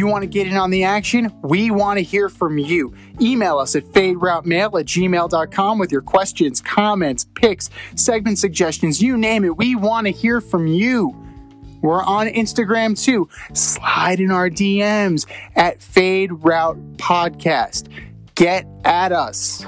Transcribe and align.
you 0.00 0.08
want 0.08 0.22
to 0.22 0.26
get 0.26 0.48
in 0.48 0.56
on 0.56 0.70
the 0.70 0.82
action, 0.82 1.32
we 1.42 1.70
want 1.70 1.98
to 1.98 2.02
hear 2.02 2.28
from 2.28 2.58
you. 2.58 2.92
Email 3.20 3.58
us 3.58 3.76
at 3.76 3.84
faderoutemail 3.84 4.80
at 4.80 4.86
gmail.com 4.86 5.78
with 5.78 5.92
your 5.92 6.02
questions, 6.02 6.60
comments, 6.60 7.26
picks, 7.36 7.70
segment 7.94 8.38
suggestions, 8.38 9.00
you 9.00 9.16
name 9.16 9.44
it. 9.44 9.56
We 9.56 9.76
want 9.76 10.08
to 10.08 10.12
hear 10.12 10.40
from 10.40 10.66
you. 10.66 11.14
We're 11.82 12.02
on 12.02 12.26
Instagram 12.26 13.00
too. 13.00 13.28
Slide 13.54 14.20
in 14.20 14.30
our 14.30 14.50
DMs 14.50 15.26
at 15.54 15.82
Fade 15.82 16.32
Route 16.32 16.78
Podcast. 16.96 17.88
Get 18.34 18.66
at 18.84 19.12
us. 19.12 19.64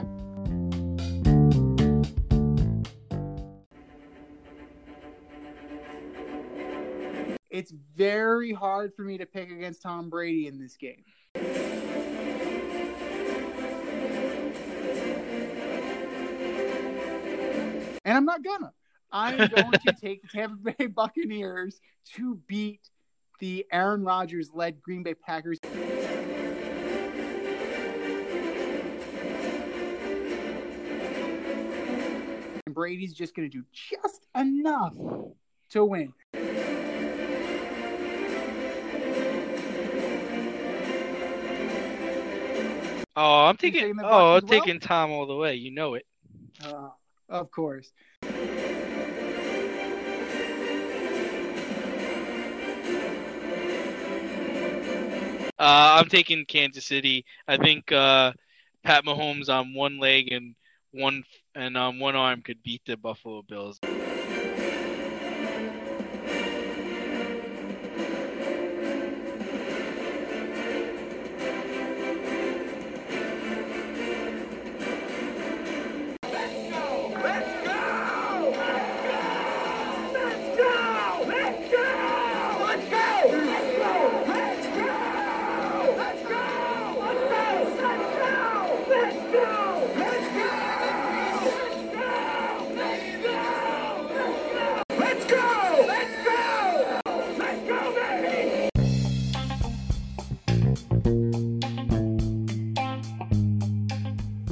It's 7.52 7.70
very 7.70 8.52
hard 8.54 8.94
for 8.96 9.02
me 9.02 9.18
to 9.18 9.26
pick 9.26 9.50
against 9.50 9.82
Tom 9.82 10.08
Brady 10.08 10.46
in 10.46 10.58
this 10.58 10.78
game. 10.78 11.04
And 18.04 18.16
I'm 18.16 18.24
not 18.24 18.42
gonna. 18.42 18.72
I'm 19.12 19.36
going 19.36 19.72
to 19.72 19.92
take 20.00 20.22
the 20.22 20.28
Tampa 20.28 20.72
Bay 20.72 20.86
Buccaneers 20.86 21.78
to 22.14 22.36
beat 22.46 22.88
the 23.38 23.66
Aaron 23.70 24.02
Rodgers 24.02 24.50
led 24.54 24.80
Green 24.80 25.02
Bay 25.02 25.12
Packers. 25.12 25.58
And 32.64 32.74
Brady's 32.74 33.12
just 33.12 33.36
going 33.36 33.50
to 33.50 33.54
do 33.54 33.64
just 33.72 34.26
enough 34.34 34.94
to 35.68 35.84
win. 35.84 36.14
Oh, 43.14 43.44
I'm 43.46 43.56
taking. 43.56 43.80
taking 43.80 44.00
Oh, 44.02 44.36
I'm 44.36 44.46
well? 44.46 44.60
taking 44.60 44.80
Tom 44.80 45.10
all 45.10 45.26
the 45.26 45.36
way. 45.36 45.54
You 45.54 45.70
know 45.70 45.94
it. 45.94 46.06
Uh, 46.64 46.88
of 47.28 47.50
course. 47.50 47.90
Uh, 55.58 56.00
I'm 56.00 56.08
taking 56.08 56.44
Kansas 56.46 56.84
City. 56.86 57.24
I 57.46 57.56
think 57.56 57.92
uh, 57.92 58.32
Pat 58.82 59.04
Mahomes 59.04 59.48
on 59.48 59.74
one 59.74 59.98
leg 59.98 60.32
and 60.32 60.54
one 60.90 61.22
and 61.54 61.76
on 61.76 61.98
one 61.98 62.16
arm 62.16 62.42
could 62.42 62.62
beat 62.62 62.82
the 62.86 62.96
Buffalo 62.96 63.42
Bills. 63.42 63.78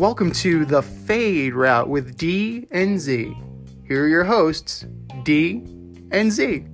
Welcome 0.01 0.33
to 0.33 0.65
the 0.65 0.81
Fade 0.81 1.53
Route 1.53 1.87
with 1.87 2.17
D 2.17 2.67
and 2.71 2.99
Z. 2.99 3.37
Here 3.87 4.05
are 4.05 4.09
your 4.09 4.25
hosts, 4.25 4.87
D 5.25 5.63
and 6.11 6.33
Z. 6.33 6.65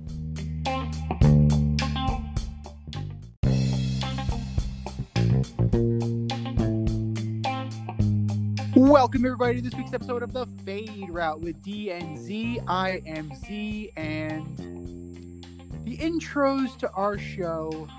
Welcome 8.77 9.25
everybody 9.25 9.55
to 9.57 9.61
this 9.61 9.75
week's 9.75 9.91
episode 9.91 10.23
of 10.23 10.31
the 10.31 10.45
Fade 10.63 11.09
Route 11.09 11.41
with 11.41 11.61
D 11.61 11.91
and 11.91 12.17
Z. 12.17 12.61
I 12.65 13.01
am 13.05 13.35
Z, 13.35 13.91
and 13.97 15.43
the 15.83 15.97
intros 15.97 16.77
to 16.77 16.89
our 16.91 17.17
show 17.17 17.89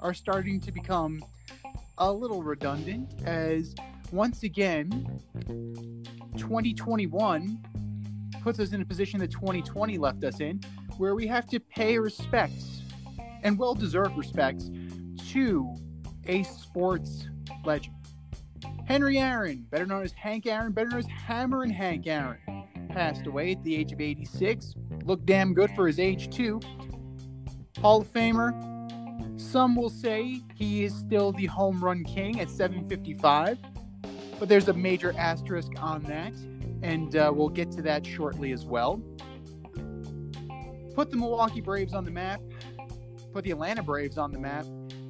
are 0.00 0.14
starting 0.14 0.58
to 0.62 0.72
become 0.72 1.24
a 1.98 2.12
little 2.12 2.42
redundant 2.42 3.08
as 3.24 3.76
once 4.12 4.42
again 4.42 5.20
2021 6.36 7.58
puts 8.42 8.60
us 8.60 8.72
in 8.72 8.80
a 8.80 8.84
position 8.84 9.20
that 9.20 9.30
2020 9.30 9.98
left 9.98 10.22
us 10.24 10.40
in 10.40 10.60
where 10.98 11.14
we 11.14 11.26
have 11.26 11.46
to 11.46 11.58
pay 11.58 11.98
respects 11.98 12.82
and 13.42 13.58
well-deserved 13.58 14.16
respects 14.16 14.70
to 15.28 15.74
a 16.26 16.42
sports 16.44 17.28
legend. 17.64 17.94
Henry 18.86 19.18
aaron 19.18 19.66
better 19.70 19.86
known 19.86 20.02
as 20.02 20.12
hank 20.12 20.46
aaron 20.46 20.72
better 20.72 20.90
known 20.90 21.00
as 21.00 21.06
hammer 21.06 21.62
and 21.62 21.72
hank 21.72 22.06
aaron 22.06 22.38
passed 22.90 23.26
away 23.26 23.52
at 23.52 23.64
the 23.64 23.74
age 23.74 23.92
of 23.92 24.00
86 24.00 24.74
looked 25.04 25.26
damn 25.26 25.54
good 25.54 25.70
for 25.74 25.86
his 25.86 25.98
age 25.98 26.34
too. 26.34 26.60
Hall 27.80 28.00
of 28.00 28.12
famer. 28.12 28.52
Some 29.40 29.76
will 29.76 29.90
say 29.90 30.42
he 30.54 30.84
is 30.84 30.94
still 30.94 31.32
the 31.32 31.46
home 31.46 31.84
run 31.84 32.04
king 32.04 32.40
at 32.40 32.48
755, 32.48 33.58
but 34.38 34.48
there's 34.48 34.68
a 34.68 34.72
major 34.72 35.14
asterisk 35.16 35.72
on 35.78 36.02
that, 36.04 36.32
and 36.82 37.16
uh, 37.16 37.32
we'll 37.34 37.48
get 37.48 37.70
to 37.72 37.82
that 37.82 38.06
shortly 38.06 38.52
as 38.52 38.64
well. 38.64 39.02
Put 40.94 41.10
the 41.10 41.16
Milwaukee 41.16 41.60
Braves 41.60 41.92
on 41.92 42.04
the 42.04 42.10
map, 42.10 42.40
put 43.32 43.44
the 43.44 43.50
Atlanta 43.50 43.82
Braves 43.82 44.18
on 44.18 44.30
the 44.30 44.38
map, 44.38 44.64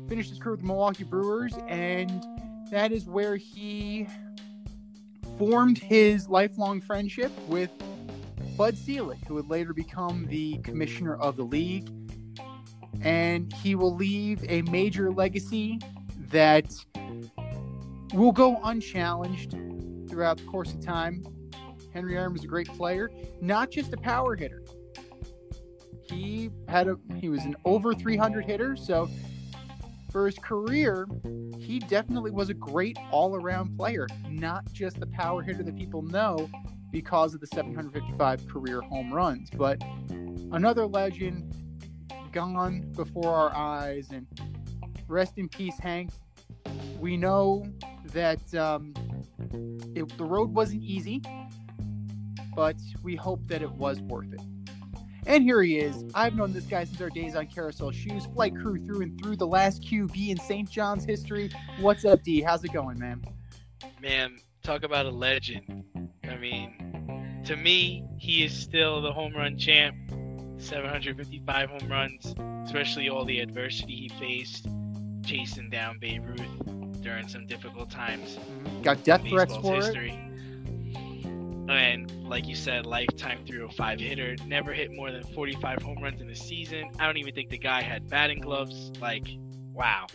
finished 0.09 0.31
his 0.31 0.39
career 0.39 0.53
with 0.53 0.61
the 0.61 0.67
Milwaukee 0.67 1.05
Brewers, 1.05 1.55
and 1.69 2.25
that 2.71 2.93
is 2.93 3.07
where 3.07 3.37
he 3.37 4.07
formed 5.39 5.79
his 5.79 6.29
lifelong 6.29 6.81
friendship 6.81 7.33
with 7.49 7.71
Bud 8.57 8.79
Selig, 8.79 9.19
who 9.27 9.34
would 9.34 9.51
later 9.51 9.73
become 9.73 10.27
the 10.29 10.59
commissioner 10.59 11.17
of 11.17 11.37
the 11.37 11.43
league. 11.43 11.89
And 13.03 13.53
he 13.53 13.75
will 13.75 13.95
leave 13.95 14.45
a 14.49 14.63
major 14.63 15.11
legacy 15.11 15.81
that 16.31 16.73
will 18.19 18.33
go 18.33 18.61
unchallenged 18.65 19.57
throughout 20.09 20.39
the 20.39 20.45
course 20.45 20.73
of 20.73 20.85
time. 20.85 21.25
Henry 21.93 22.17
Aaron 22.17 22.35
is 22.35 22.45
a 22.45 22.49
great 22.49 22.69
player, 22.69 23.11
not 23.41 23.71
just 23.71 23.93
a 23.93 23.97
power 23.97 24.35
hitter. 24.35 24.63
He 26.03 26.51
had 26.69 26.89
a 26.89 26.97
he 27.17 27.29
was 27.29 27.45
an 27.45 27.57
over 27.65 27.95
300 27.95 28.45
hitter, 28.45 28.77
so 28.77 29.09
for 30.11 30.27
his 30.27 30.39
career, 30.39 31.09
he 31.59 31.81
definitely 31.81 32.31
was 32.31 32.49
a 32.49 32.55
great 32.55 32.97
all-around 33.11 33.77
player, 33.77 34.07
not 34.29 34.65
just 34.73 35.01
the 35.01 35.09
power 35.09 35.43
hitter 35.43 35.65
that 35.65 35.77
people 35.77 36.03
know 36.03 36.49
because 36.93 37.35
of 37.35 37.41
the 37.41 37.49
755 37.49 38.47
career 38.47 38.81
home 38.81 39.13
runs, 39.13 39.51
but 39.51 39.83
another 40.53 40.87
legend 40.87 41.57
gone 42.31 42.83
before 42.93 43.35
our 43.35 43.53
eyes 43.57 44.11
and 44.13 44.27
rest 45.09 45.35
in 45.37 45.49
peace 45.49 45.79
hank 45.81 46.11
we 46.99 47.17
know 47.17 47.67
that 48.13 48.55
um, 48.55 48.95
it, 49.95 50.17
the 50.19 50.25
road 50.25 50.55
wasn't 50.55 50.83
easy 50.83 51.23
but 52.55 52.77
we 53.03 53.17
hope 53.17 53.47
that 53.49 53.63
it 53.63 53.71
was 53.73 54.01
worth 54.03 54.33
it. 54.33 54.41
And 55.27 55.43
here 55.43 55.63
he 55.63 55.79
is. 55.79 56.05
I've 56.15 56.35
known 56.35 56.53
this 56.53 56.65
guy 56.65 56.84
since 56.84 57.01
our 57.01 57.09
days 57.09 57.34
on 57.34 57.47
carousel 57.47 57.91
shoes 57.91 58.27
flight 58.27 58.55
crew 58.55 58.84
through 58.84 59.03
and 59.03 59.21
through 59.21 59.37
the 59.37 59.47
last 59.47 59.83
qb 59.83 60.28
in 60.28 60.39
st 60.39 60.71
john's 60.71 61.05
history. 61.05 61.51
What's 61.81 62.05
up 62.05 62.22
d? 62.22 62.43
How's 62.43 62.63
it 62.63 62.72
going 62.72 62.99
man? 62.99 63.25
Man, 64.03 64.37
talk 64.63 64.83
about 64.83 65.07
a 65.07 65.10
legend. 65.10 65.84
I 66.25 66.37
mean, 66.37 67.41
to 67.47 67.57
me, 67.57 68.05
he 68.19 68.45
is 68.45 68.53
still 68.53 69.01
the 69.01 69.13
home 69.13 69.34
run 69.34 69.57
champ. 69.57 69.97
755 70.59 71.71
home 71.71 71.91
runs, 71.91 72.34
especially 72.65 73.09
all 73.09 73.25
the 73.25 73.41
adversity 73.41 73.95
he 73.95 74.09
faced, 74.09 74.69
chasing 75.24 75.71
down 75.71 75.98
Babe 75.98 76.24
Ruth 76.26 77.00
during 77.00 77.28
some 77.28 77.47
difficult 77.47 77.91
times. 77.91 78.38
got 78.82 79.03
death 79.04 79.26
threats 79.26 79.56
for 79.56 79.76
it 79.76 79.84
history. 79.84 80.18
And 81.68 82.10
like 82.28 82.47
you 82.47 82.54
said, 82.54 82.84
lifetime 82.84 83.38
305 83.47 84.00
hitter, 84.00 84.36
never 84.47 84.72
hit 84.72 84.92
more 84.92 85.10
than 85.10 85.22
45 85.22 85.82
home 85.82 86.03
runs 86.03 86.21
in 86.21 86.28
a 86.28 86.36
season. 86.36 86.91
I 86.98 87.06
don't 87.06 87.16
even 87.16 87.34
think 87.34 87.50
the 87.50 87.59
guy 87.59 87.82
had 87.82 88.09
batting 88.09 88.41
gloves. 88.41 88.92
Like, 89.00 89.26
wow. 89.72 90.06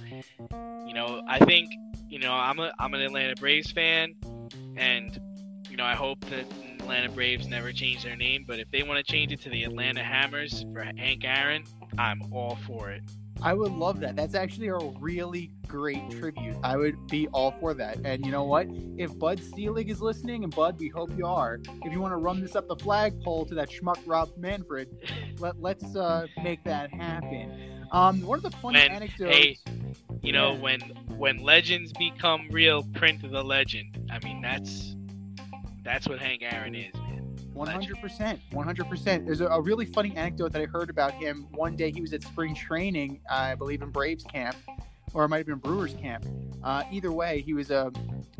You 0.85 0.93
know, 0.93 1.23
I 1.27 1.39
think, 1.39 1.71
you 2.07 2.19
know, 2.19 2.33
I'm 2.33 2.59
a 2.59 2.71
I'm 2.79 2.93
an 2.93 3.01
Atlanta 3.01 3.35
Braves 3.35 3.71
fan 3.71 4.15
and 4.77 5.19
you 5.69 5.77
know, 5.77 5.85
I 5.85 5.95
hope 5.95 6.19
that 6.25 6.45
Atlanta 6.79 7.09
Braves 7.09 7.47
never 7.47 7.71
change 7.71 8.03
their 8.03 8.15
name, 8.15 8.43
but 8.47 8.59
if 8.59 8.71
they 8.71 8.81
want 8.83 9.05
to 9.05 9.11
change 9.11 9.31
it 9.31 9.41
to 9.41 9.49
the 9.49 9.63
Atlanta 9.63 10.03
Hammers 10.03 10.65
for 10.73 10.81
Hank 10.97 11.23
Aaron, 11.23 11.63
I'm 11.97 12.21
all 12.33 12.57
for 12.65 12.89
it. 12.89 13.03
I 13.41 13.53
would 13.53 13.71
love 13.71 13.99
that. 14.01 14.15
That's 14.15 14.35
actually 14.35 14.67
a 14.67 14.77
really 14.99 15.51
great 15.67 16.09
tribute. 16.11 16.57
I 16.63 16.75
would 16.77 17.07
be 17.07 17.27
all 17.29 17.51
for 17.59 17.73
that. 17.75 17.97
And 18.03 18.25
you 18.25 18.31
know 18.31 18.43
what? 18.43 18.67
If 18.97 19.17
Bud 19.17 19.39
Selig 19.55 19.89
is 19.89 20.01
listening, 20.01 20.43
and 20.43 20.53
Bud, 20.53 20.77
we 20.79 20.89
hope 20.89 21.09
you 21.17 21.25
are, 21.25 21.59
if 21.83 21.93
you 21.93 22.01
want 22.01 22.11
to 22.11 22.17
run 22.17 22.41
this 22.41 22.55
up 22.55 22.67
the 22.67 22.75
flagpole 22.75 23.45
to 23.45 23.55
that 23.55 23.69
schmuck 23.69 23.99
Rob 24.05 24.29
Manfred, 24.37 24.89
let, 25.39 25.59
let's 25.61 25.95
uh, 25.95 26.27
make 26.43 26.63
that 26.65 26.93
happen. 26.93 27.85
Um, 27.91 28.21
one 28.21 28.37
of 28.39 28.43
the 28.43 28.51
funny 28.57 28.79
When- 28.79 28.91
anecdotes. 28.91 29.35
hey, 29.35 29.57
You 30.21 30.33
know, 30.33 30.53
Yeah. 30.53 30.59
when 30.59 30.79
when 31.17 31.37
legends 31.37 31.91
become 31.93 32.47
real, 32.51 32.83
print 32.93 33.21
the 33.29 33.43
legend. 33.43 34.09
I 34.11 34.19
mean, 34.25 34.41
that's 34.41 34.95
that's 35.83 36.07
what 36.07 36.19
Hank 36.19 36.41
Aaron 36.43 36.75
is, 36.75 36.93
man. 36.93 37.08
One 37.59 37.67
hundred 37.67 37.99
percent, 37.99 38.39
one 38.51 38.65
hundred 38.65 38.87
percent. 38.87 39.25
There's 39.25 39.41
a, 39.41 39.47
a 39.47 39.59
really 39.59 39.85
funny 39.85 40.15
anecdote 40.15 40.53
that 40.53 40.61
I 40.61 40.65
heard 40.65 40.89
about 40.89 41.13
him. 41.13 41.45
One 41.51 41.75
day 41.75 41.91
he 41.91 41.99
was 41.99 42.13
at 42.13 42.23
spring 42.23 42.55
training, 42.55 43.19
I 43.29 43.55
believe 43.55 43.81
in 43.81 43.89
Braves 43.89 44.23
camp, 44.23 44.55
or 45.13 45.25
it 45.25 45.27
might 45.27 45.39
have 45.39 45.45
been 45.45 45.57
Brewers 45.57 45.93
camp. 45.93 46.25
Uh, 46.63 46.83
either 46.89 47.11
way, 47.11 47.41
he 47.41 47.53
was 47.53 47.69
a 47.69 47.91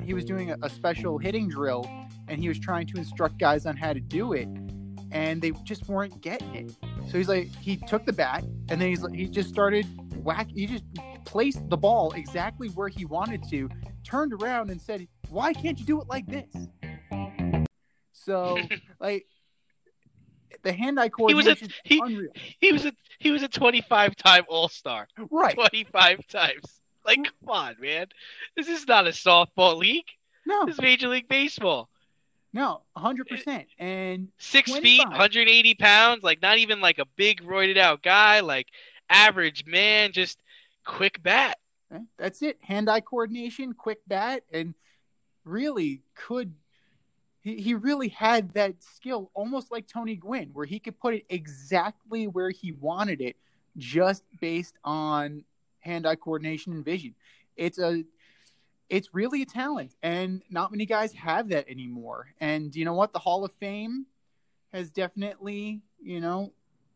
he 0.06 0.14
was 0.14 0.24
doing 0.24 0.52
a, 0.52 0.58
a 0.64 0.70
special 0.70 1.18
hitting 1.18 1.50
drill, 1.50 1.86
and 2.30 2.40
he 2.40 2.48
was 2.48 2.60
trying 2.60 2.88
to 2.88 2.98
instruct 2.98 3.38
guys 3.38 3.66
on 3.66 3.76
how 3.76 3.92
to 3.92 4.00
do 4.00 4.32
it, 4.32 4.48
and 5.12 5.42
they 5.42 5.52
just 5.66 5.90
weren't 5.90 6.22
getting 6.22 6.56
it. 6.56 6.78
So 7.10 7.18
he's 7.18 7.28
like, 7.28 7.54
he 7.58 7.76
took 7.76 8.06
the 8.06 8.14
bat, 8.14 8.46
and 8.70 8.80
then 8.80 8.88
he's 8.88 9.02
like, 9.02 9.16
he 9.16 9.28
just 9.28 9.50
started 9.50 9.86
whack. 10.24 10.48
He 10.50 10.66
just 10.66 10.86
placed 11.26 11.70
the 11.70 11.76
ball 11.76 12.14
exactly 12.14 12.70
where 12.70 12.88
he 12.88 13.04
wanted 13.04 13.44
to, 13.50 13.70
turned 14.06 14.32
around 14.32 14.70
and 14.70 14.80
said, 14.80 15.10
"Why 15.28 15.52
can't 15.52 15.78
you 15.78 15.86
do 15.86 16.00
it 16.00 16.08
like 16.08 16.26
this?" 16.26 16.70
So 18.26 18.58
like 19.00 19.26
the 20.64 20.74
hand-eye 20.74 21.10
coordination 21.10 21.70
he 21.84 21.96
was 21.96 22.02
a 22.04 22.06
he 22.06 22.14
unreal. 22.14 22.32
he 22.60 22.72
was 22.72 22.86
a 22.86 22.94
he 23.20 23.32
was 23.32 23.44
a 23.44 23.48
25 23.48 24.16
time 24.16 24.44
All 24.48 24.70
Star. 24.70 25.08
Right. 25.30 25.56
25 25.56 26.28
times. 26.28 26.82
Like, 27.06 27.24
come 27.24 27.50
on, 27.50 27.76
man. 27.80 28.08
This 28.56 28.68
is 28.68 28.88
not 28.88 29.08
a 29.08 29.12
softball 29.12 29.78
league. 29.78 30.06
No, 30.46 30.66
This 30.66 30.76
is 30.76 30.82
Major 30.82 31.08
League 31.08 31.28
Baseball. 31.28 31.90
no, 32.54 32.82
hundred 32.96 33.28
percent. 33.28 33.68
And 33.78 34.30
Six 34.38 34.72
feet, 34.78 35.00
180 35.00 35.76
pounds. 35.76 36.24
Like, 36.24 36.42
not 36.42 36.58
even 36.58 36.82
like 36.82 37.00
a 37.00 37.06
big 37.16 37.42
roided 37.44 37.78
out 37.78 38.04
guy. 38.04 38.42
Like, 38.42 38.68
average 39.10 39.66
man. 39.66 40.12
Just 40.12 40.40
quick 40.86 41.22
bat. 41.24 41.58
that's 42.18 42.42
it. 42.42 42.58
Hand-eye 42.62 43.02
coordination, 43.02 43.74
quick 43.74 44.00
bat, 44.08 44.44
and 44.52 44.74
really 45.46 46.02
could. 46.16 46.54
He, 47.50 47.62
he 47.62 47.74
really 47.74 48.10
had 48.10 48.54
that 48.54 48.82
skill, 48.84 49.32
almost 49.34 49.72
like 49.72 49.88
Tony 49.88 50.16
Gwynn, 50.16 50.52
where 50.54 50.66
he 50.66 50.80
could 50.80 51.00
put 51.00 51.16
it 51.16 51.26
exactly 51.30 52.28
where 52.28 52.52
he 52.52 52.74
wanted 52.74 53.22
it, 53.22 53.36
just 53.78 54.24
based 54.40 54.76
on 54.84 55.44
hand-eye 55.80 56.16
coordination 56.16 56.74
and 56.74 56.86
vision. 56.86 57.16
It's 57.56 57.80
a 57.80 58.04
it's 58.90 59.14
really 59.14 59.44
a 59.44 59.46
talent 59.46 59.96
and 60.02 60.42
not 60.50 60.72
many 60.72 60.86
guys 60.86 61.14
have 61.14 61.50
that 61.50 61.70
anymore. 61.70 62.28
And 62.40 62.76
you 62.76 62.86
know 62.86 62.94
what? 62.94 63.14
The 63.14 63.20
hall 63.20 63.46
of 63.46 63.52
fame 63.54 64.06
has 64.74 64.90
definitely 64.90 65.82
you 66.02 66.20
know 66.22 66.54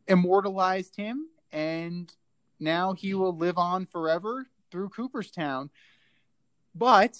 immortalized 0.07 0.95
him 0.95 1.27
and 1.51 2.13
now 2.59 2.93
he 2.93 3.13
will 3.13 3.35
live 3.35 3.57
on 3.57 3.85
forever 3.85 4.47
through 4.71 4.89
cooperstown. 4.89 5.69
But 6.75 7.17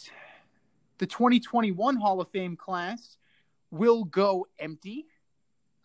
the 0.98 1.06
2021 1.06 1.96
hall 1.98 2.22
of 2.22 2.30
fame 2.30 2.56
class 2.56 3.18
will 3.74 4.04
go 4.04 4.48
empty 4.60 5.08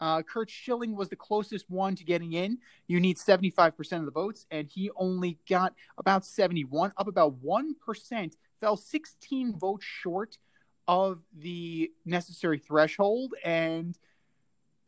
uh, 0.00 0.22
Curt 0.22 0.50
Schilling 0.50 0.94
was 0.94 1.08
the 1.08 1.16
closest 1.16 1.68
one 1.68 1.96
to 1.96 2.04
getting 2.04 2.32
in. 2.32 2.58
You 2.86 3.00
need 3.00 3.16
75% 3.16 3.98
of 3.98 4.04
the 4.04 4.10
votes, 4.10 4.46
and 4.50 4.68
he 4.68 4.90
only 4.96 5.38
got 5.48 5.74
about 5.96 6.24
71, 6.24 6.92
up 6.96 7.08
about 7.08 7.42
1%, 7.42 8.32
fell 8.60 8.76
16 8.76 9.58
votes 9.58 9.84
short 9.84 10.38
of 10.86 11.20
the 11.36 11.90
necessary 12.04 12.58
threshold. 12.58 13.34
And 13.44 13.98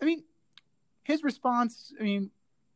I 0.01 0.05
mean, 0.05 0.25
his 1.03 1.23
response, 1.23 1.93
I 2.01 2.05
mean, 2.05 2.31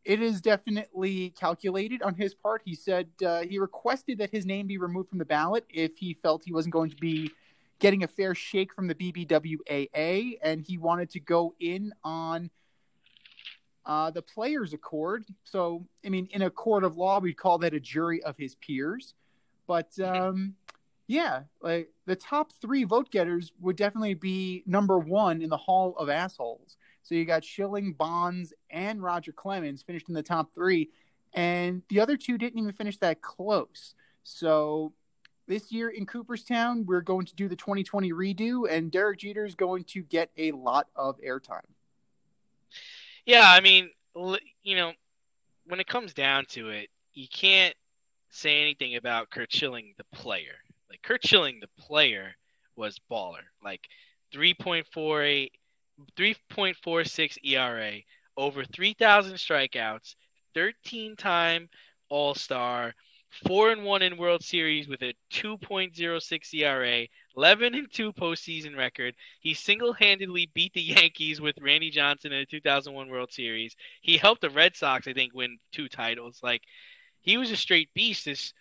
it 0.04 0.20
is 0.20 0.42
definitely 0.42 1.30
calculated 1.30 2.02
on 2.02 2.14
his 2.14 2.34
part. 2.34 2.60
He 2.64 2.74
said 2.74 3.08
uh, 3.24 3.40
he 3.40 3.58
requested 3.58 4.18
that 4.18 4.30
his 4.30 4.44
name 4.44 4.66
be 4.66 4.76
removed 4.76 5.08
from 5.08 5.18
the 5.18 5.24
ballot 5.24 5.64
if 5.70 5.96
he 5.96 6.12
felt 6.12 6.42
he 6.44 6.52
wasn't 6.52 6.74
going 6.74 6.90
to 6.90 6.96
be 6.96 7.30
getting 7.78 8.04
a 8.04 8.08
fair 8.08 8.34
shake 8.34 8.72
from 8.72 8.86
the 8.86 8.94
BBWAA, 8.94 10.38
and 10.42 10.60
he 10.60 10.78
wanted 10.78 11.10
to 11.10 11.20
go 11.20 11.54
in 11.60 11.92
on 12.02 12.50
uh, 13.86 14.10
the 14.10 14.22
players' 14.22 14.72
accord. 14.72 15.24
So, 15.44 15.86
I 16.04 16.08
mean, 16.08 16.28
in 16.32 16.42
a 16.42 16.50
court 16.50 16.84
of 16.84 16.96
law, 16.96 17.20
we'd 17.20 17.36
call 17.36 17.58
that 17.58 17.74
a 17.74 17.80
jury 17.80 18.22
of 18.22 18.36
his 18.38 18.54
peers. 18.54 19.14
But 19.66 19.98
um, 20.00 20.54
yeah, 21.06 21.42
like 21.60 21.90
the 22.06 22.16
top 22.16 22.52
three 22.60 22.84
vote 22.84 23.10
getters 23.10 23.52
would 23.60 23.76
definitely 23.76 24.14
be 24.14 24.62
number 24.66 24.98
one 24.98 25.42
in 25.42 25.50
the 25.50 25.56
Hall 25.56 25.94
of 25.98 26.08
Assholes. 26.08 26.76
So 27.02 27.14
you 27.14 27.26
got 27.26 27.44
Schilling, 27.44 27.92
Bonds, 27.92 28.54
and 28.70 29.02
Roger 29.02 29.32
Clemens 29.32 29.82
finished 29.82 30.08
in 30.08 30.14
the 30.14 30.22
top 30.22 30.54
three, 30.54 30.88
and 31.34 31.82
the 31.90 32.00
other 32.00 32.16
two 32.16 32.38
didn't 32.38 32.58
even 32.58 32.72
finish 32.72 32.96
that 32.98 33.20
close. 33.20 33.94
So 34.22 34.94
this 35.46 35.70
year 35.70 35.90
in 35.90 36.06
Cooperstown, 36.06 36.86
we're 36.86 37.00
going 37.00 37.26
to 37.26 37.34
do 37.34 37.48
the 37.48 37.56
2020 37.56 38.12
redo, 38.12 38.70
and 38.70 38.90
Derek 38.90 39.18
Jeter 39.18 39.44
is 39.44 39.54
going 39.54 39.84
to 39.84 40.02
get 40.02 40.30
a 40.36 40.52
lot 40.52 40.88
of 40.96 41.18
airtime. 41.20 41.60
Yeah, 43.26 43.44
I 43.46 43.60
mean, 43.60 43.90
you 44.62 44.76
know, 44.76 44.92
when 45.66 45.80
it 45.80 45.86
comes 45.86 46.14
down 46.14 46.44
to 46.50 46.70
it, 46.70 46.88
you 47.14 47.26
can't 47.28 47.74
say 48.30 48.60
anything 48.60 48.96
about 48.96 49.30
Curt 49.30 49.52
Schilling, 49.52 49.94
the 49.96 50.04
player. 50.16 50.56
Like 50.90 51.02
Curt 51.02 51.26
Schilling, 51.26 51.60
the 51.60 51.82
player, 51.82 52.34
was 52.76 53.00
baller. 53.10 53.44
Like 53.62 53.88
3.48, 54.34 55.50
3.46 56.16 57.36
ERA, 57.44 57.92
over 58.36 58.64
3,000 58.64 59.34
strikeouts, 59.34 60.16
13-time 60.56 61.68
All-Star, 62.08 62.94
four 63.46 63.70
and 63.70 63.84
one 63.84 64.02
in 64.02 64.16
World 64.16 64.42
Series 64.42 64.88
with 64.88 65.02
a 65.02 65.14
2.06 65.32 66.54
ERA, 66.54 67.06
11 67.36 67.74
and 67.74 67.92
two 67.92 68.12
postseason 68.12 68.76
record. 68.76 69.14
He 69.40 69.54
single-handedly 69.54 70.50
beat 70.54 70.72
the 70.72 70.80
Yankees 70.82 71.40
with 71.40 71.58
Randy 71.60 71.90
Johnson 71.90 72.32
in 72.32 72.40
the 72.40 72.46
2001 72.46 73.08
World 73.08 73.32
Series. 73.32 73.74
He 74.02 74.16
helped 74.16 74.40
the 74.40 74.50
Red 74.50 74.76
Sox, 74.76 75.08
I 75.08 75.12
think, 75.12 75.34
win 75.34 75.58
two 75.72 75.88
titles. 75.88 76.40
Like 76.42 76.62
he 77.22 77.36
was 77.36 77.50
a 77.50 77.56
straight 77.56 77.92
beast. 77.94 78.26
This, 78.26 78.52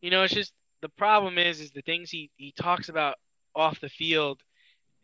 you 0.00 0.10
know, 0.10 0.22
it's 0.22 0.34
just 0.34 0.52
the 0.80 0.88
problem 0.88 1.38
is, 1.38 1.60
is 1.60 1.72
the 1.72 1.82
things 1.82 2.10
he 2.10 2.30
he 2.36 2.52
talks 2.52 2.88
about 2.88 3.16
off 3.54 3.80
the 3.80 3.88
field. 3.88 4.40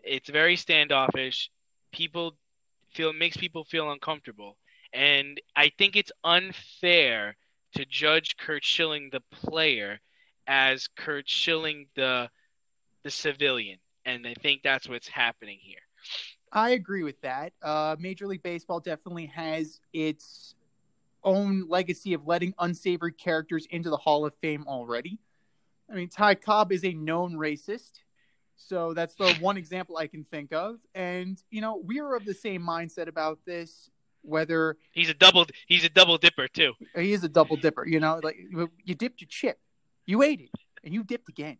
It's 0.02 0.30
very 0.30 0.56
standoffish. 0.56 1.50
People 1.92 2.36
feel 2.94 3.12
makes 3.12 3.36
people 3.36 3.64
feel 3.64 3.90
uncomfortable, 3.90 4.56
and 4.92 5.40
I 5.56 5.70
think 5.76 5.96
it's 5.96 6.12
unfair 6.24 7.36
to 7.74 7.84
judge 7.84 8.36
Curt 8.36 8.64
Schilling 8.64 9.10
the 9.12 9.20
player 9.30 10.00
as 10.46 10.88
Curt 10.88 11.28
Schilling 11.28 11.86
the 11.94 12.28
the 13.02 13.10
civilian, 13.10 13.78
and 14.04 14.26
I 14.26 14.34
think 14.34 14.62
that's 14.62 14.88
what's 14.88 15.08
happening 15.08 15.58
here. 15.60 15.78
I 16.52 16.70
agree 16.70 17.02
with 17.02 17.20
that. 17.22 17.52
Uh, 17.62 17.96
Major 17.98 18.26
League 18.26 18.42
Baseball 18.42 18.80
definitely 18.80 19.26
has 19.26 19.80
its 19.92 20.54
own 21.22 21.68
legacy 21.68 22.14
of 22.14 22.26
letting 22.26 22.54
unsavory 22.58 23.12
characters 23.12 23.66
into 23.70 23.90
the 23.90 23.96
Hall 23.96 24.26
of 24.26 24.34
Fame 24.36 24.64
already. 24.66 25.18
I 25.90 25.94
mean, 25.94 26.08
Ty 26.08 26.36
Cobb 26.36 26.72
is 26.72 26.84
a 26.84 26.92
known 26.92 27.34
racist. 27.34 28.00
So 28.56 28.94
that's 28.94 29.14
the 29.14 29.32
one 29.40 29.56
example 29.56 29.96
I 29.96 30.06
can 30.06 30.24
think 30.24 30.52
of. 30.52 30.80
And, 30.94 31.42
you 31.50 31.60
know, 31.60 31.80
we 31.84 32.00
are 32.00 32.14
of 32.14 32.24
the 32.24 32.34
same 32.34 32.62
mindset 32.62 33.08
about 33.08 33.38
this, 33.44 33.90
whether 34.22 34.76
He's 34.92 35.08
a 35.08 35.14
double 35.14 35.46
he's 35.66 35.84
a 35.84 35.88
double 35.88 36.18
dipper 36.18 36.48
too. 36.48 36.74
he 36.96 37.12
is 37.12 37.24
a 37.24 37.28
double 37.28 37.56
dipper, 37.56 37.86
you 37.86 38.00
know, 38.00 38.20
like 38.22 38.36
you 38.84 38.94
dipped 38.94 39.20
your 39.20 39.28
chip, 39.28 39.58
you 40.06 40.22
ate 40.22 40.40
it, 40.40 40.50
and 40.84 40.92
you 40.94 41.02
dipped 41.04 41.28
again. 41.28 41.58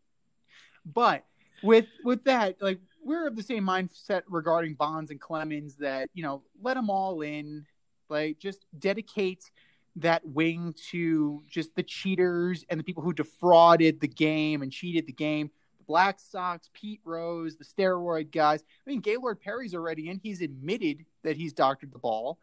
But 0.85 1.25
with 1.63 1.87
with 2.05 2.25
that, 2.25 2.57
like 2.61 2.81
we're 3.03 3.27
of 3.27 3.37
the 3.37 3.43
same 3.43 3.65
mindset 3.65 4.23
regarding 4.29 4.75
Bonds 4.75 5.11
and 5.11 5.21
Clemens 5.21 5.77
that 5.77 6.09
you 6.15 6.23
know 6.23 6.43
let 6.63 6.75
them 6.75 6.91
all 6.91 7.21
in, 7.23 7.67
like 8.09 8.39
just 8.39 8.65
dedicate 8.79 9.51
that 9.97 10.25
wing 10.25 10.75
to 10.91 11.43
just 11.51 11.75
the 11.75 11.83
cheaters 11.83 12.65
and 12.71 12.79
the 12.79 12.85
people 12.85 13.03
who 13.03 13.13
defrauded 13.13 14.01
the 14.01 14.09
game 14.09 14.63
and 14.63 14.71
cheated 14.73 15.07
the 15.07 15.13
game. 15.13 15.51
The 15.79 15.85
Black 15.85 16.21
Sox, 16.21 16.71
Pete 16.73 17.01
Rose, 17.05 17.57
the 17.57 17.65
steroid 17.65 18.31
guys. 18.31 18.63
I 18.87 18.91
mean, 18.91 19.01
Gaylord 19.01 19.41
Perry's 19.41 19.75
already 19.75 20.09
in. 20.09 20.21
He's 20.23 20.41
admitted 20.41 21.05
that 21.25 21.37
he's 21.37 21.53
doctored 21.53 21.93
the 21.93 21.99
ball. 21.99 22.39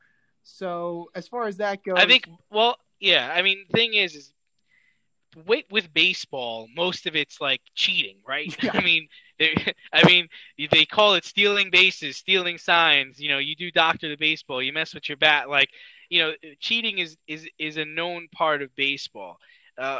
So 0.47 1.11
as 1.13 1.27
far 1.27 1.45
as 1.45 1.57
that 1.57 1.83
goes, 1.83 1.97
I 1.97 2.05
think. 2.05 2.27
Well, 2.49 2.77
yeah. 2.99 3.31
I 3.35 3.41
mean, 3.41 3.65
thing 3.73 3.93
is, 3.93 4.15
is 4.15 4.33
with 5.45 5.65
with 5.69 5.93
baseball, 5.93 6.67
most 6.73 7.05
of 7.05 7.15
it's 7.15 7.41
like 7.41 7.61
cheating, 7.75 8.17
right? 8.25 8.55
Yeah. 8.63 8.71
I 8.73 8.81
mean, 8.81 9.07
they, 9.37 9.73
I 9.93 10.07
mean, 10.07 10.29
they 10.71 10.85
call 10.85 11.15
it 11.15 11.25
stealing 11.25 11.69
bases, 11.69 12.15
stealing 12.15 12.57
signs. 12.57 13.19
You 13.19 13.29
know, 13.29 13.37
you 13.39 13.55
do 13.55 13.69
doctor 13.71 14.07
the 14.07 14.15
baseball, 14.15 14.63
you 14.63 14.71
mess 14.71 14.93
with 14.93 15.09
your 15.09 15.17
bat. 15.17 15.49
Like, 15.49 15.69
you 16.09 16.21
know, 16.21 16.33
cheating 16.59 16.99
is 16.99 17.17
is 17.27 17.47
is 17.59 17.75
a 17.75 17.85
known 17.85 18.29
part 18.33 18.61
of 18.61 18.73
baseball. 18.75 19.37
Uh, 19.77 19.99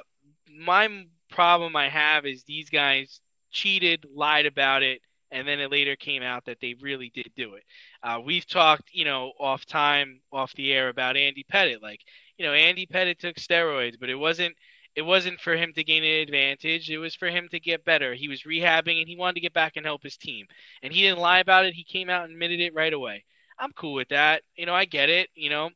my 0.49 1.05
problem 1.29 1.75
I 1.75 1.89
have 1.89 2.25
is 2.25 2.43
these 2.43 2.69
guys 2.69 3.19
cheated, 3.51 4.05
lied 4.15 4.45
about 4.45 4.81
it, 4.81 5.01
and 5.29 5.45
then 5.45 5.59
it 5.59 5.71
later 5.71 5.95
came 5.97 6.23
out 6.23 6.45
that 6.45 6.59
they 6.61 6.75
really 6.81 7.11
did 7.13 7.31
do 7.35 7.55
it. 7.55 7.63
Uh, 8.07 8.21
we've 8.21 8.47
talked, 8.47 8.89
you 8.93 9.03
know, 9.03 9.33
off 9.37 9.65
time, 9.65 10.21
off 10.31 10.53
the 10.53 10.71
air 10.71 10.87
about 10.87 11.17
Andy 11.17 11.45
Pettitte. 11.51 11.81
Like, 11.81 11.99
you 12.37 12.45
know, 12.45 12.53
Andy 12.53 12.85
Pettitte 12.85 13.19
took 13.19 13.35
steroids, 13.35 13.99
but 13.99 14.09
it 14.09 14.15
wasn't 14.15 14.55
it 14.95 15.01
wasn't 15.01 15.41
for 15.41 15.57
him 15.57 15.73
to 15.73 15.83
gain 15.83 16.05
an 16.05 16.21
advantage. 16.21 16.89
It 16.89 16.99
was 16.99 17.15
for 17.15 17.27
him 17.27 17.49
to 17.51 17.59
get 17.59 17.83
better. 17.83 18.13
He 18.13 18.29
was 18.29 18.43
rehabbing 18.43 18.99
and 18.99 19.09
he 19.09 19.17
wanted 19.17 19.35
to 19.35 19.41
get 19.41 19.53
back 19.53 19.73
and 19.75 19.85
help 19.85 20.03
his 20.03 20.15
team. 20.15 20.47
And 20.81 20.93
he 20.93 21.01
didn't 21.01 21.19
lie 21.19 21.39
about 21.39 21.65
it. 21.65 21.73
He 21.73 21.83
came 21.83 22.09
out 22.09 22.23
and 22.23 22.31
admitted 22.31 22.61
it 22.61 22.73
right 22.73 22.93
away. 22.93 23.25
I'm 23.59 23.73
cool 23.73 23.93
with 23.93 24.07
that. 24.07 24.41
You 24.55 24.65
know, 24.65 24.73
I 24.73 24.85
get 24.85 25.09
it. 25.09 25.27
You 25.35 25.49
know, 25.49 25.69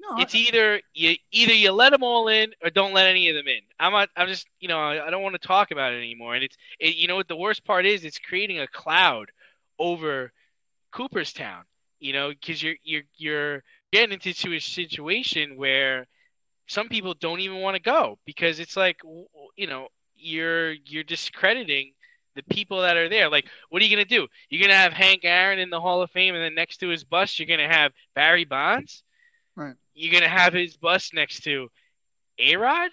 no, 0.00 0.18
it's 0.18 0.36
either 0.36 0.80
you 0.92 1.16
either 1.32 1.52
you 1.52 1.72
let 1.72 1.90
them 1.90 2.04
all 2.04 2.28
in 2.28 2.52
or 2.62 2.70
don't 2.70 2.94
let 2.94 3.08
any 3.08 3.28
of 3.28 3.34
them 3.34 3.48
in. 3.48 3.60
I'm 3.80 3.90
not. 3.90 4.08
I'm 4.16 4.28
just. 4.28 4.46
You 4.60 4.68
know, 4.68 4.78
I 4.78 5.10
don't 5.10 5.22
want 5.22 5.34
to 5.34 5.44
talk 5.44 5.72
about 5.72 5.94
it 5.94 5.96
anymore. 5.96 6.36
And 6.36 6.44
it's. 6.44 6.56
It, 6.78 6.94
you 6.94 7.08
know 7.08 7.16
what 7.16 7.26
the 7.26 7.34
worst 7.34 7.64
part 7.64 7.86
is? 7.86 8.04
It's 8.04 8.20
creating 8.20 8.60
a 8.60 8.68
cloud 8.68 9.32
over 9.80 10.30
Cooperstown. 10.94 11.64
You 12.00 12.12
know, 12.12 12.30
because 12.30 12.62
you're 12.62 12.76
you're 12.82 13.02
you're 13.16 13.62
getting 13.92 14.12
into 14.12 14.52
a 14.52 14.60
situation 14.60 15.56
where 15.56 16.06
some 16.66 16.88
people 16.88 17.14
don't 17.14 17.40
even 17.40 17.58
want 17.58 17.76
to 17.76 17.82
go 17.82 18.18
because 18.24 18.60
it's 18.60 18.76
like 18.76 19.00
you 19.56 19.66
know 19.66 19.88
you're 20.16 20.72
you're 20.72 21.04
discrediting 21.04 21.92
the 22.34 22.42
people 22.44 22.80
that 22.82 22.96
are 22.96 23.08
there. 23.08 23.30
Like, 23.30 23.46
what 23.70 23.80
are 23.80 23.84
you 23.84 23.94
gonna 23.94 24.04
do? 24.04 24.26
You're 24.48 24.62
gonna 24.62 24.78
have 24.78 24.92
Hank 24.92 25.20
Aaron 25.24 25.58
in 25.58 25.70
the 25.70 25.80
Hall 25.80 26.02
of 26.02 26.10
Fame, 26.10 26.34
and 26.34 26.42
then 26.42 26.54
next 26.54 26.78
to 26.78 26.88
his 26.88 27.04
bust, 27.04 27.38
you're 27.38 27.48
gonna 27.48 27.72
have 27.72 27.92
Barry 28.14 28.44
Bonds. 28.44 29.02
Right. 29.56 29.74
You're 29.94 30.12
gonna 30.12 30.28
have 30.28 30.52
his 30.52 30.76
bust 30.76 31.14
next 31.14 31.42
to 31.44 31.68
A 32.38 32.56
Rod. 32.56 32.90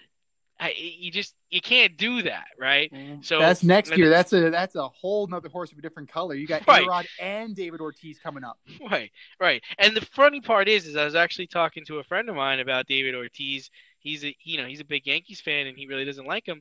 You 0.70 1.10
just 1.10 1.34
you 1.50 1.60
can't 1.60 1.96
do 1.96 2.22
that, 2.22 2.46
right? 2.58 2.92
Mm, 2.92 3.24
so 3.24 3.38
that's 3.38 3.62
next 3.62 3.96
year. 3.96 4.10
That's 4.10 4.32
a 4.32 4.50
that's 4.50 4.74
a 4.74 4.88
whole 4.88 5.26
nother 5.26 5.48
horse 5.48 5.72
of 5.72 5.78
a 5.78 5.82
different 5.82 6.08
color. 6.10 6.34
You 6.34 6.46
got 6.46 6.66
right. 6.66 6.84
A 6.84 6.88
Rod 6.88 7.06
and 7.20 7.54
David 7.54 7.80
Ortiz 7.80 8.18
coming 8.18 8.44
up. 8.44 8.58
Right, 8.90 9.10
right. 9.40 9.62
And 9.78 9.96
the 9.96 10.00
funny 10.00 10.40
part 10.40 10.68
is, 10.68 10.86
is 10.86 10.96
I 10.96 11.04
was 11.04 11.14
actually 11.14 11.46
talking 11.46 11.84
to 11.86 11.98
a 11.98 12.04
friend 12.04 12.28
of 12.28 12.34
mine 12.34 12.60
about 12.60 12.86
David 12.86 13.14
Ortiz 13.14 13.70
he's 14.02 14.24
a 14.24 14.34
you 14.44 14.58
know 14.58 14.66
he's 14.66 14.80
a 14.80 14.84
big 14.84 15.06
Yankees 15.06 15.40
fan 15.40 15.66
and 15.66 15.78
he 15.78 15.86
really 15.86 16.04
doesn't 16.04 16.26
like 16.26 16.46
him. 16.46 16.60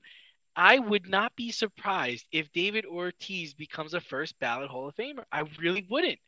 I 0.55 0.79
would 0.79 1.07
not 1.07 1.35
be 1.35 1.51
surprised 1.51 2.25
if 2.31 2.51
David 2.51 2.85
Ortiz 2.85 3.53
becomes 3.53 3.93
a 3.93 4.01
first 4.01 4.37
ballot 4.39 4.69
Hall 4.69 4.87
of 4.87 4.95
Famer. 4.95 5.23
I 5.31 5.43
really 5.59 5.85
wouldn't. 5.89 6.19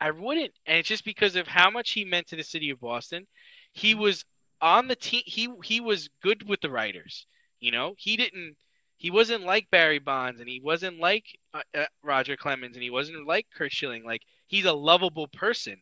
I 0.00 0.10
wouldn't, 0.10 0.52
and 0.66 0.78
it's 0.78 0.88
just 0.88 1.04
because 1.04 1.36
of 1.36 1.46
how 1.46 1.70
much 1.70 1.92
he 1.92 2.04
meant 2.04 2.28
to 2.28 2.36
the 2.36 2.42
city 2.42 2.70
of 2.70 2.80
Boston. 2.80 3.26
He 3.72 3.94
was 3.94 4.24
on 4.60 4.88
the 4.88 4.96
team. 4.96 5.22
He 5.26 5.48
he 5.64 5.80
was 5.80 6.08
good 6.22 6.48
with 6.48 6.60
the 6.60 6.70
writers. 6.70 7.26
You 7.60 7.72
know, 7.72 7.94
he 7.98 8.16
didn't. 8.16 8.56
He 8.96 9.10
wasn't 9.10 9.44
like 9.44 9.70
Barry 9.70 9.98
Bonds, 9.98 10.40
and 10.40 10.48
he 10.48 10.60
wasn't 10.60 10.98
like 11.00 11.24
uh, 11.52 11.62
uh, 11.74 11.86
Roger 12.02 12.36
Clemens, 12.36 12.76
and 12.76 12.82
he 12.82 12.90
wasn't 12.90 13.26
like 13.26 13.46
Curt 13.54 13.72
Schilling. 13.72 14.04
Like 14.04 14.22
he's 14.46 14.64
a 14.64 14.72
lovable 14.72 15.28
person, 15.28 15.76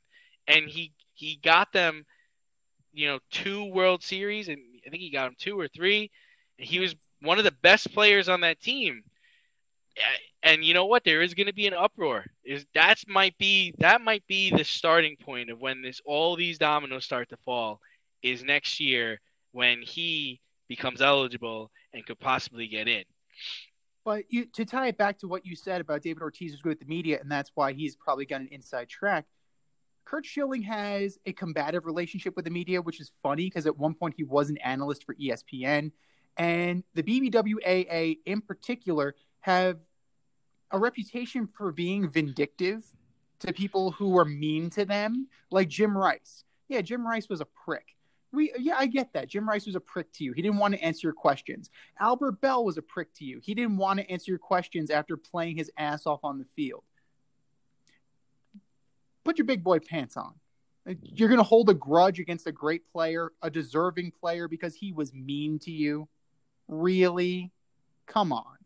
and 0.49 0.69
he 0.69 0.93
he 1.14 1.38
got 1.43 1.73
them, 1.73 2.05
you 2.93 3.07
know, 3.07 3.19
two 3.31 3.64
World 3.67 4.02
Series, 4.02 4.49
and 4.49 4.59
I 4.87 4.91
think 4.91 5.02
he 5.02 5.11
got 5.11 5.29
him 5.29 5.37
two 5.38 5.59
or 5.59 5.69
three. 5.69 6.11
He 6.57 6.79
was 6.79 6.95
one 7.21 7.38
of 7.38 7.45
the 7.45 7.55
best 7.62 7.93
players 7.93 8.29
on 8.29 8.41
that 8.43 8.61
team. 8.61 9.02
And 10.43 10.64
you 10.64 10.75
know 10.75 10.87
what? 10.87 11.05
There 11.05 11.23
is 11.23 11.35
going 11.35 11.47
to 11.47 11.55
be 11.55 11.67
an 11.67 11.75
uproar. 11.75 12.25
Is 12.45 12.67
that 12.75 12.99
might 13.07 13.37
be 13.38 13.75
that 13.79 14.00
might 14.00 14.26
be 14.26 14.50
the 14.50 14.64
starting 14.64 15.17
point 15.17 15.50
of 15.50 15.61
when 15.61 15.83
this 15.83 16.00
all 16.05 16.35
these 16.35 16.59
dominoes 16.59 17.05
start 17.05 17.29
to 17.31 17.37
fall. 17.45 17.81
Is 18.23 18.45
next 18.45 18.81
year 18.81 19.21
when 19.52 19.83
he 19.83 20.41
becomes 20.69 21.02
eligible 21.02 21.71
and 21.93 22.05
could 22.07 22.21
possibly 22.21 22.67
get 22.67 22.88
in. 22.88 23.05
But 24.05 24.25
you, 24.29 24.47
to 24.47 24.64
tie 24.64 24.88
it 24.88 24.99
back 24.99 25.19
to 25.19 25.29
what 25.29 25.47
you 25.47 25.55
said 25.55 25.81
about 25.81 26.02
David 26.02 26.23
Ortiz 26.23 26.52
was 26.52 26.62
good 26.62 26.71
with 26.71 26.81
the 26.81 26.87
media, 26.87 27.21
and 27.21 27.31
that's 27.31 27.52
why 27.55 27.73
he's 27.73 27.95
probably 27.95 28.26
got 28.26 28.41
an 28.41 28.49
inside 28.50 28.88
track. 28.88 29.26
Curt 30.05 30.26
Schilling 30.26 30.62
has 30.62 31.19
a 31.26 31.33
combative 31.33 31.87
relationship 31.87 32.35
with 32.35 32.45
the 32.45 32.50
media, 32.50 32.83
which 32.83 33.00
is 33.00 33.12
funny 33.23 33.47
because 33.47 33.67
at 33.67 33.79
one 33.79 33.95
point 33.95 34.14
he 34.17 34.25
was 34.25 34.50
an 34.50 34.59
analyst 34.59 35.05
for 35.05 35.14
ESPN. 35.14 35.93
And 36.37 36.83
the 36.95 37.02
BBWAA 37.02 38.19
in 38.26 38.41
particular 38.41 39.14
have 39.41 39.79
a 40.71 40.79
reputation 40.79 41.47
for 41.47 41.71
being 41.71 42.09
vindictive 42.09 42.85
to 43.41 43.52
people 43.52 43.93
who 43.93 44.11
were 44.11 44.25
mean 44.25 44.71
to 44.71 44.85
them, 44.85 45.29
like 45.50 45.69
Jim 45.69 45.97
Rice. 45.97 46.45
Yeah, 46.69 46.81
Jim 46.81 47.07
Rice 47.07 47.29
was 47.29 47.41
a 47.41 47.45
prick. 47.45 47.95
We, 48.33 48.53
yeah, 48.59 48.77
I 48.79 48.87
get 48.87 49.12
that. 49.12 49.29
Jim 49.29 49.47
Rice 49.47 49.67
was 49.67 49.75
a 49.75 49.81
prick 49.81 50.11
to 50.15 50.25
you. 50.25 50.33
He 50.33 50.41
didn't 50.41 50.57
want 50.57 50.75
to 50.75 50.83
answer 50.83 51.07
your 51.07 51.12
questions. 51.12 51.69
Albert 52.01 52.41
Belle 52.41 52.65
was 52.65 52.79
a 52.79 52.83
prick 52.83 53.12
to 53.15 53.25
you. 53.25 53.41
He 53.43 53.55
didn't 53.55 53.77
want 53.77 54.01
to 54.01 54.11
answer 54.11 54.31
your 54.31 54.39
questions 54.39 54.91
after 54.91 55.17
playing 55.19 55.57
his 55.57 55.71
ass 55.77 56.07
off 56.07 56.21
on 56.25 56.39
the 56.39 56.47
field 56.57 56.83
put 59.25 59.39
your 59.39 59.47
big 59.47 59.62
boy 59.62 59.79
pants 59.79 60.17
on. 60.17 60.35
You're 61.03 61.29
going 61.29 61.39
to 61.39 61.45
hold 61.45 61.69
a 61.69 61.75
grudge 61.75 62.19
against 62.19 62.47
a 62.47 62.53
great 62.53 62.91
player, 62.91 63.33
a 63.41 63.51
deserving 63.51 64.12
player, 64.12 64.49
because 64.49 64.75
he 64.75 64.93
was 64.93 65.12
mean 65.15 65.59
to 65.61 65.71
you. 65.71 66.09
Really? 66.67 67.53
Come 68.07 68.33
on. 68.33 68.57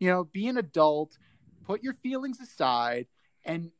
You 0.00 0.08
know, 0.08 0.24
be 0.24 0.48
an 0.48 0.58
adult, 0.58 1.16
put 1.64 1.84
your 1.84 1.94
feelings 1.94 2.40
aside, 2.40 3.06
and 3.44 3.70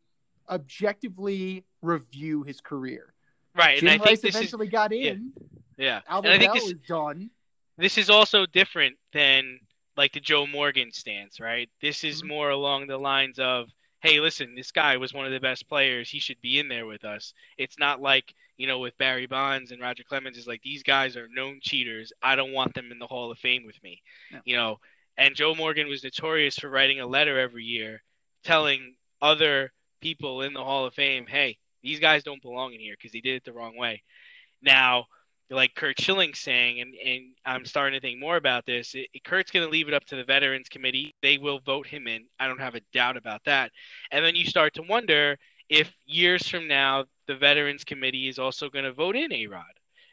objectively 0.49 1.65
review 1.83 2.45
his 2.45 2.61
career. 2.61 3.15
Right. 3.57 3.79
Jim 3.79 3.89
and 3.89 4.03
I 4.03 4.05
Rice 4.05 4.21
think 4.21 4.35
eventually 4.35 4.67
is, 4.67 4.73
got 4.73 4.93
in. 4.93 5.33
Yeah. 5.77 5.85
yeah. 5.85 6.01
Albert 6.09 6.29
and 6.29 6.35
I 6.35 6.39
think 6.39 6.53
Belle 6.53 6.63
this, 6.63 6.73
is 6.73 6.81
done. 6.87 7.31
This 7.79 7.99
is 7.99 8.11
also 8.11 8.47
different 8.47 8.97
than 9.13 9.61
like 9.97 10.13
the 10.13 10.21
Joe 10.21 10.47
Morgan 10.47 10.93
stance, 10.93 11.41
right? 11.41 11.69
This 11.81 12.05
is 12.05 12.19
mm-hmm. 12.19 12.29
more 12.29 12.51
along 12.51 12.87
the 12.87 12.99
lines 12.99 13.39
of 13.39 13.69
hey, 14.03 14.19
listen, 14.19 14.55
this 14.55 14.73
guy 14.73 14.97
was 14.97 15.13
one 15.13 15.27
of 15.27 15.33
the 15.33 15.41
best 15.41 15.69
players. 15.69 16.09
He 16.09 16.21
should 16.21 16.41
be 16.41 16.59
in 16.59 16.69
there 16.69 16.87
with 16.87 17.05
us. 17.05 17.35
It's 17.59 17.79
not 17.79 18.01
like, 18.01 18.35
you 18.57 18.67
know, 18.67 18.79
with 18.79 18.97
Barry 18.97 19.27
Bonds 19.27 19.73
and 19.73 19.81
Roger 19.81 20.05
Clemens, 20.05 20.39
is 20.39 20.47
like 20.47 20.63
these 20.63 20.83
guys 20.83 21.17
are 21.17 21.29
known 21.29 21.59
cheaters. 21.63 22.11
I 22.23 22.35
don't 22.35 22.53
want 22.55 22.75
them 22.75 22.93
in 22.93 22.99
the 22.99 23.07
Hall 23.07 23.31
of 23.31 23.39
Fame 23.39 23.65
with 23.67 23.81
me. 23.83 24.01
You 24.45 24.57
know, 24.57 24.79
and 25.19 25.35
Joe 25.35 25.55
Morgan 25.55 25.89
was 25.89 26.03
notorious 26.03 26.59
for 26.59 26.71
writing 26.71 27.01
a 27.01 27.07
letter 27.07 27.39
every 27.39 27.65
year 27.65 28.03
telling 28.43 28.95
other 29.21 29.71
people 30.01 30.43
in 30.43 30.55
the 30.55 30.65
Hall 30.65 30.87
of 30.87 30.95
Fame, 30.95 31.27
hey, 31.27 31.59
these 31.83 32.01
guys 32.01 32.23
don't 32.23 32.43
belong 32.43 32.75
in 32.75 32.81
here 32.81 32.95
because 32.97 33.13
they 33.13 33.21
did 33.21 33.37
it 33.37 33.45
the 33.45 33.53
wrong 33.53 33.77
way. 33.77 34.03
Now, 34.63 35.07
like 35.51 35.75
Curt 35.75 36.01
Schilling 36.01 36.35
saying, 36.35 36.81
and, 36.81 36.95
and 37.05 37.25
I'm 37.45 37.67
starting 37.67 37.99
to 37.99 38.07
think 38.07 38.21
more 38.21 38.37
about 38.37 38.67
this. 38.67 38.95
It, 38.95 39.09
Curt's 39.25 39.51
going 39.51 39.67
to 39.67 39.71
leave 39.71 39.89
it 39.89 39.95
up 39.95 40.05
to 40.07 40.17
the 40.17 40.25
Veterans 40.25 40.69
Committee. 40.69 41.15
They 41.23 41.39
will 41.39 41.59
vote 41.61 41.87
him 41.87 42.07
in. 42.07 42.27
I 42.39 42.47
don't 42.47 42.61
have 42.61 42.77
a 42.77 42.83
doubt 42.93 43.17
about 43.17 43.43
that. 43.47 43.73
And 44.13 44.25
then 44.25 44.37
you 44.37 44.45
start 44.45 44.75
to 44.75 44.83
wonder 44.83 45.39
if 45.69 45.93
years 46.07 46.47
from 46.49 46.69
now, 46.69 47.05
the 47.27 47.37
Veterans 47.37 47.85
Committee 47.85 48.29
is 48.29 48.39
also 48.39 48.69
going 48.69 48.85
to 48.85 48.93
vote 48.93 49.17
in 49.17 49.33
A 49.33 49.47
Rod 49.47 49.65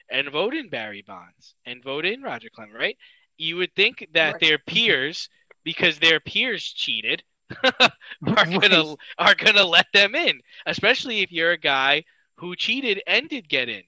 and 0.10 0.30
vote 0.30 0.54
in 0.54 0.70
Barry 0.70 1.04
Bonds 1.06 1.56
and 1.66 1.84
vote 1.84 2.06
in 2.06 2.22
Roger 2.22 2.50
Clemens, 2.50 2.78
right? 2.78 2.98
You 3.38 3.58
would 3.58 3.74
think 3.76 4.08
that 4.14 4.34
right. 4.34 4.42
their 4.42 4.58
peers, 4.58 5.30
because 5.64 6.00
their 6.00 6.20
peers 6.20 6.64
cheated, 6.64 7.24
are 7.64 8.46
gonna 8.46 8.96
are 9.18 9.36
gonna 9.36 9.64
let 9.64 9.88
them 9.94 10.16
in, 10.16 10.42
especially 10.66 11.22
if 11.22 11.32
you're 11.32 11.52
a 11.52 11.58
guy 11.58 12.04
who 12.36 12.56
cheated 12.56 13.02
and 13.08 13.30
did 13.30 13.50
get 13.50 13.70
in. 13.70 13.84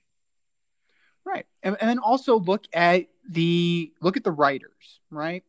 Right. 1.25 1.45
And, 1.61 1.77
and 1.79 1.89
then 1.89 1.99
also 1.99 2.39
look 2.39 2.65
at 2.73 3.05
the 3.29 3.91
look 4.01 4.17
at 4.17 4.23
the 4.23 4.31
writers, 4.31 4.99
right? 5.11 5.43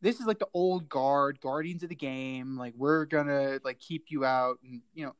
This 0.00 0.18
is 0.18 0.26
like 0.26 0.40
the 0.40 0.48
old 0.52 0.88
guard, 0.88 1.40
guardians 1.40 1.82
of 1.82 1.88
the 1.90 1.94
game, 1.94 2.56
like 2.58 2.74
we're 2.76 3.04
gonna 3.04 3.60
like 3.64 3.78
keep 3.78 4.06
you 4.08 4.24
out 4.24 4.58
and 4.64 4.80
you 4.94 5.04
know, 5.04 5.14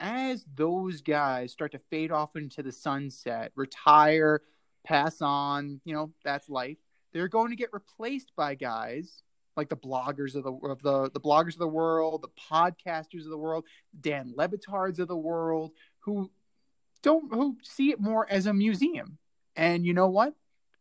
as 0.00 0.44
those 0.56 1.02
guys 1.02 1.52
start 1.52 1.72
to 1.72 1.78
fade 1.90 2.10
off 2.10 2.34
into 2.34 2.62
the 2.62 2.72
sunset, 2.72 3.52
retire, 3.54 4.40
pass 4.84 5.22
on, 5.22 5.80
you 5.84 5.94
know, 5.94 6.12
that's 6.24 6.48
life. 6.48 6.78
They're 7.12 7.28
going 7.28 7.50
to 7.50 7.56
get 7.56 7.72
replaced 7.72 8.32
by 8.34 8.56
guys 8.56 9.22
like 9.56 9.68
the 9.68 9.76
bloggers 9.76 10.34
of 10.34 10.44
the 10.44 10.52
of 10.52 10.82
the 10.82 11.10
the 11.10 11.20
bloggers 11.20 11.54
of 11.54 11.58
the 11.58 11.68
world, 11.68 12.22
the 12.22 12.42
podcasters 12.50 13.24
of 13.24 13.30
the 13.30 13.38
world, 13.38 13.64
Dan 14.00 14.32
Le 14.36 14.48
Batards 14.48 14.98
of 14.98 15.08
the 15.08 15.16
world, 15.16 15.72
who 16.00 16.30
don't 17.02 17.32
who 17.32 17.58
see 17.62 17.90
it 17.90 18.00
more 18.00 18.26
as 18.30 18.46
a 18.46 18.54
museum 18.54 19.18
and 19.56 19.86
you 19.86 19.94
know 19.94 20.08
what? 20.08 20.34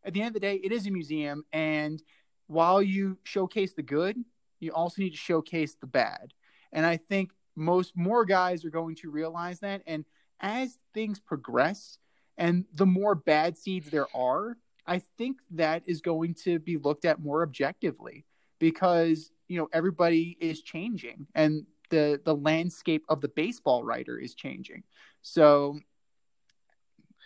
At 0.03 0.13
the 0.13 0.22
end 0.22 0.27
of 0.30 0.34
the 0.34 0.39
day, 0.39 0.56
it 0.56 0.72
is 0.72 0.88
a 0.88 0.92
museum. 0.92 1.46
And 1.53 2.01
while 2.48 2.82
you 2.82 3.18
showcase 3.24 3.74
the 3.74 3.84
good, 3.84 4.18
you 4.60 4.72
also 4.72 5.01
need 5.01 5.12
to 5.12 5.18
showcase 5.18 5.75
the 5.80 5.88
bad. 5.88 6.34
And 6.72 6.86
I 6.86 6.98
think 6.98 7.32
most 7.56 7.96
more 7.96 8.25
guys 8.25 8.65
are 8.65 8.70
going 8.70 8.96
to 8.98 9.12
realize 9.12 9.60
that. 9.60 9.82
And 9.86 10.06
as 10.39 10.77
things 10.94 11.20
progress 11.20 11.98
and 12.38 12.65
the 12.74 12.86
more 12.86 13.15
bad 13.15 13.58
seeds 13.58 13.89
there 13.89 14.08
are, 14.15 14.58
I 14.86 15.01
think 15.18 15.38
that 15.51 15.84
is 15.86 16.01
going 16.01 16.34
to 16.44 16.60
be 16.60 16.77
looked 16.77 17.06
at 17.06 17.22
more 17.22 17.44
objectively 17.44 18.25
because, 18.63 19.29
you 19.50 19.58
know, 19.58 19.67
everybody 19.74 20.38
is 20.39 20.62
changing 20.62 21.27
and 21.36 21.65
the 21.89 22.22
the 22.24 22.34
landscape 22.34 23.03
of 23.10 23.20
the 23.20 23.27
baseball 23.27 23.84
writer 23.84 24.17
is 24.17 24.36
changing. 24.36 24.84
So 25.22 25.77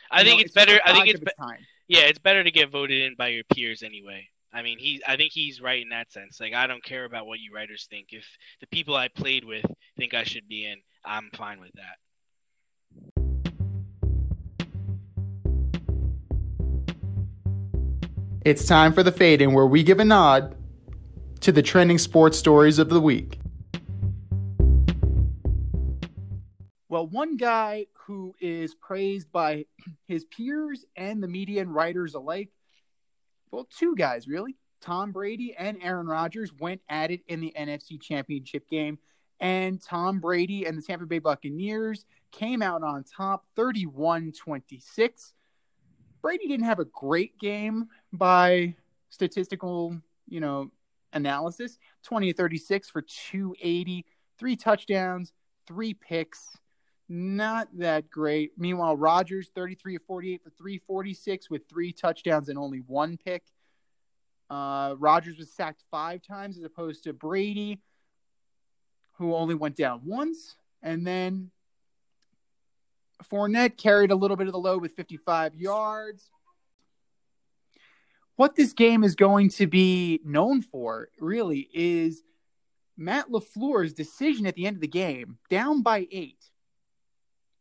I 0.10 0.24
think 0.24 0.40
know, 0.40 0.46
it's 0.46 0.54
better. 0.54 0.80
I 0.84 0.94
think 0.94 1.10
it's 1.10 1.20
be- 1.20 1.28
time. 1.40 1.60
yeah, 1.88 2.06
it's 2.06 2.18
better 2.18 2.44
to 2.44 2.50
get 2.50 2.72
voted 2.72 3.04
in 3.04 3.14
by 3.16 3.28
your 3.28 3.44
peers 3.54 3.84
anyway. 3.84 4.28
I 4.52 4.64
mean, 4.64 4.80
he. 4.80 5.00
I 5.08 5.16
think 5.16 5.32
he's 5.32 5.62
right 5.62 5.80
in 5.80 5.90
that 5.90 6.12
sense. 6.12 6.40
Like, 6.40 6.56
I 6.56 6.66
don't 6.66 6.84
care 6.84 7.06
about 7.06 7.28
what 7.28 7.40
you 7.40 7.54
writers 7.54 7.86
think. 7.88 8.08
If 8.14 8.26
the 8.62 8.68
people 8.68 8.96
I 8.96 9.10
played 9.10 9.46
with 9.46 9.66
think 9.96 10.16
I 10.16 10.24
should 10.24 10.48
be 10.48 10.66
in, 10.66 10.80
I'm 11.06 11.30
fine 11.36 11.60
with 11.60 11.74
that. 11.76 11.98
It's 18.44 18.66
time 18.66 18.92
for 18.92 19.04
the 19.04 19.12
fade 19.12 19.44
in, 19.44 19.54
where 19.54 19.68
we 19.68 19.84
give 19.84 20.00
a 20.00 20.06
nod 20.06 20.56
to 21.48 21.54
the 21.54 21.62
trending 21.62 21.98
sports 21.98 22.38
stories 22.38 22.78
of 22.78 22.90
the 22.90 23.00
week. 23.00 23.40
Well, 26.90 27.08
one 27.08 27.38
guy 27.38 27.86
who 27.94 28.36
is 28.42 28.76
praised 28.76 29.32
by 29.32 29.64
his 30.10 30.26
peers 30.26 30.86
and 30.98 31.24
the 31.24 31.28
media 31.30 31.62
and 31.62 31.74
writers 31.74 32.16
alike, 32.16 32.50
well, 33.50 33.66
two 33.80 33.96
guys 33.96 34.28
really, 34.28 34.58
Tom 34.82 35.14
Brady 35.14 35.56
and 35.58 35.78
Aaron 35.82 36.08
Rodgers 36.08 36.52
went 36.60 36.82
at 36.90 37.12
it 37.12 37.22
in 37.30 37.40
the 37.40 37.54
NFC 37.58 37.98
Championship 38.02 38.70
game, 38.70 39.00
and 39.40 39.82
Tom 39.82 40.20
Brady 40.20 40.66
and 40.66 40.78
the 40.78 40.82
Tampa 40.82 41.06
Bay 41.06 41.20
Buccaneers 41.20 42.04
came 42.34 42.62
out 42.62 42.84
on 42.84 43.06
top 43.06 43.46
31 43.56 44.34
26. 44.34 45.34
Brady 46.22 46.50
didn't 46.50 46.66
have 46.66 46.80
a 46.80 46.86
great 46.86 47.40
game 47.40 47.88
by 48.12 48.76
statistical, 49.12 49.96
you 50.28 50.42
know, 50.42 50.72
analysis. 51.18 51.78
20 52.04 52.32
to 52.32 52.38
36 52.38 52.90
for 52.90 53.02
280, 53.02 54.06
three 54.40 54.56
touchdowns, 54.56 55.34
three 55.68 55.94
picks. 55.94 56.48
Not 57.10 57.70
that 57.78 58.10
great. 58.10 58.52
Meanwhile, 58.58 58.98
Rodgers 58.98 59.50
33 59.56 59.98
to 59.98 60.04
48 60.06 60.44
for 60.44 60.50
346 60.52 61.50
with 61.50 61.68
three 61.70 61.92
touchdowns 61.92 62.50
and 62.50 62.58
only 62.58 62.80
one 62.80 63.18
pick. 63.18 63.44
Uh, 64.50 64.96
Rodgers 64.98 65.38
was 65.38 65.52
sacked 65.52 65.84
five 65.92 66.22
times 66.22 66.58
as 66.58 66.64
opposed 66.64 67.04
to 67.04 67.14
Brady, 67.14 67.80
who 69.14 69.36
only 69.36 69.56
went 69.56 69.76
down 69.76 70.02
once. 70.06 70.56
And 70.82 71.06
then 71.06 71.52
Fournette 73.32 73.78
carried 73.78 74.12
a 74.12 74.16
little 74.16 74.38
bit 74.38 74.48
of 74.48 74.54
the 74.54 74.60
load 74.60 74.82
with 74.82 74.94
55 74.94 75.56
yards. 75.56 76.30
What 78.38 78.56
this 78.56 78.72
game 78.72 79.04
is 79.04 79.16
going 79.16 79.50
to 79.50 79.66
be 79.66 80.22
known 80.24 80.62
for, 80.62 81.10
really, 81.20 81.68
is 81.74 82.22
Matt 82.96 83.30
LaFleur's 83.30 83.94
decision 83.94 84.46
at 84.46 84.54
the 84.54 84.68
end 84.68 84.78
of 84.78 84.82
the 84.82 84.88
game, 84.88 85.40
down 85.50 85.82
by 85.82 86.08
eight, 86.12 86.46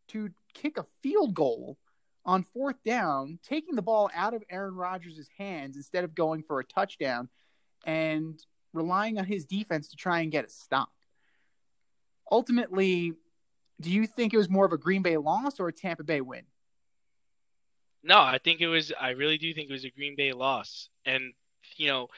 to 0.09 0.29
kick 0.53 0.77
a 0.77 0.85
field 1.03 1.35
goal 1.35 1.79
on 2.27 2.43
fourth 2.43 2.77
down, 2.85 3.39
taking 3.43 3.75
the 3.75 3.81
ball 3.81 4.11
out 4.15 4.35
of 4.35 4.45
Aaron 4.51 4.75
Rodgers' 4.75 5.31
hands 5.39 5.77
instead 5.77 6.05
of 6.05 6.15
going 6.15 6.43
for 6.43 6.61
a 6.61 6.65
touchdown 6.65 7.31
and 7.87 8.39
relying 8.75 9.19
on 9.19 9.25
his 9.25 9.47
defense 9.47 9.89
to 9.89 9.97
try 9.97 10.21
and 10.21 10.31
get 10.31 10.45
a 10.45 10.51
stop. 10.51 10.91
Ultimately, 12.31 13.15
do 13.81 13.91
you 13.91 14.07
think 14.07 14.35
it 14.35 14.39
was 14.39 14.51
more 14.51 14.67
of 14.67 14.73
a 14.73 14.79
Green 14.79 15.01
Bay 15.01 15.17
loss 15.17 15.59
or 15.59 15.69
a 15.69 15.73
Tampa 15.73 16.05
Bay 16.05 16.21
win? 16.21 16.43
No, 18.07 18.19
I 18.21 18.39
think 18.39 18.61
it 18.61 18.69
was. 18.69 18.93
I 18.99 19.11
really 19.11 19.37
do 19.39 19.53
think 19.53 19.69
it 19.69 19.73
was 19.73 19.85
a 19.85 19.91
Green 19.91 20.15
Bay 20.17 20.33
loss, 20.33 20.89
and 21.05 21.35
you 21.77 21.89
know, 21.89 22.09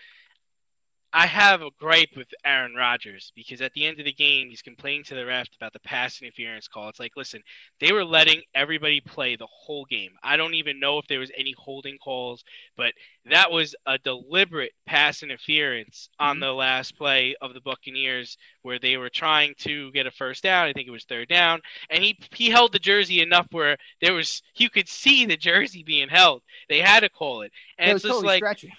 I 1.10 1.26
have 1.26 1.62
a 1.62 1.70
gripe 1.80 2.10
with 2.16 2.28
Aaron 2.44 2.74
Rodgers 2.74 3.32
because 3.34 3.62
at 3.62 3.72
the 3.72 3.86
end 3.86 3.98
of 3.98 4.04
the 4.04 4.12
game, 4.12 4.50
he's 4.50 4.60
complaining 4.60 5.04
to 5.04 5.14
the 5.14 5.24
ref 5.24 5.48
about 5.56 5.72
the 5.72 5.80
pass 5.80 6.20
interference 6.20 6.68
call. 6.68 6.90
It's 6.90 7.00
like, 7.00 7.16
listen, 7.16 7.42
they 7.80 7.92
were 7.92 8.04
letting 8.04 8.42
everybody 8.54 9.00
play 9.00 9.34
the 9.34 9.46
whole 9.50 9.86
game. 9.86 10.10
I 10.22 10.36
don't 10.36 10.52
even 10.52 10.78
know 10.78 10.98
if 10.98 11.06
there 11.06 11.18
was 11.18 11.30
any 11.34 11.54
holding 11.56 11.96
calls, 11.96 12.44
but 12.76 12.92
that 13.24 13.50
was 13.50 13.74
a 13.86 13.96
deliberate 13.98 14.72
pass 14.84 15.22
interference 15.22 16.10
on 16.18 16.36
Mhm. 16.36 16.40
the 16.40 16.52
last 16.52 16.94
play 16.96 17.34
of 17.40 17.54
the 17.54 17.62
Buccaneers 17.62 18.36
where 18.60 18.78
they 18.78 18.98
were 18.98 19.10
trying 19.10 19.54
to 19.60 19.90
get 19.92 20.06
a 20.06 20.10
first 20.10 20.42
down. 20.42 20.68
I 20.68 20.74
think 20.74 20.88
it 20.88 20.92
was 20.92 21.04
third 21.04 21.28
down, 21.28 21.62
and 21.88 22.04
he 22.04 22.18
he 22.34 22.50
held 22.50 22.72
the 22.72 22.78
jersey 22.78 23.22
enough 23.22 23.46
where 23.50 23.78
there 24.02 24.12
was 24.12 24.42
you 24.56 24.68
could 24.68 24.88
see 24.88 25.24
the 25.24 25.38
jersey 25.38 25.82
being 25.82 26.10
held. 26.10 26.42
They 26.68 26.80
had 26.80 27.00
to 27.00 27.08
call 27.08 27.42
it, 27.42 27.52
and 27.78 27.90
It 27.90 27.94
it's 27.94 28.02
just 28.02 28.12
totally 28.12 28.26
like 28.26 28.40
stretching. 28.40 28.72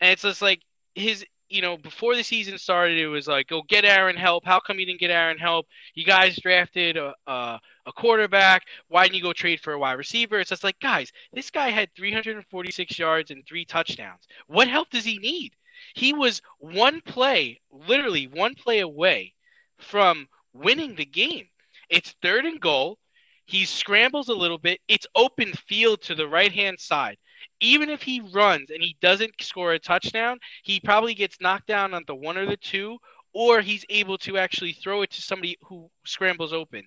and 0.00 0.10
it's 0.12 0.22
just 0.22 0.42
like 0.42 0.62
his, 0.94 1.24
you 1.52 1.60
know, 1.60 1.76
before 1.76 2.16
the 2.16 2.22
season 2.22 2.56
started, 2.56 2.96
it 2.96 3.08
was 3.08 3.28
like, 3.28 3.46
go 3.48 3.62
get 3.68 3.84
Aaron 3.84 4.16
help. 4.16 4.42
How 4.46 4.58
come 4.58 4.78
you 4.78 4.86
didn't 4.86 5.00
get 5.00 5.10
Aaron 5.10 5.36
help? 5.36 5.66
You 5.94 6.02
guys 6.02 6.38
drafted 6.40 6.96
a, 6.96 7.12
a, 7.26 7.60
a 7.84 7.92
quarterback. 7.92 8.62
Why 8.88 9.04
didn't 9.04 9.16
you 9.16 9.22
go 9.22 9.34
trade 9.34 9.60
for 9.60 9.74
a 9.74 9.78
wide 9.78 9.92
receiver? 9.92 10.40
It's 10.40 10.48
just 10.48 10.64
like, 10.64 10.80
guys, 10.80 11.12
this 11.34 11.50
guy 11.50 11.68
had 11.68 11.94
346 11.94 12.98
yards 12.98 13.30
and 13.30 13.44
three 13.44 13.66
touchdowns. 13.66 14.26
What 14.46 14.66
help 14.66 14.88
does 14.88 15.04
he 15.04 15.18
need? 15.18 15.52
He 15.94 16.14
was 16.14 16.40
one 16.58 17.02
play, 17.02 17.60
literally 17.70 18.28
one 18.28 18.54
play 18.54 18.80
away 18.80 19.34
from 19.78 20.28
winning 20.54 20.94
the 20.94 21.04
game. 21.04 21.48
It's 21.90 22.14
third 22.22 22.46
and 22.46 22.60
goal. 22.60 22.98
He 23.44 23.66
scrambles 23.66 24.30
a 24.30 24.34
little 24.34 24.56
bit. 24.56 24.80
It's 24.88 25.06
open 25.14 25.52
field 25.68 26.00
to 26.02 26.14
the 26.14 26.26
right 26.26 26.52
hand 26.52 26.80
side 26.80 27.18
even 27.62 27.88
if 27.88 28.02
he 28.02 28.20
runs 28.20 28.70
and 28.70 28.82
he 28.82 28.96
doesn't 29.00 29.32
score 29.40 29.72
a 29.72 29.78
touchdown, 29.78 30.38
he 30.64 30.80
probably 30.80 31.14
gets 31.14 31.40
knocked 31.40 31.68
down 31.68 31.94
on 31.94 32.02
the 32.06 32.14
one 32.14 32.36
or 32.36 32.44
the 32.44 32.56
two, 32.56 32.98
or 33.32 33.60
he's 33.60 33.84
able 33.88 34.18
to 34.18 34.36
actually 34.36 34.72
throw 34.72 35.02
it 35.02 35.10
to 35.10 35.22
somebody 35.22 35.56
who 35.62 35.88
scrambles 36.04 36.52
open. 36.52 36.82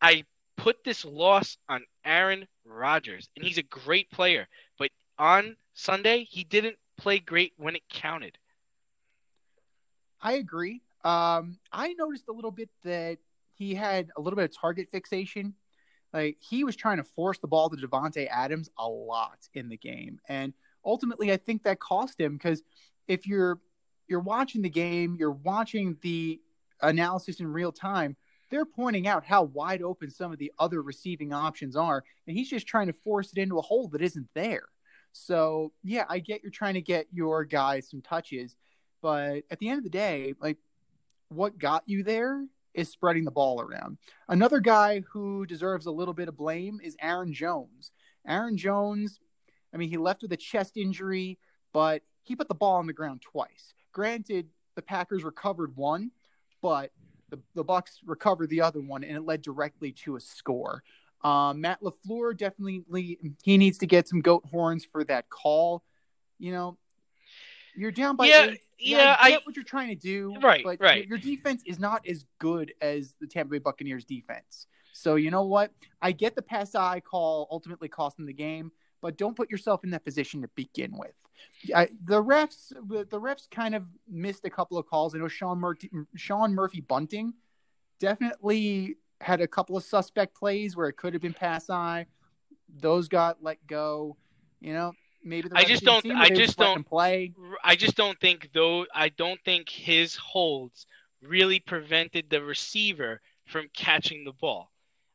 I 0.00 0.24
put 0.56 0.84
this 0.84 1.04
loss 1.04 1.56
on 1.68 1.82
Aaron 2.04 2.46
Rodgers, 2.64 3.28
and 3.34 3.44
he's 3.44 3.58
a 3.58 3.62
great 3.62 4.10
player, 4.10 4.46
but 4.78 4.90
on 5.18 5.56
Sunday, 5.74 6.24
he 6.24 6.44
didn't 6.44 6.76
play 6.96 7.18
great 7.18 7.54
when 7.56 7.74
it 7.74 7.82
counted. 7.90 8.36
I 10.20 10.34
agree. 10.34 10.82
Um, 11.02 11.58
I 11.72 11.94
noticed 11.94 12.28
a 12.28 12.32
little 12.32 12.50
bit 12.50 12.68
that 12.84 13.18
he 13.54 13.74
had 13.74 14.10
a 14.16 14.20
little 14.20 14.36
bit 14.36 14.44
of 14.44 14.56
target 14.56 14.88
fixation. 14.90 15.54
Like 16.12 16.38
he 16.40 16.64
was 16.64 16.76
trying 16.76 16.96
to 16.96 17.04
force 17.04 17.38
the 17.38 17.46
ball 17.46 17.70
to 17.70 17.76
Davante 17.76 18.28
Adams 18.28 18.68
a 18.78 18.88
lot 18.88 19.48
in 19.54 19.68
the 19.68 19.76
game, 19.76 20.20
and 20.28 20.52
ultimately, 20.84 21.32
I 21.32 21.36
think 21.36 21.62
that 21.62 21.78
cost 21.78 22.20
him 22.20 22.36
because 22.36 22.62
if 23.06 23.26
you're 23.26 23.60
you're 24.08 24.20
watching 24.20 24.62
the 24.62 24.70
game, 24.70 25.16
you're 25.18 25.30
watching 25.30 25.96
the 26.02 26.40
analysis 26.82 27.40
in 27.40 27.46
real 27.46 27.72
time. 27.72 28.16
They're 28.50 28.64
pointing 28.64 29.06
out 29.06 29.24
how 29.24 29.44
wide 29.44 29.82
open 29.82 30.10
some 30.10 30.32
of 30.32 30.38
the 30.38 30.52
other 30.58 30.82
receiving 30.82 31.32
options 31.32 31.76
are, 31.76 32.02
and 32.26 32.36
he's 32.36 32.50
just 32.50 32.66
trying 32.66 32.88
to 32.88 32.92
force 32.92 33.30
it 33.32 33.38
into 33.38 33.58
a 33.58 33.62
hole 33.62 33.88
that 33.88 34.02
isn't 34.02 34.28
there. 34.34 34.64
So, 35.12 35.72
yeah, 35.84 36.04
I 36.08 36.18
get 36.18 36.42
you're 36.42 36.50
trying 36.50 36.74
to 36.74 36.80
get 36.80 37.06
your 37.12 37.44
guys 37.44 37.88
some 37.88 38.02
touches, 38.02 38.56
but 39.00 39.42
at 39.50 39.58
the 39.60 39.68
end 39.68 39.78
of 39.78 39.84
the 39.84 39.90
day, 39.90 40.34
like 40.40 40.58
what 41.28 41.58
got 41.58 41.84
you 41.86 42.02
there 42.02 42.44
is 42.74 42.88
spreading 42.88 43.24
the 43.24 43.30
ball 43.30 43.60
around. 43.60 43.98
Another 44.28 44.60
guy 44.60 45.02
who 45.10 45.46
deserves 45.46 45.86
a 45.86 45.90
little 45.90 46.14
bit 46.14 46.28
of 46.28 46.36
blame 46.36 46.80
is 46.82 46.96
Aaron 47.00 47.32
Jones. 47.32 47.92
Aaron 48.26 48.56
Jones, 48.56 49.18
I 49.74 49.76
mean, 49.76 49.90
he 49.90 49.96
left 49.96 50.22
with 50.22 50.32
a 50.32 50.36
chest 50.36 50.76
injury, 50.76 51.38
but 51.72 52.02
he 52.22 52.36
put 52.36 52.48
the 52.48 52.54
ball 52.54 52.76
on 52.76 52.86
the 52.86 52.92
ground 52.92 53.22
twice. 53.22 53.74
Granted, 53.92 54.48
the 54.76 54.82
Packers 54.82 55.24
recovered 55.24 55.76
one, 55.76 56.10
but 56.62 56.92
the, 57.30 57.40
the 57.54 57.64
Bucks 57.64 58.00
recovered 58.04 58.50
the 58.50 58.60
other 58.60 58.80
one, 58.80 59.04
and 59.04 59.16
it 59.16 59.22
led 59.22 59.42
directly 59.42 59.92
to 59.92 60.16
a 60.16 60.20
score. 60.20 60.82
Um, 61.22 61.60
Matt 61.60 61.82
Lafleur 61.82 62.36
definitely 62.36 63.18
he 63.42 63.58
needs 63.58 63.78
to 63.78 63.86
get 63.86 64.08
some 64.08 64.20
goat 64.20 64.44
horns 64.50 64.86
for 64.90 65.04
that 65.04 65.28
call. 65.28 65.82
You 66.38 66.52
know, 66.52 66.78
you're 67.76 67.90
down 67.90 68.16
by 68.16 68.26
Yeah, 68.26 68.44
eight. 68.50 68.60
yeah, 68.78 69.16
I 69.20 69.30
get 69.30 69.40
I- 69.40 69.42
what 69.44 69.56
you're 69.56 69.64
trying 69.64 69.88
to 69.88 69.94
do, 69.94 70.34
Right, 70.40 70.62
But 70.64 70.80
right. 70.80 71.06
Your, 71.06 71.18
your 71.18 71.18
defense 71.18 71.62
is 71.66 71.78
not 71.78 72.06
as 72.06 72.24
good 72.38 72.72
as 72.80 73.14
the 73.20 73.26
Tampa 73.26 73.52
Bay 73.52 73.58
Buccaneers 73.58 74.04
defense. 74.04 74.66
So 74.92 75.14
you 75.16 75.30
know 75.30 75.44
what? 75.44 75.72
I 76.02 76.12
get 76.12 76.34
the 76.34 76.42
pass 76.42 76.74
eye 76.74 77.00
call 77.00 77.48
ultimately 77.50 77.88
costing 77.88 78.26
the 78.26 78.32
game, 78.32 78.70
but 79.00 79.16
don't 79.16 79.36
put 79.36 79.50
yourself 79.50 79.84
in 79.84 79.90
that 79.90 80.04
position 80.04 80.42
to 80.42 80.48
begin 80.56 80.92
with. 80.96 81.12
I, 81.74 81.88
the 82.04 82.22
refs, 82.22 82.68
the 82.88 83.20
refs 83.20 83.48
kind 83.50 83.74
of 83.74 83.84
missed 84.08 84.44
a 84.44 84.50
couple 84.50 84.76
of 84.76 84.86
calls. 84.86 85.14
I 85.14 85.18
know 85.18 85.28
Sean 85.28 85.58
Murphy, 85.58 85.90
Sean 86.16 86.54
Murphy 86.54 86.80
Bunting 86.82 87.32
definitely 87.98 88.96
had 89.20 89.40
a 89.40 89.46
couple 89.46 89.76
of 89.76 89.84
suspect 89.84 90.34
plays 90.34 90.76
where 90.76 90.88
it 90.88 90.94
could 90.96 91.12
have 91.12 91.22
been 91.22 91.34
pass 91.34 91.70
eye. 91.70 92.06
Those 92.80 93.08
got 93.08 93.42
let 93.42 93.64
go. 93.66 94.16
You 94.60 94.74
know, 94.74 94.92
maybe 95.22 95.48
the 95.48 95.56
I 95.58 95.64
just 95.64 95.84
don't- 95.84 96.10
I 96.10 96.28
just 96.30 96.56
don't- 96.56 96.86
play. 96.86 97.32
I 97.64 97.76
just 97.76 97.96
don't 97.96 98.18
think 98.20 98.50
though. 98.52 98.86
I 98.94 99.08
don't 99.10 99.40
think 99.44 99.68
his 99.68 100.16
holds 100.16 100.86
really 101.22 101.60
prevented 101.60 102.30
the 102.30 102.42
receiver 102.42 103.20
from 103.46 103.68
catching 103.74 104.24
the 104.24 104.32
ball. 104.32 104.70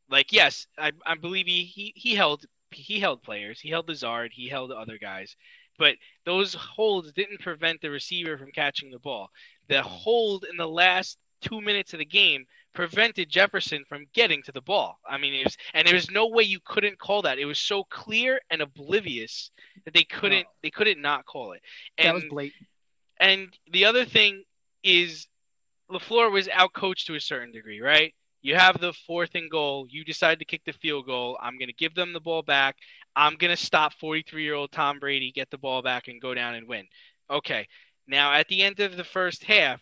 Like 0.09 0.31
yes, 0.31 0.67
I, 0.77 0.91
I 1.05 1.15
believe 1.15 1.47
he, 1.47 1.63
he 1.63 1.93
he 1.95 2.15
held 2.15 2.45
he 2.71 2.99
held 2.99 3.23
players. 3.23 3.59
He 3.59 3.69
held 3.69 3.87
Lazard. 3.87 4.31
He 4.33 4.47
held 4.47 4.71
other 4.71 4.97
guys, 4.97 5.35
but 5.79 5.95
those 6.25 6.53
holds 6.53 7.11
didn't 7.13 7.39
prevent 7.39 7.81
the 7.81 7.89
receiver 7.89 8.37
from 8.37 8.51
catching 8.51 8.91
the 8.91 8.99
ball. 8.99 9.29
The 9.67 9.81
hold 9.81 10.45
in 10.49 10.57
the 10.57 10.67
last 10.67 11.17
two 11.41 11.61
minutes 11.61 11.93
of 11.93 11.99
the 11.99 12.05
game 12.05 12.45
prevented 12.73 13.29
Jefferson 13.29 13.83
from 13.87 14.05
getting 14.13 14.43
to 14.43 14.51
the 14.51 14.61
ball. 14.61 14.99
I 15.09 15.17
mean, 15.17 15.33
it 15.33 15.45
was, 15.45 15.57
and 15.73 15.87
there 15.87 15.95
was 15.95 16.11
no 16.11 16.27
way 16.27 16.43
you 16.43 16.59
couldn't 16.65 16.99
call 16.99 17.21
that. 17.23 17.39
It 17.39 17.45
was 17.45 17.59
so 17.59 17.83
clear 17.85 18.39
and 18.49 18.61
oblivious 18.61 19.51
that 19.85 19.93
they 19.93 20.03
couldn't 20.03 20.43
no. 20.43 20.49
they 20.61 20.69
couldn't 20.69 21.01
not 21.01 21.25
call 21.25 21.53
it. 21.53 21.61
And, 21.97 22.07
that 22.07 22.13
was 22.13 22.25
blatant. 22.29 22.67
And 23.19 23.57
the 23.71 23.85
other 23.85 24.05
thing 24.05 24.43
is, 24.83 25.27
LaFleur 25.89 26.31
was 26.31 26.47
outcoached 26.47 27.05
to 27.05 27.15
a 27.15 27.19
certain 27.19 27.51
degree, 27.51 27.79
right? 27.79 28.13
You 28.41 28.55
have 28.55 28.79
the 28.79 28.93
fourth 29.07 29.33
and 29.35 29.49
goal. 29.49 29.87
You 29.89 30.03
decide 30.03 30.39
to 30.39 30.45
kick 30.45 30.61
the 30.65 30.73
field 30.73 31.07
goal. 31.07 31.37
I'm 31.41 31.57
going 31.57 31.67
to 31.69 31.73
give 31.73 31.95
them 31.95 32.13
the 32.13 32.19
ball 32.19 32.43
back. 32.43 32.75
I'm 33.15 33.35
going 33.37 33.55
to 33.55 33.61
stop 33.61 33.93
43 33.93 34.43
year 34.43 34.53
old 34.53 34.71
Tom 34.71 34.99
Brady, 34.99 35.31
get 35.31 35.49
the 35.49 35.57
ball 35.57 35.81
back, 35.81 36.07
and 36.07 36.21
go 36.21 36.33
down 36.33 36.55
and 36.55 36.67
win. 36.67 36.85
Okay. 37.29 37.67
Now, 38.07 38.33
at 38.33 38.47
the 38.47 38.61
end 38.61 38.79
of 38.81 38.97
the 38.97 39.03
first 39.03 39.43
half, 39.43 39.81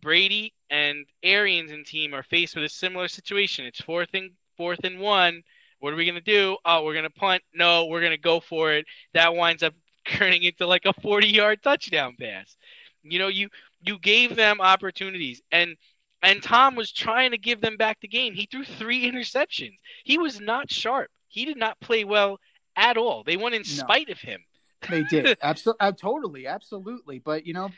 Brady 0.00 0.52
and 0.70 1.06
Arians 1.22 1.72
and 1.72 1.86
team 1.86 2.14
are 2.14 2.22
faced 2.22 2.54
with 2.54 2.64
a 2.64 2.68
similar 2.68 3.08
situation. 3.08 3.66
It's 3.66 3.80
fourth 3.80 4.10
and 4.14 4.30
fourth 4.56 4.80
and 4.84 4.98
one. 4.98 5.42
What 5.80 5.92
are 5.92 5.96
we 5.96 6.06
gonna 6.06 6.20
do? 6.20 6.56
Oh, 6.64 6.84
we're 6.84 6.94
gonna 6.94 7.10
punt. 7.10 7.42
No, 7.54 7.86
we're 7.86 8.02
gonna 8.02 8.16
go 8.16 8.40
for 8.40 8.72
it. 8.72 8.86
That 9.14 9.34
winds 9.34 9.62
up 9.62 9.74
turning 10.06 10.42
into 10.42 10.66
like 10.66 10.86
a 10.86 10.92
40 11.00 11.28
yard 11.28 11.62
touchdown 11.62 12.16
pass. 12.18 12.56
You 13.02 13.18
know, 13.18 13.28
you 13.28 13.48
you 13.82 13.98
gave 13.98 14.36
them 14.36 14.60
opportunities 14.60 15.42
and 15.52 15.76
and 16.22 16.42
Tom 16.42 16.74
was 16.74 16.90
trying 16.92 17.30
to 17.32 17.38
give 17.38 17.60
them 17.60 17.76
back 17.76 18.00
the 18.00 18.08
game. 18.08 18.34
He 18.34 18.48
threw 18.50 18.64
three 18.64 19.10
interceptions. 19.10 19.78
He 20.04 20.18
was 20.18 20.40
not 20.40 20.70
sharp. 20.70 21.10
He 21.28 21.44
did 21.44 21.56
not 21.56 21.78
play 21.80 22.04
well 22.04 22.38
at 22.74 22.96
all. 22.96 23.22
They 23.22 23.36
won 23.36 23.52
in 23.52 23.60
no. 23.60 23.64
spite 23.64 24.08
of 24.08 24.18
him. 24.18 24.42
They 24.90 25.04
did. 25.04 25.38
Absolutely, 25.42 25.86
uh, 25.86 25.92
totally, 25.92 26.46
absolutely. 26.46 27.18
But 27.18 27.46
you 27.46 27.54
know, 27.54 27.70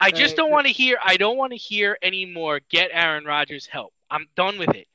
I 0.00 0.10
just 0.10 0.36
don't 0.36 0.50
want 0.50 0.66
to 0.66 0.72
hear. 0.72 0.98
I 1.02 1.16
don't 1.16 1.36
want 1.36 1.52
to 1.52 1.58
hear 1.58 1.96
anymore. 2.02 2.60
Get 2.70 2.90
Aaron 2.92 3.24
Rodgers 3.24 3.66
help. 3.66 3.92
I'm 4.10 4.26
done 4.36 4.58
with 4.58 4.74
it. 4.74 4.86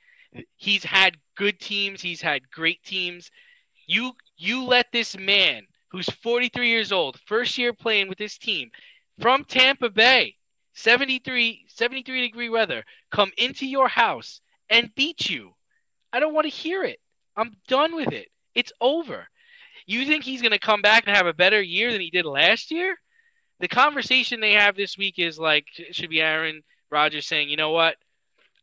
He's 0.58 0.84
had 0.84 1.18
good 1.36 1.60
teams. 1.60 2.02
He's 2.02 2.22
had 2.22 2.50
great 2.52 2.84
teams. 2.84 3.32
You 3.88 4.14
you 4.38 4.66
let 4.66 4.92
this 4.92 5.18
man 5.18 5.64
who's 5.90 6.10
43 6.10 6.70
years 6.70 6.92
old, 6.92 7.20
first 7.26 7.58
year 7.58 7.74
playing 7.74 8.08
with 8.08 8.18
this 8.18 8.38
team 8.38 8.70
from 9.20 9.44
Tampa 9.44 9.90
Bay, 9.90 10.36
73 10.74 11.66
73 11.68 12.22
degree 12.22 12.50
weather, 12.50 12.84
come 13.12 13.32
into 13.38 13.66
your 13.66 13.88
house 13.88 14.42
and 14.70 14.94
beat 14.96 15.30
you. 15.30 15.54
I 16.14 16.20
don't 16.20 16.34
want 16.34 16.46
to 16.46 16.50
hear 16.50 16.84
it. 16.84 17.00
I'm 17.36 17.56
done 17.68 17.96
with 17.96 18.12
it. 18.12 18.28
It's 18.56 18.74
over. 18.82 19.28
You 19.86 20.06
think 20.06 20.24
he's 20.24 20.42
going 20.42 20.52
to 20.52 20.60
come 20.60 20.82
back 20.82 21.06
and 21.08 21.16
have 21.16 21.28
a 21.28 21.34
better 21.34 21.62
year 21.62 21.92
than 21.92 22.02
he 22.02 22.10
did 22.10 22.26
last 22.26 22.72
year? 22.72 22.96
The 23.60 23.68
conversation 23.68 24.40
they 24.40 24.54
have 24.54 24.76
this 24.76 24.98
week 24.98 25.20
is 25.20 25.38
like 25.38 25.66
should 25.92 26.10
be 26.10 26.22
Aaron 26.22 26.62
Rodgers 26.92 27.28
saying, 27.28 27.50
you 27.50 27.58
know 27.58 27.72
what, 27.72 27.96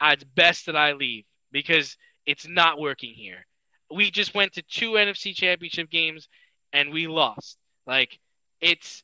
uh, 0.00 0.10
it's 0.12 0.24
best 0.24 0.66
that 0.66 0.76
I 0.76 0.92
leave 0.92 1.24
because 1.52 1.96
it's 2.24 2.46
not 2.48 2.80
working 2.80 3.12
here. 3.14 3.46
We 3.90 4.10
just 4.10 4.34
went 4.34 4.54
to 4.54 4.62
two 4.62 4.92
NFC 4.92 5.34
Championship 5.34 5.90
games 5.90 6.28
and 6.72 6.92
we 6.92 7.06
lost. 7.06 7.58
Like 7.86 8.18
it's 8.60 9.02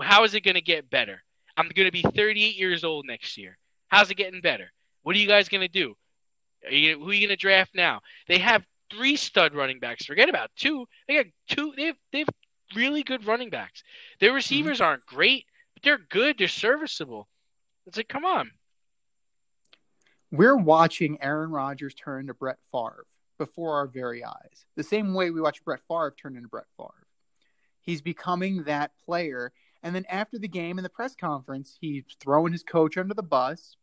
how 0.00 0.24
is 0.24 0.34
it 0.34 0.42
going 0.42 0.54
to 0.54 0.62
get 0.62 0.90
better? 0.90 1.22
I'm 1.56 1.68
going 1.74 1.86
to 1.86 1.92
be 1.92 2.02
38 2.02 2.56
years 2.56 2.84
old 2.84 3.06
next 3.06 3.36
year. 3.36 3.58
How's 3.88 4.10
it 4.10 4.16
getting 4.16 4.40
better? 4.40 4.72
What 5.02 5.16
are 5.16 5.18
you 5.18 5.28
guys 5.28 5.48
going 5.48 5.60
to 5.60 5.68
do? 5.68 5.94
You, 6.70 6.98
who 6.98 7.10
are 7.10 7.12
you 7.12 7.26
going 7.26 7.36
to 7.36 7.40
draft 7.40 7.74
now? 7.74 8.00
They 8.28 8.38
have 8.38 8.64
three 8.90 9.16
stud 9.16 9.54
running 9.54 9.80
backs. 9.80 10.06
Forget 10.06 10.28
about 10.28 10.50
two. 10.56 10.86
They 11.06 11.16
got 11.16 11.26
two. 11.48 11.72
They 11.76 11.86
have, 11.86 11.96
they 12.12 12.18
have 12.20 12.28
really 12.74 13.02
good 13.02 13.26
running 13.26 13.50
backs. 13.50 13.82
Their 14.20 14.32
receivers 14.32 14.78
mm-hmm. 14.78 14.84
aren't 14.84 15.06
great, 15.06 15.46
but 15.74 15.82
they're 15.82 15.98
good. 15.98 16.38
They're 16.38 16.48
serviceable. 16.48 17.28
It's 17.86 17.96
like, 17.96 18.08
come 18.08 18.24
on. 18.24 18.50
We're 20.30 20.56
watching 20.56 21.20
Aaron 21.20 21.50
Rodgers 21.50 21.94
turn 21.94 22.28
to 22.28 22.34
Brett 22.34 22.58
Favre 22.70 23.04
before 23.38 23.74
our 23.74 23.86
very 23.86 24.24
eyes. 24.24 24.66
The 24.76 24.82
same 24.82 25.14
way 25.14 25.30
we 25.30 25.40
watch 25.40 25.64
Brett 25.64 25.80
Favre 25.88 26.14
turn 26.16 26.36
into 26.36 26.48
Brett 26.48 26.66
Favre. 26.76 27.06
He's 27.80 28.00
becoming 28.00 28.64
that 28.64 28.92
player. 29.04 29.52
And 29.82 29.94
then 29.94 30.06
after 30.08 30.38
the 30.38 30.48
game 30.48 30.78
in 30.78 30.84
the 30.84 30.88
press 30.88 31.14
conference, 31.16 31.76
he's 31.80 32.04
throwing 32.20 32.52
his 32.52 32.62
coach 32.62 32.96
under 32.96 33.14
the 33.14 33.22
bus, 33.22 33.76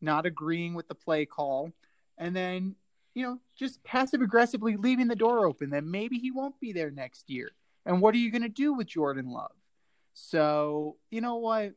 not 0.00 0.26
agreeing 0.26 0.74
with 0.74 0.88
the 0.88 0.94
play 0.94 1.26
call, 1.26 1.70
and 2.18 2.34
then, 2.34 2.74
you 3.14 3.22
know, 3.22 3.38
just 3.54 3.84
passive 3.84 4.22
aggressively 4.22 4.76
leaving 4.76 5.08
the 5.08 5.14
door 5.14 5.46
open 5.46 5.70
that 5.70 5.84
maybe 5.84 6.18
he 6.18 6.30
won't 6.30 6.58
be 6.58 6.72
there 6.72 6.90
next 6.90 7.28
year. 7.28 7.50
And 7.86 8.02
what 8.02 8.14
are 8.14 8.18
you 8.18 8.30
going 8.30 8.42
to 8.42 8.48
do 8.48 8.74
with 8.74 8.88
Jordan 8.88 9.30
Love? 9.30 9.52
So, 10.12 10.96
you 11.10 11.20
know 11.20 11.36
what? 11.36 11.72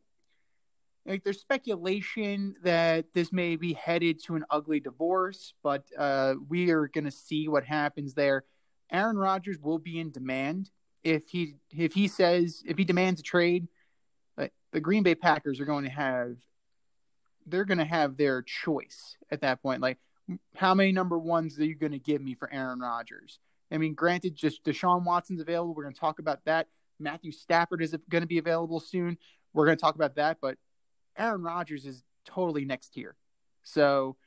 Like, 1.06 1.24
there's 1.24 1.40
speculation 1.40 2.56
that 2.64 3.14
this 3.14 3.32
may 3.32 3.56
be 3.56 3.74
headed 3.74 4.22
to 4.26 4.36
an 4.36 4.44
ugly 4.50 4.80
divorce, 4.80 5.54
but 5.64 5.84
uh, 5.98 6.36
we 6.50 6.72
are 6.72 6.88
going 6.88 7.06
to 7.06 7.12
see 7.12 7.48
what 7.48 7.64
happens 7.64 8.14
there. 8.16 8.44
Aaron 8.92 9.18
Rodgers 9.18 9.58
will 9.62 9.80
be 9.80 10.00
in 10.00 10.12
demand 10.12 10.72
if 11.04 11.30
he 11.30 11.56
if 11.72 11.94
he 11.94 12.08
says 12.08 12.64
if 12.66 12.78
he 12.78 12.84
demands 12.84 13.22
a 13.22 13.24
trade. 13.24 13.68
Like, 14.38 14.52
the 14.72 14.82
Green 14.82 15.04
Bay 15.04 15.16
Packers 15.16 15.60
are 15.60 15.66
going 15.66 15.86
to 15.86 15.92
have 15.92 16.36
they're 17.46 17.66
going 17.66 17.80
to 17.80 17.86
have 17.86 18.18
their 18.18 18.42
choice 18.42 19.16
at 19.32 19.42
that 19.42 19.62
point. 19.62 19.82
Like, 19.82 19.98
how 20.56 20.74
many 20.74 20.92
number 20.92 21.18
ones 21.18 21.60
are 21.60 21.66
you 21.66 21.76
going 21.76 21.92
to 21.92 22.00
give 22.00 22.22
me 22.22 22.36
for 22.36 22.52
Aaron 22.52 22.80
Rodgers? 22.80 23.40
I 23.72 23.78
mean, 23.78 23.94
granted, 23.94 24.36
just 24.36 24.64
Deshaun 24.64 25.04
Watson's 25.04 25.42
available. 25.42 25.74
We're 25.74 25.84
going 25.84 25.94
to 25.94 26.00
talk 26.00 26.20
about 26.20 26.44
that. 26.46 26.68
Matthew 27.00 27.32
Stafford 27.32 27.82
is 27.82 27.96
going 28.10 28.22
to 28.22 28.28
be 28.28 28.40
available 28.40 28.80
soon. 28.80 29.18
We're 29.54 29.66
going 29.66 29.78
to 29.78 29.82
talk 29.82 29.96
about 29.96 30.16
that. 30.16 30.38
But 30.42 30.58
Aaron 31.18 31.42
Rodgers 31.42 31.86
is 31.86 32.04
totally 32.26 32.66
next 32.66 32.90
tier. 32.90 33.16
So 33.64 34.18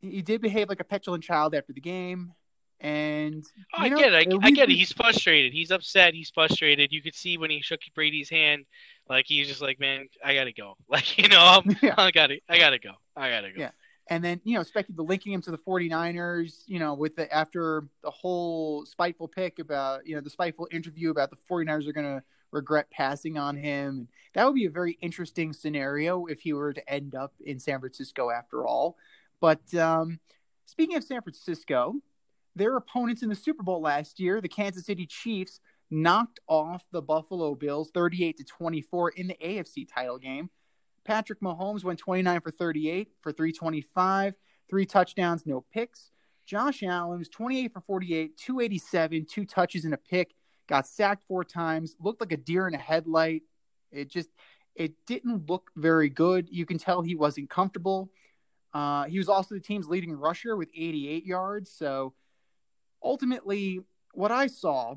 he 0.00 0.22
did 0.22 0.40
behave 0.40 0.68
like 0.68 0.80
a 0.80 0.84
petulant 0.84 1.24
child 1.24 1.54
after 1.54 1.72
the 1.72 1.80
game. 1.80 2.32
And 2.80 3.44
oh, 3.74 3.78
I 3.78 3.88
know, 3.90 3.96
get 3.96 4.12
it. 4.12 4.28
I, 4.32 4.46
I, 4.46 4.50
get 4.50 4.68
it. 4.68 4.74
He's 4.74 4.92
frustrated. 4.92 5.52
He's 5.52 5.70
upset. 5.70 6.14
He's 6.14 6.30
frustrated. 6.30 6.90
You 6.90 7.00
could 7.00 7.14
see 7.14 7.38
when 7.38 7.48
he 7.48 7.60
shook 7.62 7.78
Brady's 7.94 8.28
hand, 8.28 8.64
like 9.08 9.26
he 9.28 9.38
was 9.38 9.46
just 9.46 9.62
like, 9.62 9.78
"Man, 9.78 10.08
I 10.24 10.34
gotta 10.34 10.52
go." 10.52 10.74
Like 10.88 11.16
you 11.16 11.28
know, 11.28 11.62
yeah. 11.80 11.94
I 11.96 12.10
gotta, 12.10 12.40
I 12.48 12.58
gotta 12.58 12.80
go. 12.80 12.94
I 13.14 13.30
gotta 13.30 13.52
go. 13.52 13.60
Yeah 13.60 13.70
and 14.08 14.22
then 14.24 14.40
you 14.44 14.54
know 14.54 14.60
expected 14.60 14.96
the 14.96 15.02
linking 15.02 15.32
him 15.32 15.42
to 15.42 15.50
the 15.50 15.58
49ers 15.58 16.62
you 16.66 16.78
know 16.78 16.94
with 16.94 17.16
the 17.16 17.32
after 17.32 17.84
the 18.02 18.10
whole 18.10 18.84
spiteful 18.84 19.28
pick 19.28 19.58
about 19.58 20.06
you 20.06 20.14
know 20.14 20.20
the 20.20 20.30
spiteful 20.30 20.68
interview 20.70 21.10
about 21.10 21.30
the 21.30 21.36
49ers 21.50 21.86
are 21.86 21.92
going 21.92 22.06
to 22.06 22.22
regret 22.50 22.90
passing 22.90 23.38
on 23.38 23.56
him. 23.56 24.08
That 24.34 24.44
would 24.44 24.54
be 24.54 24.66
a 24.66 24.70
very 24.70 24.98
interesting 25.00 25.54
scenario 25.54 26.26
if 26.26 26.40
he 26.40 26.52
were 26.52 26.74
to 26.74 26.92
end 26.92 27.14
up 27.14 27.32
in 27.44 27.58
san 27.58 27.80
francisco 27.80 28.30
after 28.30 28.66
all. 28.66 28.96
But 29.40 29.74
um, 29.74 30.20
speaking 30.66 30.96
of 30.96 31.04
san 31.04 31.22
francisco 31.22 31.94
their 32.54 32.76
opponents 32.76 33.22
in 33.22 33.28
the 33.28 33.34
super 33.34 33.62
bowl 33.62 33.80
last 33.80 34.20
year 34.20 34.40
the 34.40 34.48
kansas 34.48 34.86
city 34.86 35.06
chiefs 35.06 35.60
knocked 35.90 36.40
off 36.48 36.84
the 36.92 37.02
buffalo 37.02 37.54
bills 37.54 37.90
38 37.92 38.36
to 38.38 38.44
24 38.44 39.10
in 39.10 39.26
the 39.26 39.36
afc 39.42 39.86
title 39.92 40.18
game 40.18 40.48
Patrick 41.04 41.40
Mahomes 41.40 41.84
went 41.84 41.98
29 41.98 42.40
for 42.40 42.50
38 42.50 43.08
for 43.20 43.32
325, 43.32 44.34
three 44.68 44.86
touchdowns, 44.86 45.44
no 45.46 45.64
picks. 45.72 46.10
Josh 46.46 46.82
Allen 46.82 47.18
was 47.18 47.28
28 47.28 47.72
for 47.72 47.80
48, 47.80 48.36
287, 48.36 49.26
two 49.28 49.44
touches 49.44 49.84
and 49.84 49.94
a 49.94 49.98
pick. 49.98 50.34
Got 50.68 50.86
sacked 50.86 51.24
four 51.26 51.44
times, 51.44 51.96
looked 52.00 52.20
like 52.20 52.32
a 52.32 52.36
deer 52.36 52.68
in 52.68 52.74
a 52.74 52.78
headlight. 52.78 53.42
It 53.90 54.10
just 54.10 54.28
it 54.74 54.94
didn't 55.06 55.48
look 55.48 55.70
very 55.76 56.08
good. 56.08 56.48
You 56.50 56.64
can 56.66 56.78
tell 56.78 57.02
he 57.02 57.14
wasn't 57.14 57.50
comfortable. 57.50 58.10
Uh, 58.72 59.04
he 59.04 59.18
was 59.18 59.28
also 59.28 59.54
the 59.54 59.60
team's 59.60 59.88
leading 59.88 60.12
rusher 60.12 60.56
with 60.56 60.70
88 60.74 61.26
yards. 61.26 61.70
So 61.70 62.14
ultimately, 63.02 63.80
what 64.14 64.32
I 64.32 64.46
saw 64.46 64.94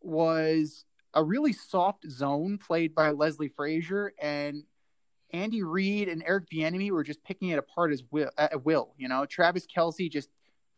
was 0.00 0.84
a 1.12 1.22
really 1.22 1.52
soft 1.52 2.10
zone 2.10 2.58
played 2.58 2.94
by 2.94 3.10
Leslie 3.10 3.48
Frazier, 3.48 4.12
and 4.20 4.62
Andy 5.36 5.62
Reid 5.62 6.08
and 6.08 6.22
Eric 6.26 6.44
Bieniemy 6.52 6.90
were 6.90 7.04
just 7.04 7.22
picking 7.24 7.48
it 7.48 7.58
apart 7.58 7.92
as 7.92 8.02
will 8.10 8.30
at 8.36 8.64
will. 8.64 8.94
You 8.96 9.08
know, 9.08 9.26
Travis 9.26 9.66
Kelce 9.66 10.10
just 10.10 10.30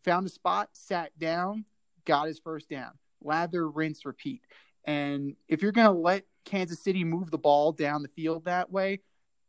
found 0.05 0.27
a 0.27 0.31
spot, 0.31 0.71
sat 0.73 1.17
down, 1.19 1.65
got 2.05 2.27
his 2.27 2.39
first 2.39 2.69
down. 2.69 2.93
Lather, 3.23 3.69
rinse, 3.69 4.05
repeat. 4.05 4.43
And 4.85 5.37
if 5.49 5.63
you're 5.63 5.73
going 5.73 5.93
to 5.93 6.01
let 6.01 6.25
Kansas 6.45 6.83
City 6.83 7.05
move 7.05 7.31
the 7.31 7.39
ball 7.39 7.73
down 7.73 8.03
the 8.03 8.09
field 8.09 8.45
that 8.45 8.71
way, 8.71 9.01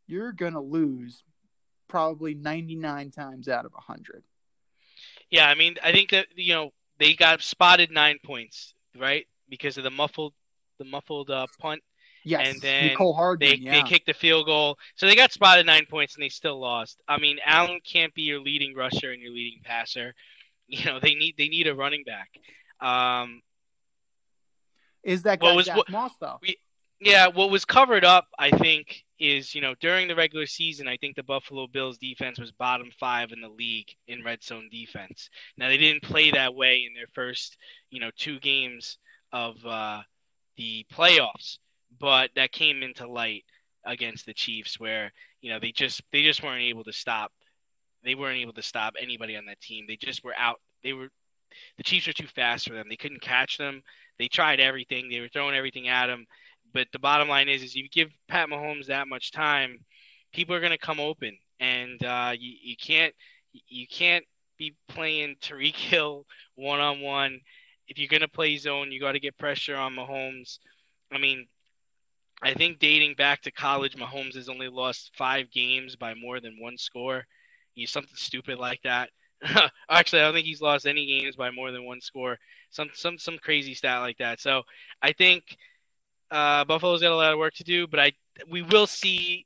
you're 0.08 0.32
going 0.32 0.54
to 0.54 0.60
lose 0.60 1.24
probably 1.88 2.34
99 2.34 3.12
times 3.12 3.48
out 3.48 3.66
of 3.66 3.72
100. 3.74 4.24
Yeah, 5.30 5.48
I 5.48 5.56
mean, 5.56 5.76
I 5.84 5.92
think 5.92 6.10
that 6.12 6.28
you 6.36 6.54
know 6.54 6.72
they 6.98 7.14
got 7.14 7.42
spotted 7.42 7.92
nine 7.92 8.18
points, 8.24 8.74
right, 8.98 9.28
because 9.48 9.78
of 9.78 9.84
the 9.84 9.92
muffled 9.92 10.34
the 10.80 10.86
muffled 10.86 11.30
uh, 11.30 11.46
punt 11.60 11.82
Yes, 12.30 12.48
and 12.48 12.62
then 12.62 12.90
Mecole 12.90 13.16
Hardman, 13.16 13.50
they 13.50 13.56
yeah. 13.56 13.72
they 13.72 13.82
kicked 13.82 14.06
the 14.06 14.14
field 14.14 14.46
goal, 14.46 14.78
so 14.96 15.08
they 15.08 15.16
got 15.16 15.32
spotted 15.32 15.66
nine 15.66 15.88
points 15.90 16.14
and 16.16 16.24
they 16.24 16.30
still 16.30 16.60
lost. 16.60 17.02
I 17.08 17.18
mean, 17.18 17.40
Allen 17.44 17.80
can't 17.84 18.14
be 18.14 18.22
your 18.22 18.40
leading 18.40 18.76
rusher 18.76 19.12
and 19.12 19.22
your 19.22 19.32
leading 19.32 19.62
passer. 19.64 20.14
You 20.72 20.86
know, 20.86 21.00
they 21.00 21.16
need 21.16 21.34
they 21.36 21.48
need 21.48 21.66
a 21.66 21.74
running 21.74 22.04
back. 22.04 22.30
Um, 22.80 23.42
Is 25.02 25.24
that 25.24 25.40
guy 25.40 25.56
was, 25.56 25.66
Zach 25.66 25.80
Moss 25.90 26.12
though? 26.22 26.38
We, 26.44 26.58
Yeah, 27.00 27.26
what 27.26 27.50
was 27.50 27.66
covered 27.66 28.06
up, 28.06 28.28
I 28.38 28.52
think, 28.52 29.04
is 29.18 29.56
you 29.56 29.62
know 29.62 29.74
during 29.82 30.08
the 30.08 30.14
regular 30.14 30.46
season, 30.46 30.88
I 30.88 30.98
think 30.98 31.16
the 31.16 31.24
Buffalo 31.24 31.66
Bills 31.66 31.98
defense 31.98 32.40
was 32.40 32.52
bottom 32.52 32.92
five 33.00 33.32
in 33.32 33.42
the 33.42 33.50
league 33.50 33.88
in 34.08 34.24
red 34.24 34.44
zone 34.44 34.70
defense. 34.72 35.32
Now 35.58 35.70
they 35.70 35.78
didn't 35.78 36.04
play 36.04 36.30
that 36.30 36.54
way 36.54 36.86
in 36.88 36.94
their 36.94 37.10
first 37.16 37.58
you 37.90 38.00
know 38.00 38.12
two 38.16 38.40
games 38.40 39.00
of 39.32 39.56
uh, 39.66 40.02
the 40.56 40.86
playoffs, 40.94 41.58
but 42.00 42.32
that 42.36 42.52
came 42.52 42.84
into 42.84 43.08
light 43.08 43.44
against 43.86 44.26
the 44.26 44.34
Chiefs, 44.34 44.80
where 44.80 45.12
you 45.42 45.52
know 45.52 45.60
they 45.60 45.72
just 45.72 46.02
they 46.12 46.24
just 46.24 46.44
weren't 46.44 46.64
able 46.64 46.84
to 46.84 46.94
stop. 46.94 47.32
They 48.04 48.16
weren't 48.16 48.40
able 48.40 48.54
to 48.54 48.62
stop 48.62 48.94
anybody 49.00 49.36
on 49.36 49.46
that 49.46 49.62
team. 49.62 49.86
They 49.88 49.98
just 49.98 50.24
were 50.24 50.36
out. 50.38 50.60
They 50.84 50.94
were 50.94 51.10
the 51.78 51.84
Chiefs 51.84 52.08
were 52.08 52.14
too 52.14 52.28
fast 52.28 52.68
for 52.68 52.74
them. 52.74 52.88
They 52.90 52.96
couldn't 52.96 53.22
catch 53.22 53.58
them. 53.58 53.82
They 54.18 54.28
tried 54.28 54.60
everything. 54.60 55.10
They 55.10 55.20
were 55.20 55.30
throwing 55.30 55.56
everything 55.56 55.88
at 55.88 56.08
them. 56.08 56.26
But 56.74 56.88
the 56.92 57.00
bottom 57.00 57.28
line 57.28 57.50
is, 57.50 57.64
is 57.64 57.76
you 57.76 57.90
give 57.90 58.10
Pat 58.28 58.50
Mahomes 58.50 58.88
that 58.88 59.08
much 59.08 59.32
time, 59.32 59.80
people 60.34 60.56
are 60.56 60.60
going 60.60 60.72
to 60.72 60.78
come 60.78 61.00
open, 61.00 61.38
and 61.60 62.04
uh, 62.04 62.34
you 62.38 62.54
you 62.62 62.76
can't 62.78 63.14
you 63.68 63.88
can't 63.88 64.26
be 64.58 64.76
playing 64.88 65.36
Tyreek 65.42 65.76
Hill 65.76 66.26
one 66.56 66.80
on 66.80 67.02
one. 67.02 67.40
If 67.88 67.98
you're 67.98 68.08
going 68.08 68.22
to 68.22 68.28
play 68.28 68.56
zone, 68.58 68.92
you 68.92 69.00
got 69.00 69.14
to 69.14 69.20
get 69.20 69.38
pressure 69.38 69.76
on 69.76 69.96
Mahomes. 69.96 70.60
I 71.12 71.18
mean, 71.18 71.48
I 72.42 72.54
think 72.54 72.80
dating 72.80 73.16
back 73.16 73.42
to 73.44 73.52
college, 73.52 73.96
Mahomes 73.96 74.36
has 74.36 74.50
only 74.50 74.70
lost 74.70 75.12
five 75.16 75.52
games 75.52 75.96
by 75.96 76.14
more 76.14 76.40
than 76.40 76.58
one 76.60 76.78
score. 76.78 77.26
He's 77.74 77.92
something 77.92 78.16
stupid 78.16 78.60
like 78.60 78.82
that. 78.84 79.10
Actually, 79.90 80.22
I 80.22 80.26
don't 80.26 80.34
think 80.34 80.46
he's 80.46 80.62
lost 80.62 80.88
any 80.88 81.06
games 81.06 81.36
by 81.36 81.52
more 81.52 81.72
than 81.72 81.86
one 81.86 82.02
score. 82.02 82.38
Some 82.72 82.90
some 82.94 83.18
some 83.18 83.38
crazy 83.38 83.74
stat 83.74 84.02
like 84.02 84.18
that. 84.18 84.40
So 84.40 84.64
I 85.02 85.14
think 85.14 85.44
uh, 86.32 86.66
Buffalo's 86.66 87.02
got 87.02 87.12
a 87.12 87.16
lot 87.16 87.34
of 87.34 87.40
work 87.40 87.56
to 87.56 87.64
do, 87.64 87.88
but 87.88 88.00
I 88.00 88.14
we 88.50 88.62
will 88.62 88.88
see 88.88 89.46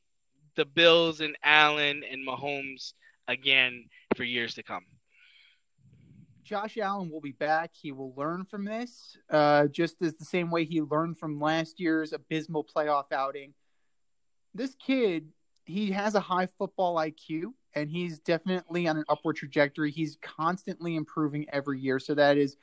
the 0.55 0.65
Bills 0.65 1.21
and 1.21 1.35
Allen 1.43 2.03
and 2.09 2.27
Mahomes 2.27 2.93
again 3.27 3.85
for 4.15 4.23
years 4.23 4.55
to 4.55 4.63
come. 4.63 4.85
Josh 6.43 6.77
Allen 6.77 7.09
will 7.09 7.21
be 7.21 7.31
back. 7.31 7.71
He 7.73 7.91
will 7.91 8.13
learn 8.15 8.45
from 8.45 8.65
this, 8.65 9.17
uh, 9.29 9.67
just 9.67 10.01
as 10.01 10.15
the 10.15 10.25
same 10.25 10.51
way 10.51 10.65
he 10.65 10.81
learned 10.81 11.17
from 11.17 11.39
last 11.39 11.79
year's 11.79 12.13
abysmal 12.13 12.65
playoff 12.65 13.11
outing. 13.11 13.53
This 14.53 14.75
kid, 14.75 15.29
he 15.65 15.91
has 15.91 16.15
a 16.15 16.19
high 16.19 16.47
football 16.47 16.95
IQ, 16.97 17.53
and 17.73 17.89
he's 17.89 18.19
definitely 18.19 18.87
on 18.87 18.97
an 18.97 19.05
upward 19.09 19.37
trajectory. 19.37 19.91
He's 19.91 20.17
constantly 20.21 20.95
improving 20.95 21.45
every 21.51 21.79
year, 21.79 21.99
so 21.99 22.13
that 22.15 22.37
is 22.37 22.57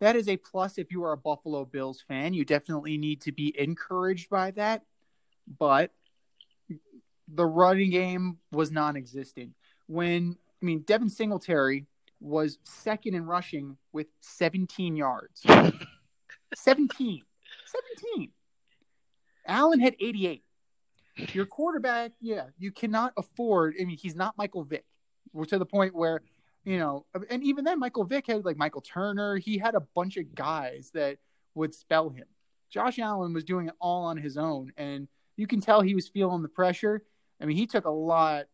that 0.00 0.16
is 0.16 0.28
a 0.28 0.36
plus 0.36 0.78
if 0.78 0.90
you 0.90 1.04
are 1.04 1.12
a 1.12 1.16
Buffalo 1.16 1.64
Bills 1.64 2.02
fan. 2.06 2.32
You 2.32 2.44
definitely 2.44 2.96
need 2.98 3.20
to 3.22 3.32
be 3.32 3.54
encouraged 3.58 4.30
by 4.30 4.52
that. 4.52 4.84
But 5.58 5.92
the 7.26 7.46
running 7.46 7.90
game 7.90 8.38
was 8.52 8.70
non-existent 8.70 9.54
when 9.86 10.36
I 10.62 10.64
mean 10.64 10.80
Devin 10.80 11.10
Singletary 11.10 11.86
was 12.20 12.58
second 12.64 13.14
in 13.14 13.26
rushing 13.26 13.76
with 13.92 14.06
17 14.20 14.96
yards. 14.96 15.42
17. 16.54 17.22
17. 17.66 18.30
Allen 19.46 19.80
had 19.80 19.94
88. 20.00 20.42
Your 21.32 21.46
quarterback, 21.46 22.12
yeah, 22.20 22.46
you 22.58 22.70
cannot 22.70 23.12
afford. 23.16 23.74
I 23.80 23.84
mean, 23.84 23.96
he's 23.96 24.14
not 24.14 24.38
Michael 24.38 24.64
Vick. 24.64 24.84
We're 25.32 25.46
to 25.46 25.58
the 25.58 25.66
point 25.66 25.94
where, 25.94 26.22
you 26.64 26.78
know, 26.78 27.06
and 27.28 27.42
even 27.42 27.64
then, 27.64 27.78
Michael 27.78 28.04
Vick 28.04 28.28
had 28.28 28.44
like 28.44 28.56
Michael 28.56 28.82
Turner. 28.82 29.36
He 29.36 29.58
had 29.58 29.74
a 29.74 29.82
bunch 29.94 30.16
of 30.16 30.34
guys 30.34 30.90
that 30.94 31.18
would 31.54 31.74
spell 31.74 32.10
him. 32.10 32.26
Josh 32.70 32.98
Allen 32.98 33.32
was 33.32 33.44
doing 33.44 33.68
it 33.68 33.74
all 33.80 34.04
on 34.04 34.16
his 34.16 34.36
own, 34.36 34.72
and 34.76 35.08
you 35.36 35.46
can 35.46 35.60
tell 35.60 35.80
he 35.80 35.94
was 35.94 36.08
feeling 36.08 36.42
the 36.42 36.48
pressure. 36.48 37.02
I 37.40 37.46
mean, 37.46 37.56
he 37.56 37.66
took 37.66 37.84
a 37.84 37.90
lot. 37.90 38.46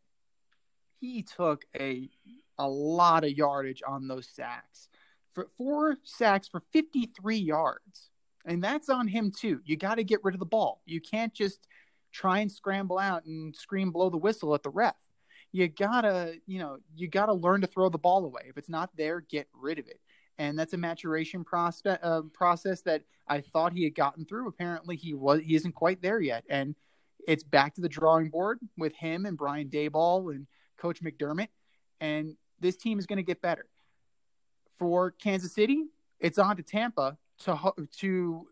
He 1.00 1.22
took 1.22 1.64
a 1.79 2.09
a 2.58 2.68
lot 2.68 3.24
of 3.24 3.30
yardage 3.32 3.82
on 3.86 4.08
those 4.08 4.28
sacks. 4.28 4.88
For 5.34 5.48
four 5.58 5.96
sacks 6.04 6.48
for 6.48 6.62
53 6.72 7.36
yards. 7.36 8.10
And 8.46 8.62
that's 8.62 8.88
on 8.88 9.08
him 9.08 9.32
too. 9.36 9.60
You 9.64 9.76
got 9.76 9.96
to 9.96 10.04
get 10.04 10.22
rid 10.22 10.34
of 10.34 10.38
the 10.38 10.46
ball. 10.46 10.82
You 10.84 11.00
can't 11.00 11.32
just 11.32 11.66
try 12.12 12.38
and 12.38 12.50
scramble 12.50 12.98
out 12.98 13.24
and 13.24 13.54
scream 13.54 13.90
blow 13.90 14.10
the 14.10 14.16
whistle 14.16 14.54
at 14.54 14.62
the 14.62 14.70
ref. 14.70 14.94
You 15.52 15.68
gotta, 15.68 16.34
you 16.46 16.58
know, 16.58 16.78
you 16.96 17.08
gotta 17.08 17.32
learn 17.32 17.60
to 17.60 17.66
throw 17.66 17.88
the 17.88 17.98
ball 17.98 18.24
away. 18.24 18.42
If 18.46 18.58
it's 18.58 18.68
not 18.68 18.90
there, 18.96 19.20
get 19.20 19.48
rid 19.52 19.78
of 19.78 19.86
it. 19.86 20.00
And 20.38 20.58
that's 20.58 20.72
a 20.72 20.78
maturation 20.78 21.44
prospect 21.44 22.04
uh, 22.04 22.22
process 22.32 22.82
that 22.82 23.02
I 23.28 23.40
thought 23.40 23.72
he 23.72 23.84
had 23.84 23.94
gotten 23.94 24.24
through. 24.24 24.48
Apparently, 24.48 24.96
he 24.96 25.14
was 25.14 25.40
he 25.40 25.54
isn't 25.54 25.74
quite 25.74 26.02
there 26.02 26.20
yet. 26.20 26.44
And 26.48 26.74
it's 27.26 27.44
back 27.44 27.74
to 27.74 27.80
the 27.80 27.88
drawing 27.88 28.30
board 28.30 28.58
with 28.76 28.94
him 28.96 29.26
and 29.26 29.38
Brian 29.38 29.68
Daboll 29.68 30.34
and 30.34 30.46
Coach 30.76 31.02
McDermott. 31.02 31.48
And 32.00 32.36
this 32.60 32.76
team 32.76 32.98
is 32.98 33.06
going 33.06 33.16
to 33.18 33.22
get 33.22 33.42
better. 33.42 33.66
For 34.78 35.12
Kansas 35.12 35.54
City, 35.54 35.84
it's 36.18 36.38
on 36.38 36.56
to 36.56 36.62
Tampa 36.62 37.16
to 37.40 37.58
to 37.98 38.46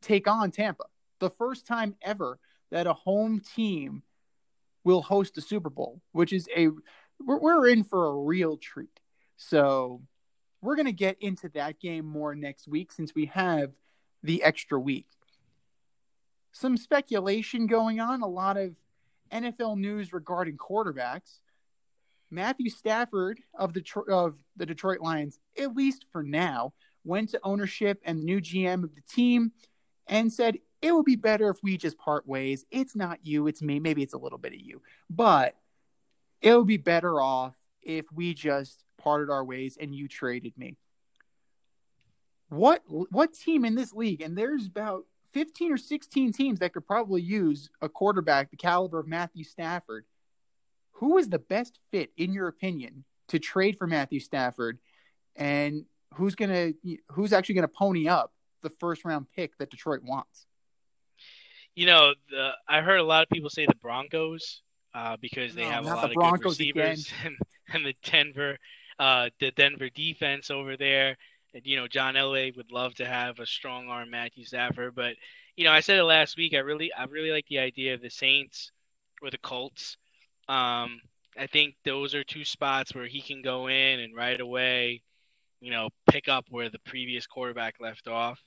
take 0.00 0.28
on 0.28 0.50
Tampa. 0.50 0.84
The 1.18 1.30
first 1.30 1.66
time 1.66 1.96
ever 2.02 2.38
that 2.70 2.86
a 2.86 2.92
home 2.92 3.40
team 3.40 4.02
will 4.84 5.02
host 5.02 5.36
a 5.36 5.40
Super 5.40 5.70
Bowl, 5.70 6.00
which 6.12 6.32
is 6.32 6.48
a 6.56 6.68
we're, 7.24 7.38
we're 7.38 7.68
in 7.68 7.84
for 7.84 8.06
a 8.06 8.16
real 8.16 8.56
treat. 8.56 9.00
So 9.36 10.02
we're 10.62 10.76
going 10.76 10.86
to 10.86 10.92
get 10.92 11.16
into 11.20 11.48
that 11.50 11.80
game 11.80 12.06
more 12.06 12.34
next 12.34 12.68
week 12.68 12.92
since 12.92 13.14
we 13.14 13.26
have 13.26 13.72
the 14.22 14.42
extra 14.42 14.78
week. 14.78 15.06
Some 16.52 16.76
speculation 16.76 17.66
going 17.66 18.00
on, 18.00 18.22
a 18.22 18.26
lot 18.26 18.56
of 18.56 18.74
NFL 19.32 19.78
news 19.78 20.12
regarding 20.12 20.56
quarterbacks. 20.56 21.38
Matthew 22.30 22.70
Stafford 22.70 23.40
of 23.54 23.72
the 23.72 23.84
of 24.08 24.36
the 24.56 24.66
Detroit 24.66 25.00
Lions, 25.00 25.38
at 25.58 25.74
least 25.74 26.06
for 26.12 26.22
now, 26.22 26.72
went 27.04 27.30
to 27.30 27.40
ownership 27.42 28.00
and 28.04 28.20
the 28.20 28.24
new 28.24 28.40
GM 28.40 28.84
of 28.84 28.94
the 28.94 29.02
team 29.02 29.52
and 30.06 30.32
said 30.32 30.58
it 30.82 30.94
would 30.94 31.04
be 31.04 31.16
better 31.16 31.50
if 31.50 31.62
we 31.62 31.76
just 31.76 31.98
part 31.98 32.26
ways. 32.26 32.64
It's 32.70 32.96
not 32.96 33.20
you, 33.22 33.46
it's 33.46 33.62
me. 33.62 33.80
Maybe 33.80 34.02
it's 34.02 34.14
a 34.14 34.18
little 34.18 34.38
bit 34.38 34.52
of 34.52 34.60
you, 34.60 34.82
but 35.08 35.56
it 36.40 36.56
would 36.56 36.66
be 36.66 36.78
better 36.78 37.20
off 37.20 37.54
if 37.82 38.06
we 38.12 38.34
just 38.34 38.84
parted 38.98 39.30
our 39.30 39.44
ways 39.44 39.76
and 39.80 39.94
you 39.94 40.08
traded 40.08 40.56
me. 40.56 40.76
What 42.48 42.82
what 42.86 43.34
team 43.34 43.64
in 43.64 43.74
this 43.74 43.92
league? 43.92 44.22
And 44.22 44.36
there's 44.36 44.66
about 44.66 45.04
15 45.32 45.72
or 45.72 45.76
16 45.76 46.32
teams 46.32 46.58
that 46.58 46.72
could 46.72 46.86
probably 46.86 47.22
use 47.22 47.70
a 47.80 47.88
quarterback 47.88 48.50
the 48.50 48.56
caliber 48.56 48.98
of 48.98 49.06
Matthew 49.06 49.44
Stafford 49.44 50.04
who 51.00 51.16
is 51.16 51.28
the 51.28 51.38
best 51.38 51.78
fit 51.90 52.10
in 52.16 52.32
your 52.32 52.46
opinion 52.46 53.04
to 53.28 53.38
trade 53.38 53.78
for 53.78 53.86
Matthew 53.86 54.20
Stafford, 54.20 54.78
and 55.34 55.84
who's 56.14 56.34
gonna 56.34 56.72
who's 57.10 57.32
actually 57.32 57.54
gonna 57.56 57.68
pony 57.68 58.06
up 58.06 58.32
the 58.62 58.70
first 58.70 59.04
round 59.04 59.26
pick 59.34 59.56
that 59.58 59.70
Detroit 59.70 60.02
wants? 60.04 60.46
You 61.74 61.86
know, 61.86 62.14
the, 62.30 62.50
I 62.68 62.82
heard 62.82 63.00
a 63.00 63.04
lot 63.04 63.22
of 63.22 63.30
people 63.30 63.48
say 63.48 63.64
the 63.64 63.74
Broncos 63.76 64.60
uh, 64.94 65.16
because 65.20 65.54
they 65.54 65.64
no, 65.64 65.70
have 65.70 65.84
a 65.86 65.88
lot 65.88 66.04
of 66.04 66.14
good 66.14 66.44
receivers 66.44 67.10
and, 67.24 67.36
and, 67.72 67.86
the 67.86 67.94
Denver 68.02 68.58
uh, 68.98 69.30
the 69.38 69.52
Denver 69.52 69.88
defense 69.88 70.50
over 70.50 70.76
there. 70.76 71.16
And, 71.54 71.62
you 71.64 71.76
know, 71.76 71.88
John 71.88 72.14
Elway 72.14 72.54
would 72.56 72.72
love 72.72 72.94
to 72.96 73.06
have 73.06 73.38
a 73.38 73.46
strong 73.46 73.88
arm 73.88 74.10
Matthew 74.10 74.44
Stafford, 74.44 74.94
but 74.94 75.14
you 75.56 75.64
know, 75.64 75.72
I 75.72 75.80
said 75.80 75.98
it 75.98 76.04
last 76.04 76.36
week. 76.36 76.54
I 76.54 76.58
really, 76.58 76.92
I 76.92 77.04
really 77.04 77.30
like 77.30 77.46
the 77.48 77.58
idea 77.58 77.94
of 77.94 78.02
the 78.02 78.10
Saints 78.10 78.72
or 79.22 79.30
the 79.30 79.38
Colts 79.38 79.96
um, 80.50 81.00
I 81.38 81.46
think 81.46 81.76
those 81.84 82.12
are 82.14 82.24
two 82.24 82.44
spots 82.44 82.92
where 82.92 83.06
he 83.06 83.20
can 83.20 83.40
go 83.40 83.68
in 83.68 84.00
and 84.00 84.16
right 84.16 84.40
away, 84.40 85.00
you 85.60 85.70
know, 85.70 85.90
pick 86.10 86.28
up 86.28 86.46
where 86.50 86.68
the 86.68 86.80
previous 86.80 87.24
quarterback 87.24 87.76
left 87.80 88.08
off. 88.08 88.40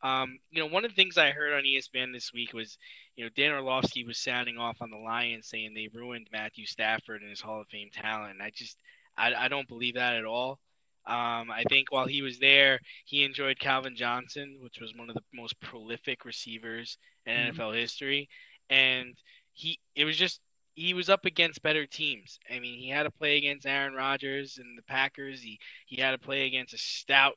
Um, 0.00 0.38
you 0.52 0.60
know, 0.60 0.68
one 0.68 0.84
of 0.84 0.92
the 0.92 0.94
things 0.94 1.18
I 1.18 1.32
heard 1.32 1.52
on 1.52 1.64
ESPN 1.64 2.12
this 2.12 2.32
week 2.32 2.52
was, 2.52 2.78
you 3.16 3.24
know, 3.24 3.30
Dan 3.34 3.50
Orlovsky 3.50 4.04
was 4.04 4.18
sounding 4.18 4.56
off 4.56 4.76
on 4.80 4.90
the 4.90 4.96
Lions 4.96 5.48
saying 5.48 5.74
they 5.74 5.88
ruined 5.92 6.28
Matthew 6.30 6.64
Stafford 6.64 7.22
and 7.22 7.30
his 7.30 7.40
Hall 7.40 7.60
of 7.60 7.66
Fame 7.66 7.90
talent. 7.92 8.40
I 8.40 8.52
just, 8.54 8.78
I, 9.16 9.34
I 9.34 9.48
don't 9.48 9.66
believe 9.66 9.94
that 9.94 10.14
at 10.14 10.24
all. 10.24 10.60
Um, 11.08 11.50
I 11.50 11.64
think 11.68 11.90
while 11.90 12.06
he 12.06 12.22
was 12.22 12.38
there, 12.38 12.78
he 13.04 13.24
enjoyed 13.24 13.58
Calvin 13.58 13.96
Johnson, 13.96 14.58
which 14.60 14.78
was 14.80 14.94
one 14.94 15.08
of 15.08 15.16
the 15.16 15.22
most 15.34 15.58
prolific 15.60 16.24
receivers 16.24 16.98
in 17.26 17.34
mm-hmm. 17.34 17.60
NFL 17.60 17.74
history, 17.74 18.28
and 18.70 19.16
he, 19.54 19.80
it 19.96 20.04
was 20.04 20.16
just 20.16 20.40
he 20.78 20.94
was 20.94 21.10
up 21.10 21.24
against 21.24 21.62
better 21.62 21.86
teams. 21.86 22.38
I 22.48 22.60
mean, 22.60 22.78
he 22.78 22.88
had 22.88 23.02
to 23.02 23.10
play 23.10 23.36
against 23.36 23.66
Aaron 23.66 23.94
Rodgers 23.94 24.58
and 24.58 24.78
the 24.78 24.82
Packers. 24.82 25.42
He 25.42 25.58
he 25.86 26.00
had 26.00 26.12
to 26.12 26.18
play 26.18 26.46
against 26.46 26.72
a 26.72 26.78
stout 26.78 27.34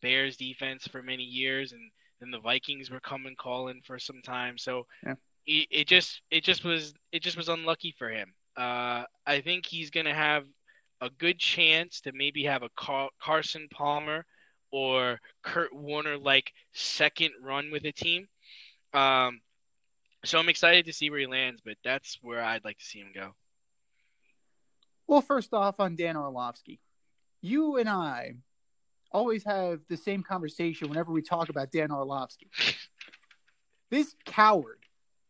Bears 0.00 0.38
defense 0.38 0.86
for 0.86 1.02
many 1.02 1.22
years, 1.22 1.72
and 1.72 1.90
then 2.18 2.30
the 2.30 2.40
Vikings 2.40 2.90
were 2.90 3.00
coming 3.00 3.36
calling 3.38 3.82
for 3.84 3.98
some 3.98 4.22
time. 4.24 4.56
So 4.56 4.86
yeah. 5.04 5.14
it, 5.46 5.68
it 5.70 5.86
just 5.86 6.22
it 6.30 6.42
just 6.44 6.64
was 6.64 6.94
it 7.12 7.22
just 7.22 7.36
was 7.36 7.50
unlucky 7.50 7.94
for 7.98 8.08
him. 8.08 8.32
Uh, 8.56 9.04
I 9.26 9.42
think 9.42 9.66
he's 9.66 9.90
gonna 9.90 10.14
have 10.14 10.44
a 11.02 11.10
good 11.10 11.38
chance 11.38 12.00
to 12.00 12.12
maybe 12.14 12.44
have 12.44 12.62
a 12.62 12.70
Car- 12.70 13.10
Carson 13.20 13.68
Palmer 13.70 14.24
or 14.72 15.20
Kurt 15.42 15.74
Warner 15.74 16.16
like 16.16 16.50
second 16.72 17.32
run 17.42 17.70
with 17.70 17.84
a 17.84 17.92
team. 17.92 18.26
Um, 18.94 19.40
So 20.24 20.38
I'm 20.38 20.48
excited 20.48 20.86
to 20.86 20.92
see 20.92 21.10
where 21.10 21.20
he 21.20 21.26
lands, 21.26 21.60
but 21.64 21.76
that's 21.84 22.18
where 22.22 22.42
I'd 22.42 22.64
like 22.64 22.78
to 22.78 22.84
see 22.84 22.98
him 22.98 23.12
go. 23.14 23.34
Well, 25.06 25.22
first 25.22 25.54
off, 25.54 25.80
on 25.80 25.96
Dan 25.96 26.16
Orlovsky, 26.16 26.80
you 27.40 27.76
and 27.76 27.88
I 27.88 28.34
always 29.10 29.44
have 29.44 29.80
the 29.88 29.96
same 29.96 30.22
conversation 30.22 30.88
whenever 30.88 31.12
we 31.12 31.22
talk 31.22 31.48
about 31.48 31.72
Dan 31.72 31.90
Orlovsky. 31.90 32.50
This 33.90 34.14
coward 34.26 34.80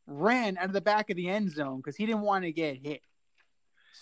ran 0.08 0.58
out 0.58 0.64
of 0.64 0.72
the 0.72 0.80
back 0.80 1.10
of 1.10 1.16
the 1.16 1.28
end 1.28 1.52
zone 1.52 1.76
because 1.76 1.94
he 1.94 2.06
didn't 2.06 2.22
want 2.22 2.44
to 2.44 2.50
get 2.50 2.84
hit. 2.84 3.02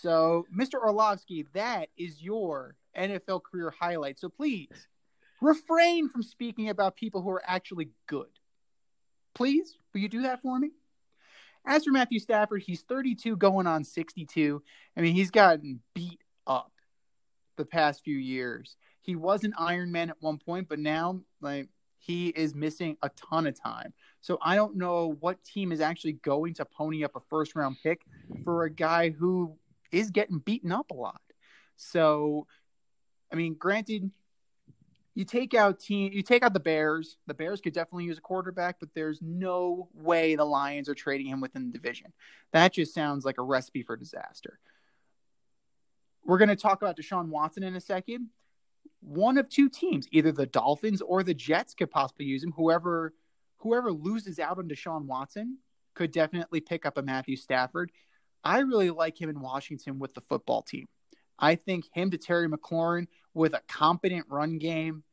So, 0.01 0.47
Mr. 0.57 0.75
Orlovsky, 0.75 1.47
that 1.53 1.91
is 1.97 2.23
your 2.23 2.75
NFL 2.97 3.43
career 3.43 3.73
highlight. 3.79 4.19
So 4.19 4.29
please 4.29 4.89
refrain 5.41 6.09
from 6.09 6.23
speaking 6.23 6.71
about 6.71 6.97
people 6.97 7.23
who 7.23 7.31
are 7.31 7.43
actually 7.47 7.91
good. 8.07 8.29
Please, 9.37 9.77
will 9.93 10.01
you 10.01 10.09
do 10.09 10.23
that 10.23 10.41
for 10.41 10.59
me? 10.59 10.71
As 11.67 11.85
for 11.85 11.91
Matthew 11.91 12.19
Stafford, 12.21 12.63
he's 12.63 12.81
32 12.83 13.37
going 13.37 13.67
on 13.67 13.85
62. 13.85 14.63
I 14.97 15.01
mean, 15.03 15.15
he's 15.15 15.31
gotten 15.31 15.81
beat 15.95 16.21
up 16.47 16.73
the 17.59 17.67
past 17.67 18.03
few 18.03 18.17
years. 18.17 18.77
He 19.03 19.15
was 19.15 19.45
an 19.45 19.53
Iron 19.59 19.93
Man 19.93 20.09
at 20.09 20.17
one 20.21 20.39
point, 20.39 20.71
but 20.71 20.79
now 20.79 21.21
like 21.43 21.69
he 21.99 22.29
is 22.29 22.55
missing 22.55 22.97
a 23.03 23.11
ton 23.11 23.47
of 23.47 23.61
time. 23.61 23.93
So 24.23 24.39
I 24.41 24.57
don't 24.57 24.77
know 24.77 25.19
what 25.21 25.45
team 25.45 25.71
is 25.71 25.83
actually 25.83 26.15
going 26.15 26.55
to 26.55 26.65
pony 26.65 27.05
up 27.05 27.15
a 27.15 27.21
first 27.29 27.55
round 27.55 27.77
pick 27.83 28.03
for 28.43 28.65
a 28.65 28.71
guy 28.71 29.11
who 29.11 29.59
is 29.93 30.11
getting 30.11 30.39
beaten 30.39 30.73
up 30.73 30.91
a 30.91 30.95
lot. 30.95 31.21
So 31.77 32.47
I 33.31 33.37
mean, 33.37 33.55
granted, 33.55 34.11
you 35.17 35.25
take 35.25 35.55
out 35.55 35.81
team, 35.81 36.13
you 36.13 36.23
take 36.23 36.43
out 36.43 36.53
the 36.53 36.61
Bears. 36.61 37.17
The 37.27 37.33
Bears 37.33 37.63
could 37.63 37.73
definitely 37.73 38.05
use 38.05 38.19
a 38.19 38.21
quarterback, 38.21 38.77
but 38.79 38.91
there's 38.95 39.21
no 39.23 39.89
way 39.95 40.37
the 40.37 40.45
Lions 40.45 40.91
are 40.91 40.95
trading 40.95 41.27
him 41.27 41.41
within 41.41 41.67
the 41.67 41.73
division. 41.73 42.13
That 42.53 42.75
just 42.75 42.93
sounds 42.93 43.25
like 43.25 43.39
a 43.39 43.43
recipe 43.43 43.83
for 43.83 43.97
disaster. 43.97 44.61
We're 46.23 46.37
going 46.37 46.51
to 46.51 46.57
talk 46.57 46.83
about 46.83 46.99
Deshaun 46.99 47.29
Watson 47.29 47.63
in 47.63 47.75
a 47.75 47.81
second. 47.81 48.29
One 49.01 49.39
of 49.39 49.49
two 49.49 49.71
teams, 49.71 50.07
either 50.13 50.33
the 50.33 50.45
Dolphins 50.45 51.01
or 51.01 51.23
the 51.23 51.33
Jets, 51.33 51.73
could 51.73 51.91
possibly 51.91 52.27
use 52.27 52.45
him. 52.45 52.53
Whoever 52.55 53.15
whoever 53.57 53.91
loses 53.91 54.39
out 54.39 54.59
on 54.59 54.69
Deshaun 54.69 55.07
Watson 55.07 55.57
could 55.95 56.13
definitely 56.13 56.61
pick 56.61 56.85
up 56.85 56.99
a 56.99 57.03
Matthew 57.03 57.37
Stafford. 57.37 57.91
I 58.45 58.59
really 58.59 58.91
like 58.91 59.19
him 59.19 59.31
in 59.31 59.41
Washington 59.41 59.99
with 59.99 60.13
the 60.13 60.21
football 60.21 60.61
team. 60.61 60.89
I 61.39 61.55
think 61.55 61.87
him 61.93 62.11
to 62.11 62.19
Terry 62.19 62.49
McLaurin 62.49 63.07
with 63.35 63.55
a 63.55 63.63
competent 63.69 64.27
run 64.29 64.59
game. 64.59 65.05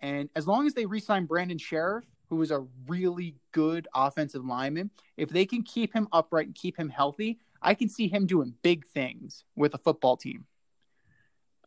And 0.00 0.28
as 0.36 0.46
long 0.46 0.66
as 0.66 0.74
they 0.74 0.86
re 0.86 1.00
sign 1.00 1.26
Brandon 1.26 1.58
Scherff, 1.58 2.04
who 2.28 2.40
is 2.42 2.50
a 2.50 2.66
really 2.86 3.36
good 3.52 3.88
offensive 3.94 4.44
lineman, 4.44 4.90
if 5.16 5.30
they 5.30 5.46
can 5.46 5.62
keep 5.62 5.92
him 5.92 6.08
upright 6.12 6.46
and 6.46 6.54
keep 6.54 6.78
him 6.78 6.88
healthy, 6.88 7.38
I 7.60 7.74
can 7.74 7.88
see 7.88 8.08
him 8.08 8.26
doing 8.26 8.54
big 8.62 8.86
things 8.86 9.44
with 9.56 9.74
a 9.74 9.78
football 9.78 10.16
team. 10.16 10.46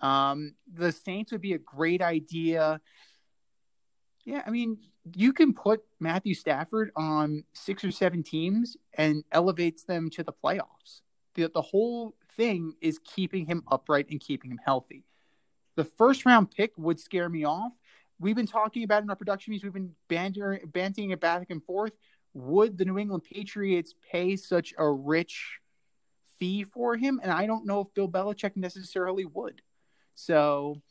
Um, 0.01 0.53
the 0.71 0.91
Saints 0.91 1.31
would 1.31 1.41
be 1.41 1.53
a 1.53 1.57
great 1.57 2.01
idea. 2.01 2.79
Yeah, 4.25 4.43
I 4.45 4.51
mean, 4.51 4.77
you 5.15 5.33
can 5.33 5.53
put 5.53 5.81
Matthew 5.99 6.33
Stafford 6.33 6.91
on 6.95 7.43
six 7.53 7.83
or 7.83 7.91
seven 7.91 8.23
teams 8.23 8.77
and 8.93 9.23
elevates 9.31 9.83
them 9.83 10.09
to 10.11 10.23
the 10.23 10.33
playoffs. 10.33 11.01
The, 11.35 11.49
the 11.53 11.61
whole 11.61 12.15
thing 12.37 12.73
is 12.79 12.99
keeping 13.03 13.45
him 13.45 13.63
upright 13.69 14.07
and 14.09 14.21
keeping 14.21 14.51
him 14.51 14.59
healthy. 14.63 15.03
The 15.75 15.83
first 15.83 16.25
round 16.25 16.51
pick 16.51 16.71
would 16.77 16.99
scare 16.99 17.29
me 17.29 17.43
off. 17.43 17.73
We've 18.19 18.35
been 18.35 18.47
talking 18.47 18.83
about 18.83 19.03
in 19.03 19.09
our 19.09 19.15
production 19.15 19.51
meetings, 19.51 19.63
we've 19.63 19.73
been 19.73 19.93
banter, 20.07 20.59
banting 20.65 21.11
it 21.11 21.19
back 21.19 21.47
and 21.49 21.63
forth. 21.63 21.91
Would 22.33 22.77
the 22.77 22.85
New 22.85 22.97
England 22.97 23.23
Patriots 23.23 23.93
pay 24.11 24.35
such 24.35 24.73
a 24.77 24.89
rich 24.89 25.59
fee 26.39 26.63
for 26.63 26.95
him? 26.95 27.19
And 27.21 27.31
I 27.31 27.45
don't 27.45 27.65
know 27.65 27.81
if 27.81 27.93
Bill 27.93 28.07
Belichick 28.07 28.55
necessarily 28.55 29.25
would. 29.25 29.61
So 30.15 30.81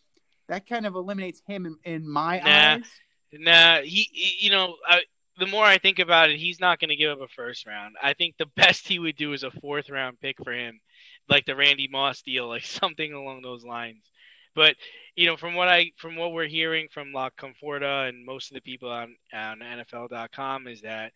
that 0.49 0.69
kind 0.69 0.87
of 0.87 0.95
eliminates 0.95 1.43
him 1.47 1.67
in, 1.67 1.77
in 1.85 2.09
my 2.09 2.39
nah, 2.39 2.51
eyes. 2.51 2.85
Nah, 3.33 3.81
he, 3.81 4.09
he 4.13 4.47
you 4.47 4.51
know, 4.51 4.77
I, 4.87 5.03
the 5.39 5.47
more 5.47 5.65
I 5.65 5.79
think 5.79 5.99
about 5.99 6.31
it, 6.31 6.39
he's 6.39 6.61
not 6.61 6.79
going 6.79 6.91
to 6.91 6.97
give 6.97 7.11
up 7.11 7.21
a 7.21 7.29
first 7.29 7.67
round. 7.67 7.97
I 8.01 8.13
think 8.13 8.37
the 8.39 8.47
best 8.57 8.87
he 8.87 9.01
would 9.01 9.17
do 9.17 9.33
is 9.33 9.43
a 9.43 9.51
fourth 9.51 9.91
round 9.91 10.21
pick 10.21 10.37
for 10.43 10.53
him 10.53 10.81
like 11.29 11.47
the 11.47 11.57
Randy 11.57 11.89
Moss 11.89 12.23
deal, 12.23 12.49
like 12.49 12.65
something 12.65 13.13
along 13.13 13.43
those 13.43 13.65
lines. 13.65 14.11
But 14.55 14.77
you 15.17 15.27
know, 15.27 15.37
from 15.37 15.55
what 15.55 15.69
I 15.69 15.93
from 15.97 16.17
what 16.17 16.33
we're 16.33 16.47
hearing 16.47 16.89
from 16.91 17.13
La 17.13 17.31
Canfora 17.31 18.09
and 18.09 18.25
most 18.25 18.51
of 18.51 18.55
the 18.55 18.61
people 18.63 18.91
on 18.91 19.15
on 19.33 19.61
NFL.com 19.61 20.67
is 20.67 20.81
that 20.83 21.13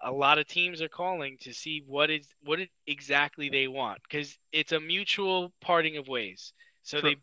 a 0.00 0.12
lot 0.12 0.38
of 0.38 0.46
teams 0.46 0.80
are 0.80 0.88
calling 0.88 1.36
to 1.40 1.52
see 1.52 1.82
what 1.86 2.08
is 2.08 2.28
what 2.44 2.60
it, 2.60 2.70
exactly 2.86 3.48
they 3.48 3.66
want 3.66 3.98
because 4.02 4.38
it's 4.52 4.72
a 4.72 4.80
mutual 4.80 5.52
parting 5.60 5.96
of 5.96 6.06
ways. 6.06 6.52
So 6.82 7.00
True. 7.00 7.10
they 7.10 7.16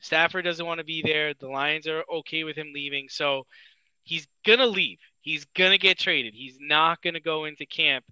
Stafford 0.00 0.44
doesn't 0.44 0.64
want 0.64 0.78
to 0.78 0.84
be 0.84 1.02
there. 1.02 1.34
The 1.34 1.48
Lions 1.48 1.86
are 1.86 2.04
okay 2.12 2.44
with 2.44 2.56
him 2.56 2.72
leaving. 2.74 3.08
So 3.08 3.46
he's 4.04 4.26
gonna 4.46 4.66
leave. 4.66 4.98
He's 5.20 5.44
gonna 5.56 5.78
get 5.78 5.98
traded. 5.98 6.34
He's 6.34 6.58
not 6.60 7.02
gonna 7.02 7.20
go 7.20 7.44
into 7.46 7.66
camp 7.66 8.04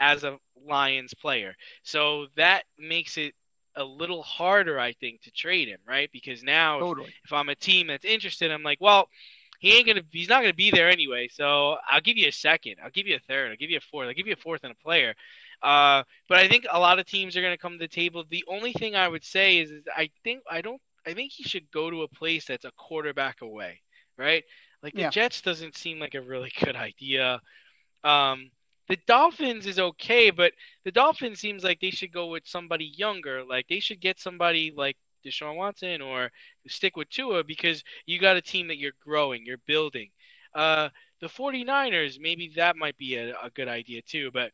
as 0.00 0.24
a 0.24 0.38
Lions 0.66 1.14
player. 1.14 1.54
So 1.82 2.26
that 2.36 2.64
makes 2.78 3.16
it 3.16 3.34
a 3.76 3.84
little 3.84 4.22
harder, 4.22 4.80
I 4.80 4.92
think, 4.92 5.22
to 5.22 5.30
trade 5.30 5.68
him, 5.68 5.78
right? 5.86 6.10
Because 6.12 6.42
now, 6.42 6.80
totally. 6.80 7.08
if, 7.08 7.14
if, 7.26 7.32
I'm 7.32 7.48
a 7.48 7.54
team 7.54 7.88
that's 7.88 8.04
interested, 8.04 8.50
I'm 8.50 8.62
like, 8.62 8.80
well, 8.80 9.08
he 9.58 9.76
ain't 9.76 9.86
gonna, 9.86 10.02
he's 10.10 10.28
not 10.28 10.42
gonna 10.42 10.54
be 10.54 10.70
there 10.70 10.88
anyway. 10.88 11.28
So 11.28 11.76
I'll 11.88 12.00
give 12.00 12.16
you 12.16 12.28
a 12.28 12.32
second, 12.32 12.76
I'll 12.82 12.90
give 12.90 13.06
you 13.06 13.16
a 13.16 13.20
third, 13.20 13.50
I'll 13.50 13.56
give 13.56 13.70
you 13.70 13.78
a 13.78 13.80
fourth, 13.90 14.08
I'll 14.08 14.14
give 14.14 14.26
you 14.26 14.32
a 14.32 14.42
fourth 14.42 14.64
and 14.64 14.72
a 14.72 14.82
player. 14.82 15.14
Uh, 15.62 16.02
but 16.28 16.38
I 16.38 16.48
think 16.48 16.66
a 16.70 16.78
lot 16.78 16.98
of 16.98 17.06
teams 17.06 17.36
are 17.36 17.42
gonna 17.42 17.58
come 17.58 17.72
to 17.72 17.78
the 17.78 17.88
table. 17.88 18.24
The 18.28 18.44
only 18.48 18.72
thing 18.72 18.96
I 18.96 19.08
would 19.08 19.24
say 19.24 19.58
is, 19.58 19.70
is 19.70 19.84
I 19.94 20.10
think 20.24 20.42
I 20.50 20.60
don't, 20.60 20.80
I 21.06 21.14
think 21.14 21.32
he 21.32 21.44
should 21.44 21.70
go 21.70 21.90
to 21.90 22.02
a 22.02 22.08
place 22.08 22.46
that's 22.46 22.64
a 22.64 22.72
quarterback 22.76 23.42
away, 23.42 23.80
right? 24.18 24.44
Like 24.82 24.94
the 24.94 25.02
yeah. 25.02 25.10
Jets 25.10 25.40
doesn't 25.40 25.76
seem 25.76 25.98
like 25.98 26.14
a 26.14 26.20
really 26.20 26.52
good 26.64 26.76
idea. 26.76 27.40
Um, 28.04 28.50
the 28.88 28.98
Dolphins 29.06 29.66
is 29.66 29.78
okay, 29.78 30.30
but 30.30 30.52
the 30.84 30.92
Dolphins 30.92 31.40
seems 31.40 31.64
like 31.64 31.80
they 31.80 31.90
should 31.90 32.12
go 32.12 32.26
with 32.28 32.46
somebody 32.46 32.92
younger. 32.96 33.44
Like 33.44 33.66
they 33.68 33.80
should 33.80 34.00
get 34.00 34.20
somebody 34.20 34.72
like 34.76 34.96
Deshaun 35.24 35.56
Watson 35.56 36.00
or 36.00 36.30
stick 36.68 36.96
with 36.96 37.10
Tua 37.10 37.44
because 37.44 37.82
you 38.06 38.18
got 38.18 38.36
a 38.36 38.42
team 38.42 38.68
that 38.68 38.78
you're 38.78 38.92
growing, 39.04 39.44
you're 39.44 39.58
building. 39.66 40.10
Uh, 40.54 40.88
the 41.20 41.26
49ers, 41.26 42.18
maybe 42.20 42.52
that 42.56 42.76
might 42.76 42.96
be 42.96 43.16
a, 43.16 43.30
a 43.42 43.50
good 43.50 43.68
idea 43.68 44.02
too, 44.02 44.30
but 44.32 44.52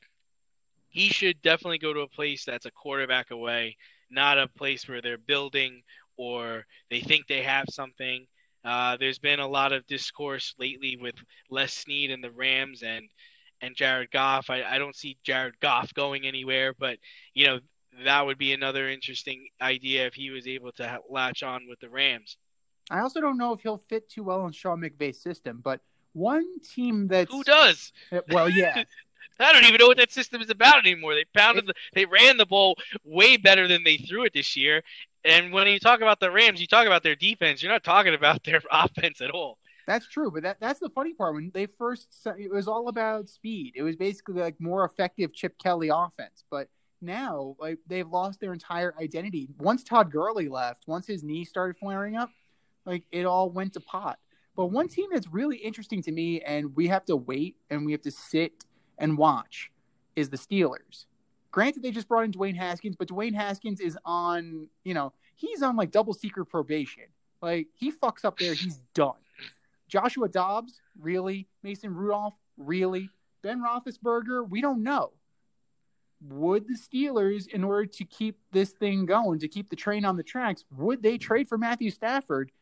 he 0.88 1.08
should 1.08 1.40
definitely 1.42 1.78
go 1.78 1.92
to 1.92 2.00
a 2.00 2.08
place 2.08 2.44
that's 2.44 2.66
a 2.66 2.70
quarterback 2.70 3.30
away, 3.30 3.76
not 4.10 4.38
a 4.38 4.48
place 4.48 4.88
where 4.88 5.00
they're 5.00 5.18
building 5.18 5.82
or 6.16 6.66
they 6.90 7.00
think 7.00 7.26
they 7.26 7.42
have 7.42 7.66
something. 7.70 8.26
Uh, 8.64 8.96
there's 8.98 9.18
been 9.18 9.40
a 9.40 9.46
lot 9.46 9.72
of 9.72 9.86
discourse 9.86 10.54
lately 10.58 10.96
with 10.96 11.16
Les 11.50 11.72
Snead 11.72 12.10
and 12.10 12.22
the 12.22 12.30
Rams, 12.30 12.82
and 12.82 13.08
and 13.62 13.74
Jared 13.76 14.10
Goff. 14.10 14.50
I, 14.50 14.62
I 14.62 14.78
don't 14.78 14.96
see 14.96 15.16
Jared 15.22 15.58
Goff 15.60 15.94
going 15.94 16.26
anywhere, 16.26 16.74
but 16.78 16.98
you 17.32 17.46
know 17.46 17.60
that 18.04 18.26
would 18.26 18.38
be 18.38 18.52
another 18.52 18.88
interesting 18.88 19.48
idea 19.60 20.06
if 20.06 20.14
he 20.14 20.30
was 20.30 20.46
able 20.46 20.72
to 20.72 21.00
latch 21.08 21.42
on 21.42 21.66
with 21.68 21.80
the 21.80 21.88
Rams. 21.88 22.36
I 22.90 23.00
also 23.00 23.20
don't 23.20 23.38
know 23.38 23.52
if 23.52 23.60
he'll 23.60 23.82
fit 23.88 24.08
too 24.08 24.24
well 24.24 24.44
in 24.46 24.52
Sean 24.52 24.80
McVay's 24.80 25.20
system, 25.20 25.60
but 25.62 25.80
one 26.12 26.60
team 26.60 27.06
that 27.06 27.28
who 27.30 27.42
does 27.44 27.92
uh, 28.10 28.20
well, 28.30 28.48
yeah. 28.48 28.84
I 29.40 29.52
don't 29.52 29.64
even 29.64 29.78
know 29.78 29.86
what 29.86 29.96
that 29.96 30.12
system 30.12 30.40
is 30.40 30.50
about 30.50 30.78
anymore. 30.86 31.14
They 31.14 31.24
pounded, 31.34 31.66
the, 31.66 31.74
they 31.94 32.04
ran 32.04 32.36
the 32.36 32.46
ball 32.46 32.76
way 33.04 33.36
better 33.36 33.66
than 33.66 33.82
they 33.82 33.96
threw 33.96 34.24
it 34.24 34.32
this 34.32 34.56
year. 34.56 34.82
And 35.24 35.52
when 35.52 35.66
you 35.66 35.78
talk 35.78 36.00
about 36.00 36.20
the 36.20 36.30
Rams, 36.30 36.60
you 36.60 36.66
talk 36.66 36.86
about 36.86 37.02
their 37.02 37.16
defense. 37.16 37.62
You're 37.62 37.72
not 37.72 37.82
talking 37.82 38.14
about 38.14 38.44
their 38.44 38.60
offense 38.70 39.20
at 39.20 39.30
all. 39.30 39.58
That's 39.86 40.06
true, 40.08 40.30
but 40.30 40.42
that 40.44 40.60
that's 40.60 40.80
the 40.80 40.90
funny 40.90 41.12
part. 41.12 41.34
When 41.34 41.50
they 41.52 41.66
first, 41.66 42.14
it 42.38 42.50
was 42.50 42.68
all 42.68 42.88
about 42.88 43.28
speed. 43.28 43.72
It 43.74 43.82
was 43.82 43.96
basically 43.96 44.40
like 44.40 44.60
more 44.60 44.84
effective 44.84 45.32
Chip 45.32 45.58
Kelly 45.58 45.90
offense. 45.92 46.44
But 46.50 46.68
now, 47.00 47.56
like 47.58 47.78
they've 47.86 48.08
lost 48.08 48.40
their 48.40 48.52
entire 48.52 48.94
identity. 49.00 49.48
Once 49.58 49.82
Todd 49.82 50.12
Gurley 50.12 50.48
left, 50.48 50.84
once 50.86 51.06
his 51.06 51.22
knee 51.24 51.44
started 51.44 51.76
flaring 51.76 52.16
up, 52.16 52.30
like 52.86 53.04
it 53.10 53.26
all 53.26 53.50
went 53.50 53.72
to 53.74 53.80
pot. 53.80 54.18
But 54.54 54.66
one 54.66 54.88
team 54.88 55.08
that's 55.12 55.28
really 55.28 55.56
interesting 55.56 56.02
to 56.02 56.12
me, 56.12 56.40
and 56.42 56.76
we 56.76 56.88
have 56.88 57.04
to 57.06 57.16
wait 57.16 57.56
and 57.70 57.86
we 57.86 57.92
have 57.92 58.02
to 58.02 58.10
sit 58.10 58.64
and 58.98 59.16
watch, 59.16 59.72
is 60.14 60.28
the 60.28 60.36
Steelers. 60.36 61.06
Granted, 61.50 61.82
they 61.82 61.90
just 61.90 62.08
brought 62.08 62.24
in 62.24 62.32
Dwayne 62.32 62.56
Haskins, 62.56 62.96
but 62.96 63.08
Dwayne 63.08 63.34
Haskins 63.34 63.80
is 63.80 63.98
on, 64.04 64.68
you 64.84 64.94
know, 64.94 65.12
he's 65.36 65.62
on 65.62 65.76
like 65.76 65.90
double 65.90 66.14
secret 66.14 66.46
probation. 66.46 67.04
Like 67.40 67.68
he 67.74 67.90
fucks 67.90 68.24
up 68.24 68.38
there, 68.38 68.54
he's 68.54 68.80
done. 68.94 69.14
Joshua 69.92 70.26
Dobbs, 70.26 70.80
really? 70.98 71.48
Mason 71.62 71.94
Rudolph, 71.94 72.32
really? 72.56 73.10
Ben 73.42 73.62
Roethlisberger, 73.62 74.48
we 74.48 74.62
don't 74.62 74.82
know. 74.82 75.12
Would 76.26 76.66
the 76.66 76.78
Steelers, 76.78 77.46
in 77.46 77.62
order 77.62 77.84
to 77.84 78.04
keep 78.06 78.38
this 78.52 78.70
thing 78.70 79.04
going, 79.04 79.40
to 79.40 79.48
keep 79.48 79.68
the 79.68 79.76
train 79.76 80.06
on 80.06 80.16
the 80.16 80.22
tracks, 80.22 80.64
would 80.74 81.02
they 81.02 81.18
trade 81.18 81.46
for 81.46 81.58
Matthew 81.58 81.90
Stafford? 81.90 82.52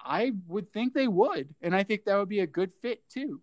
I 0.00 0.32
would 0.48 0.72
think 0.72 0.94
they 0.94 1.06
would, 1.06 1.54
and 1.62 1.76
I 1.76 1.84
think 1.84 2.04
that 2.04 2.16
would 2.16 2.28
be 2.28 2.40
a 2.40 2.46
good 2.46 2.72
fit 2.82 3.08
too. 3.08 3.40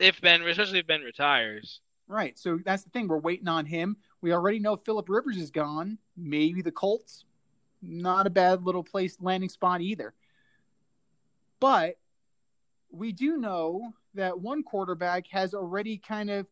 If 0.00 0.20
Ben, 0.20 0.42
especially 0.42 0.80
if 0.80 0.86
Ben 0.88 1.02
retires, 1.02 1.80
Right. 2.08 2.38
So 2.38 2.58
that's 2.64 2.84
the 2.84 2.90
thing. 2.90 3.06
We're 3.06 3.18
waiting 3.18 3.48
on 3.48 3.66
him. 3.66 3.98
We 4.22 4.32
already 4.32 4.58
know 4.60 4.76
Philip 4.76 5.10
Rivers 5.10 5.36
is 5.36 5.50
gone. 5.50 5.98
Maybe 6.16 6.62
the 6.62 6.72
Colts. 6.72 7.26
Not 7.82 8.26
a 8.26 8.30
bad 8.30 8.64
little 8.64 8.82
place 8.82 9.18
landing 9.20 9.50
spot 9.50 9.82
either. 9.82 10.14
But 11.60 11.98
we 12.90 13.12
do 13.12 13.36
know 13.36 13.92
that 14.14 14.40
one 14.40 14.62
quarterback 14.62 15.26
has 15.28 15.54
already 15.54 15.98
kind 15.98 16.30
of 16.30 16.46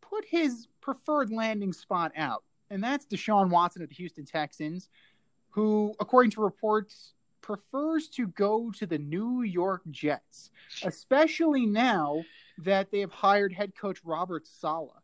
put 0.00 0.24
his 0.24 0.68
preferred 0.80 1.30
landing 1.30 1.72
spot 1.72 2.12
out, 2.16 2.44
and 2.70 2.82
that's 2.82 3.06
Deshaun 3.06 3.50
Watson 3.50 3.82
of 3.82 3.88
the 3.88 3.94
Houston 3.94 4.24
Texans, 4.24 4.88
who, 5.50 5.94
according 6.00 6.30
to 6.32 6.42
reports, 6.42 7.14
prefers 7.40 8.08
to 8.08 8.26
go 8.28 8.70
to 8.70 8.86
the 8.86 8.98
New 8.98 9.42
York 9.42 9.82
Jets, 9.90 10.50
especially 10.82 11.66
now 11.66 12.22
that 12.58 12.90
they 12.90 13.00
have 13.00 13.12
hired 13.12 13.52
head 13.52 13.72
coach 13.76 14.00
Robert 14.04 14.46
Saleh. 14.46 15.02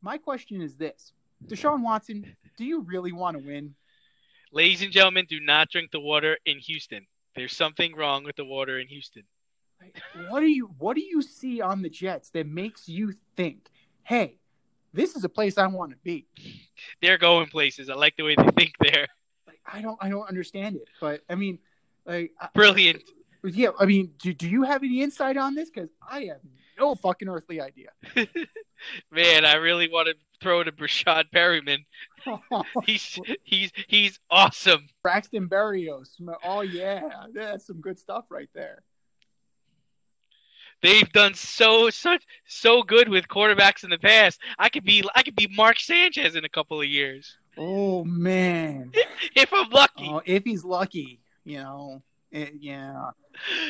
My 0.00 0.16
question 0.16 0.60
is 0.60 0.76
this 0.76 1.12
Deshaun 1.46 1.82
Watson, 1.82 2.36
do 2.56 2.64
you 2.64 2.80
really 2.82 3.12
want 3.12 3.36
to 3.36 3.44
win? 3.44 3.74
Ladies 4.52 4.82
and 4.82 4.92
gentlemen, 4.92 5.26
do 5.28 5.40
not 5.40 5.68
drink 5.70 5.90
the 5.90 6.00
water 6.00 6.38
in 6.46 6.58
Houston. 6.58 7.06
There's 7.36 7.54
something 7.54 7.94
wrong 7.94 8.24
with 8.24 8.36
the 8.36 8.44
water 8.44 8.78
in 8.78 8.88
Houston. 8.88 9.22
What 10.28 10.40
do 10.40 10.46
you 10.46 10.70
what 10.78 10.96
do 10.96 11.02
you 11.02 11.20
see 11.20 11.60
on 11.60 11.82
the 11.82 11.90
Jets 11.90 12.30
that 12.30 12.46
makes 12.46 12.88
you 12.88 13.14
think, 13.36 13.68
hey, 14.02 14.38
this 14.92 15.14
is 15.14 15.24
a 15.24 15.28
place 15.28 15.58
I 15.58 15.66
want 15.66 15.90
to 15.92 15.98
be? 16.02 16.26
They're 17.02 17.18
going 17.18 17.48
places. 17.48 17.90
I 17.90 17.94
like 17.94 18.16
the 18.16 18.24
way 18.24 18.34
they 18.36 18.50
think 18.56 18.72
there. 18.80 19.06
Like, 19.46 19.60
I 19.70 19.82
don't 19.82 19.98
I 20.00 20.08
don't 20.08 20.26
understand 20.26 20.76
it, 20.76 20.88
but 21.00 21.20
I 21.28 21.34
mean, 21.34 21.58
like 22.06 22.32
brilliant. 22.54 23.02
I, 23.44 23.48
yeah, 23.48 23.68
I 23.78 23.84
mean, 23.84 24.12
do, 24.18 24.32
do 24.32 24.48
you 24.48 24.62
have 24.62 24.82
any 24.82 25.02
insight 25.02 25.36
on 25.36 25.54
this? 25.54 25.70
Because 25.70 25.90
I 26.10 26.22
have 26.24 26.40
no 26.78 26.94
fucking 26.94 27.28
earthly 27.28 27.60
idea. 27.60 27.90
Man, 29.12 29.44
I 29.44 29.54
really 29.54 29.88
want 29.88 30.08
to 30.08 30.14
throw 30.40 30.62
to 30.62 30.72
Breshad 30.72 31.24
Perriman. 31.34 31.84
he's 32.84 33.18
he's 33.44 33.72
he's 33.88 34.20
awesome. 34.30 34.86
Braxton 35.02 35.48
Berrios. 35.48 36.10
Oh 36.44 36.62
yeah, 36.62 37.08
that's 37.32 37.66
some 37.66 37.80
good 37.80 37.98
stuff 37.98 38.24
right 38.30 38.48
there. 38.54 38.82
They've 40.82 41.10
done 41.12 41.34
so 41.34 41.90
such 41.90 42.24
so 42.46 42.82
good 42.82 43.08
with 43.08 43.28
quarterbacks 43.28 43.84
in 43.84 43.90
the 43.90 43.98
past. 43.98 44.40
I 44.58 44.68
could 44.68 44.84
be 44.84 45.02
I 45.14 45.22
could 45.22 45.36
be 45.36 45.48
Mark 45.56 45.78
Sanchez 45.78 46.36
in 46.36 46.44
a 46.44 46.48
couple 46.48 46.80
of 46.80 46.86
years. 46.86 47.36
Oh 47.56 48.04
man, 48.04 48.92
if 49.34 49.52
I'm 49.52 49.70
lucky. 49.70 50.08
Oh, 50.10 50.22
if 50.24 50.44
he's 50.44 50.64
lucky, 50.64 51.20
you 51.44 51.58
know. 51.58 52.02
It, 52.32 52.54
yeah. 52.60 53.10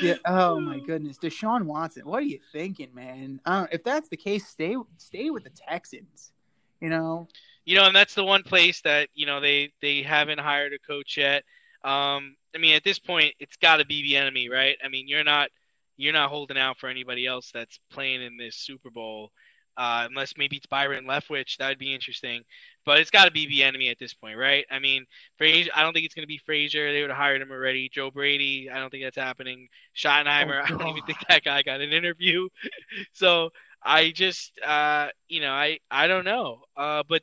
Yeah. 0.00 0.14
Oh 0.24 0.58
my 0.58 0.80
goodness, 0.86 1.18
Deshaun 1.18 1.64
Watson. 1.64 2.02
What 2.04 2.22
are 2.22 2.26
you 2.26 2.40
thinking, 2.52 2.88
man? 2.94 3.40
Uh, 3.44 3.66
if 3.70 3.84
that's 3.84 4.08
the 4.08 4.16
case, 4.16 4.46
stay 4.46 4.76
stay 4.96 5.30
with 5.30 5.44
the 5.44 5.50
Texans. 5.50 6.32
You 6.80 6.88
know. 6.88 7.28
You 7.64 7.76
know, 7.76 7.86
and 7.86 7.96
that's 7.96 8.14
the 8.14 8.24
one 8.24 8.42
place 8.42 8.80
that 8.82 9.08
you 9.14 9.26
know 9.26 9.40
they 9.40 9.72
they 9.82 10.02
haven't 10.02 10.40
hired 10.40 10.72
a 10.72 10.78
coach 10.78 11.16
yet. 11.16 11.42
Um, 11.84 12.36
I 12.54 12.58
mean, 12.58 12.74
at 12.74 12.84
this 12.84 12.98
point, 12.98 13.34
it's 13.40 13.56
got 13.56 13.78
to 13.78 13.86
be 13.86 14.02
the 14.02 14.16
enemy, 14.16 14.48
right? 14.48 14.76
I 14.84 14.88
mean, 14.88 15.08
you're 15.08 15.24
not 15.24 15.50
you're 15.96 16.12
not 16.12 16.30
holding 16.30 16.58
out 16.58 16.78
for 16.78 16.88
anybody 16.88 17.26
else 17.26 17.50
that's 17.52 17.80
playing 17.90 18.22
in 18.22 18.36
this 18.36 18.56
Super 18.56 18.90
Bowl, 18.90 19.30
uh, 19.76 20.06
unless 20.08 20.34
maybe 20.36 20.56
it's 20.56 20.66
Byron 20.66 21.06
Leftwich. 21.06 21.56
That 21.56 21.68
would 21.68 21.78
be 21.78 21.94
interesting 21.94 22.42
but 22.86 23.00
it's 23.00 23.10
got 23.10 23.24
to 23.24 23.32
be 23.32 23.46
the 23.48 23.64
enemy 23.64 23.90
at 23.90 23.98
this 23.98 24.14
point, 24.14 24.38
right? 24.38 24.64
I 24.70 24.78
mean, 24.78 25.04
Frazier, 25.36 25.72
I 25.74 25.82
don't 25.82 25.92
think 25.92 26.06
it's 26.06 26.14
going 26.14 26.22
to 26.22 26.28
be 26.28 26.40
Frazier. 26.46 26.92
They 26.92 27.00
would 27.00 27.10
have 27.10 27.18
hired 27.18 27.42
him 27.42 27.50
already. 27.50 27.90
Joe 27.92 28.12
Brady, 28.12 28.70
I 28.72 28.78
don't 28.78 28.90
think 28.90 29.02
that's 29.02 29.16
happening. 29.16 29.68
Schottenheimer, 29.94 30.62
oh, 30.62 30.64
I 30.64 30.68
don't 30.68 30.88
even 30.88 31.02
think 31.02 31.18
that 31.28 31.42
guy 31.42 31.62
got 31.62 31.80
an 31.80 31.92
interview. 31.92 32.48
so 33.12 33.50
I 33.86 34.10
just, 34.10 34.52
uh, 34.66 35.08
you 35.28 35.40
know, 35.40 35.52
I, 35.52 35.78
I 35.92 36.08
don't 36.08 36.24
know. 36.24 36.62
Uh, 36.76 37.04
but 37.08 37.22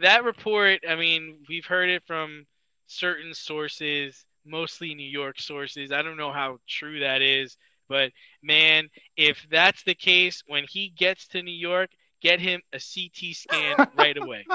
that 0.00 0.22
report, 0.22 0.80
I 0.88 0.94
mean, 0.94 1.38
we've 1.48 1.66
heard 1.66 1.90
it 1.90 2.04
from 2.06 2.46
certain 2.86 3.34
sources, 3.34 4.24
mostly 4.46 4.94
New 4.94 5.08
York 5.08 5.40
sources. 5.40 5.90
I 5.90 6.02
don't 6.02 6.16
know 6.16 6.30
how 6.30 6.58
true 6.68 7.00
that 7.00 7.20
is. 7.20 7.56
But 7.88 8.12
man, 8.44 8.90
if 9.16 9.44
that's 9.50 9.82
the 9.82 9.96
case, 9.96 10.44
when 10.46 10.64
he 10.68 10.88
gets 10.88 11.26
to 11.28 11.42
New 11.42 11.50
York, 11.50 11.90
get 12.22 12.38
him 12.38 12.62
a 12.72 12.78
CT 12.78 13.34
scan 13.34 13.88
right 13.98 14.16
away. 14.16 14.46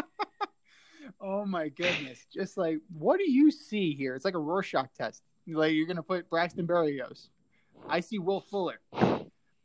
oh 1.22 1.46
my 1.46 1.70
goodness! 1.70 2.26
Just 2.34 2.58
like, 2.58 2.78
what 2.98 3.20
do 3.20 3.30
you 3.30 3.52
see 3.52 3.94
here? 3.94 4.16
It's 4.16 4.26
like 4.26 4.34
a 4.34 4.40
Rorschach 4.40 4.90
test. 4.98 5.22
Like 5.46 5.74
you're 5.74 5.88
gonna 5.88 6.02
put 6.02 6.30
Braxton 6.30 6.66
Berrios. 6.66 7.28
I 7.88 8.00
see 8.00 8.18
Will 8.18 8.42
Fuller. 8.42 8.80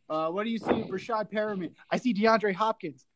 Uh, 0.08 0.28
what 0.28 0.44
do 0.44 0.50
you 0.50 0.58
see, 0.58 0.66
Rashad 0.66 1.30
Perriman? 1.30 1.70
I 1.90 1.96
see 1.96 2.12
DeAndre 2.14 2.54
Hopkins. 2.54 3.06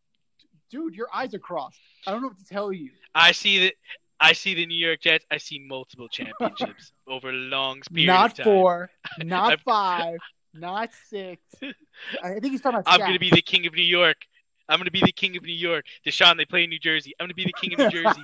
Dude, 0.70 0.94
your 0.94 1.08
eyes 1.12 1.34
are 1.34 1.38
crossed. 1.38 1.80
I 2.06 2.10
don't 2.10 2.22
know 2.22 2.28
what 2.28 2.38
to 2.38 2.44
tell 2.44 2.72
you. 2.72 2.90
I 3.14 3.32
see 3.32 3.66
that. 3.66 3.74
I 4.20 4.32
see 4.32 4.54
the 4.54 4.66
New 4.66 4.74
York 4.76 5.00
Jets. 5.00 5.24
I 5.30 5.38
see 5.38 5.60
multiple 5.60 6.08
championships 6.08 6.92
over 7.06 7.32
long 7.32 7.80
period 7.92 8.08
not 8.08 8.30
of 8.32 8.36
time. 8.38 8.44
four, 8.44 8.90
not 9.20 9.60
five, 9.60 10.18
not 10.52 10.90
six. 11.08 11.40
I 12.22 12.40
think 12.40 12.52
he's 12.52 12.60
talking 12.60 12.80
about. 12.80 12.92
I'm 12.92 13.00
going 13.00 13.12
to 13.12 13.18
be 13.18 13.30
the 13.30 13.42
king 13.42 13.66
of 13.66 13.74
New 13.74 13.82
York. 13.82 14.16
I'm 14.68 14.78
gonna 14.78 14.90
be 14.90 15.00
the 15.00 15.12
king 15.12 15.36
of 15.36 15.44
New 15.44 15.52
York. 15.52 15.86
Deshaun, 16.06 16.36
they 16.36 16.44
play 16.44 16.64
in 16.64 16.70
New 16.70 16.78
Jersey. 16.78 17.14
I'm 17.18 17.24
gonna 17.24 17.34
be 17.34 17.44
the 17.44 17.52
king 17.52 17.72
of 17.72 17.78
New 17.78 18.02
Jersey. 18.02 18.22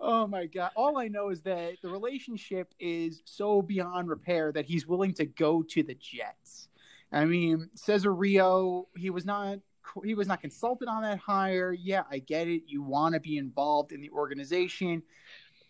oh 0.00 0.26
my 0.26 0.46
god! 0.46 0.70
All 0.76 0.96
I 0.96 1.08
know 1.08 1.30
is 1.30 1.42
that 1.42 1.74
the 1.82 1.88
relationship 1.88 2.72
is 2.78 3.20
so 3.24 3.62
beyond 3.62 4.08
repair 4.08 4.52
that 4.52 4.64
he's 4.64 4.86
willing 4.86 5.12
to 5.14 5.26
go 5.26 5.62
to 5.70 5.82
the 5.82 5.94
Jets. 5.94 6.68
I 7.12 7.24
mean, 7.24 7.68
Caserio, 7.76 8.84
he 8.96 9.10
was 9.10 9.24
not 9.24 9.58
he 10.04 10.14
was 10.14 10.28
not 10.28 10.40
consulted 10.40 10.88
on 10.88 11.02
that 11.02 11.18
hire. 11.18 11.72
Yeah, 11.72 12.02
I 12.10 12.18
get 12.18 12.48
it. 12.48 12.62
You 12.66 12.82
want 12.82 13.14
to 13.14 13.20
be 13.20 13.36
involved 13.36 13.92
in 13.92 14.00
the 14.00 14.10
organization, 14.10 15.02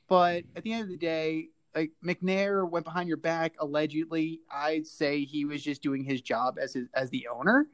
but 0.08 0.44
at 0.54 0.62
the 0.62 0.72
end 0.72 0.82
of 0.82 0.88
the 0.88 0.96
day, 0.96 1.48
like 1.74 1.90
McNair 2.04 2.68
went 2.68 2.84
behind 2.84 3.08
your 3.08 3.16
back 3.16 3.54
allegedly. 3.58 4.40
I'd 4.50 4.86
say 4.86 5.24
he 5.24 5.44
was 5.44 5.62
just 5.62 5.82
doing 5.82 6.04
his 6.04 6.20
job 6.20 6.58
as 6.60 6.74
his, 6.74 6.88
as 6.94 7.10
the 7.10 7.28
owner. 7.28 7.66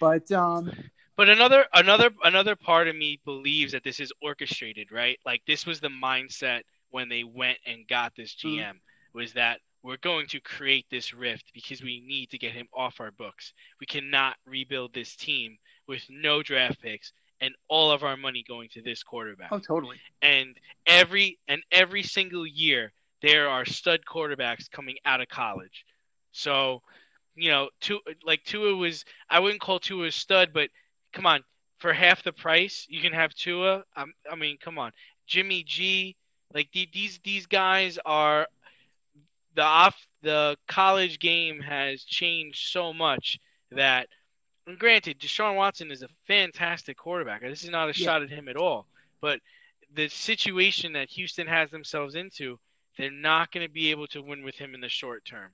But 0.00 0.30
um, 0.30 0.72
but 1.16 1.28
another 1.28 1.66
another 1.72 2.10
another 2.24 2.56
part 2.56 2.88
of 2.88 2.96
me 2.96 3.20
believes 3.24 3.72
that 3.72 3.84
this 3.84 4.00
is 4.00 4.12
orchestrated, 4.22 4.92
right? 4.92 5.18
Like 5.24 5.42
this 5.46 5.66
was 5.66 5.80
the 5.80 5.88
mindset 5.88 6.62
when 6.90 7.08
they 7.08 7.24
went 7.24 7.58
and 7.66 7.86
got 7.88 8.14
this 8.16 8.34
GM 8.34 8.58
mm-hmm. 8.58 9.18
was 9.18 9.32
that 9.32 9.60
we're 9.86 9.96
going 9.98 10.26
to 10.26 10.40
create 10.40 10.84
this 10.90 11.14
rift 11.14 11.44
because 11.54 11.80
we 11.80 12.00
need 12.00 12.28
to 12.30 12.38
get 12.38 12.52
him 12.52 12.66
off 12.74 12.98
our 12.98 13.12
books. 13.12 13.52
We 13.78 13.86
cannot 13.86 14.34
rebuild 14.44 14.92
this 14.92 15.14
team 15.14 15.56
with 15.86 16.02
no 16.10 16.42
draft 16.42 16.82
picks 16.82 17.12
and 17.40 17.54
all 17.68 17.92
of 17.92 18.02
our 18.02 18.16
money 18.16 18.44
going 18.48 18.68
to 18.70 18.82
this 18.82 19.04
quarterback. 19.04 19.50
Oh, 19.52 19.60
totally. 19.60 19.98
And 20.22 20.56
every 20.88 21.38
and 21.46 21.62
every 21.70 22.02
single 22.02 22.44
year 22.44 22.92
there 23.22 23.48
are 23.48 23.64
stud 23.64 24.00
quarterbacks 24.04 24.68
coming 24.68 24.96
out 25.04 25.20
of 25.20 25.28
college. 25.28 25.84
So, 26.32 26.82
you 27.36 27.50
know, 27.50 27.68
two 27.80 28.00
like 28.24 28.42
Tua 28.42 28.74
was 28.74 29.04
I 29.30 29.38
wouldn't 29.38 29.60
call 29.60 29.78
Tua 29.78 30.08
a 30.08 30.10
stud, 30.10 30.50
but 30.52 30.68
come 31.12 31.26
on, 31.26 31.44
for 31.78 31.92
half 31.92 32.24
the 32.24 32.32
price, 32.32 32.86
you 32.88 33.00
can 33.00 33.12
have 33.12 33.32
Tua. 33.34 33.84
Um, 33.96 34.12
I 34.28 34.34
mean, 34.34 34.56
come 34.60 34.78
on, 34.78 34.90
Jimmy 35.28 35.62
G. 35.62 36.16
Like 36.52 36.70
these 36.72 37.20
these 37.22 37.46
guys 37.46 37.98
are 38.04 38.48
the 39.56 39.62
off 39.62 39.96
the 40.22 40.56
college 40.68 41.18
game 41.18 41.60
has 41.60 42.04
changed 42.04 42.68
so 42.68 42.92
much 42.92 43.38
that. 43.72 44.08
And 44.68 44.78
granted, 44.78 45.20
Deshaun 45.20 45.54
Watson 45.54 45.92
is 45.92 46.02
a 46.02 46.08
fantastic 46.26 46.96
quarterback. 46.96 47.40
This 47.40 47.62
is 47.62 47.70
not 47.70 47.88
a 47.88 47.98
yeah. 47.98 48.04
shot 48.04 48.22
at 48.22 48.30
him 48.30 48.48
at 48.48 48.56
all. 48.56 48.86
But 49.20 49.38
the 49.94 50.08
situation 50.08 50.92
that 50.94 51.08
Houston 51.10 51.46
has 51.46 51.70
themselves 51.70 52.16
into, 52.16 52.58
they're 52.98 53.10
not 53.10 53.52
going 53.52 53.64
to 53.66 53.72
be 53.72 53.90
able 53.92 54.08
to 54.08 54.22
win 54.22 54.42
with 54.44 54.56
him 54.56 54.74
in 54.74 54.80
the 54.80 54.88
short 54.88 55.24
term. 55.24 55.52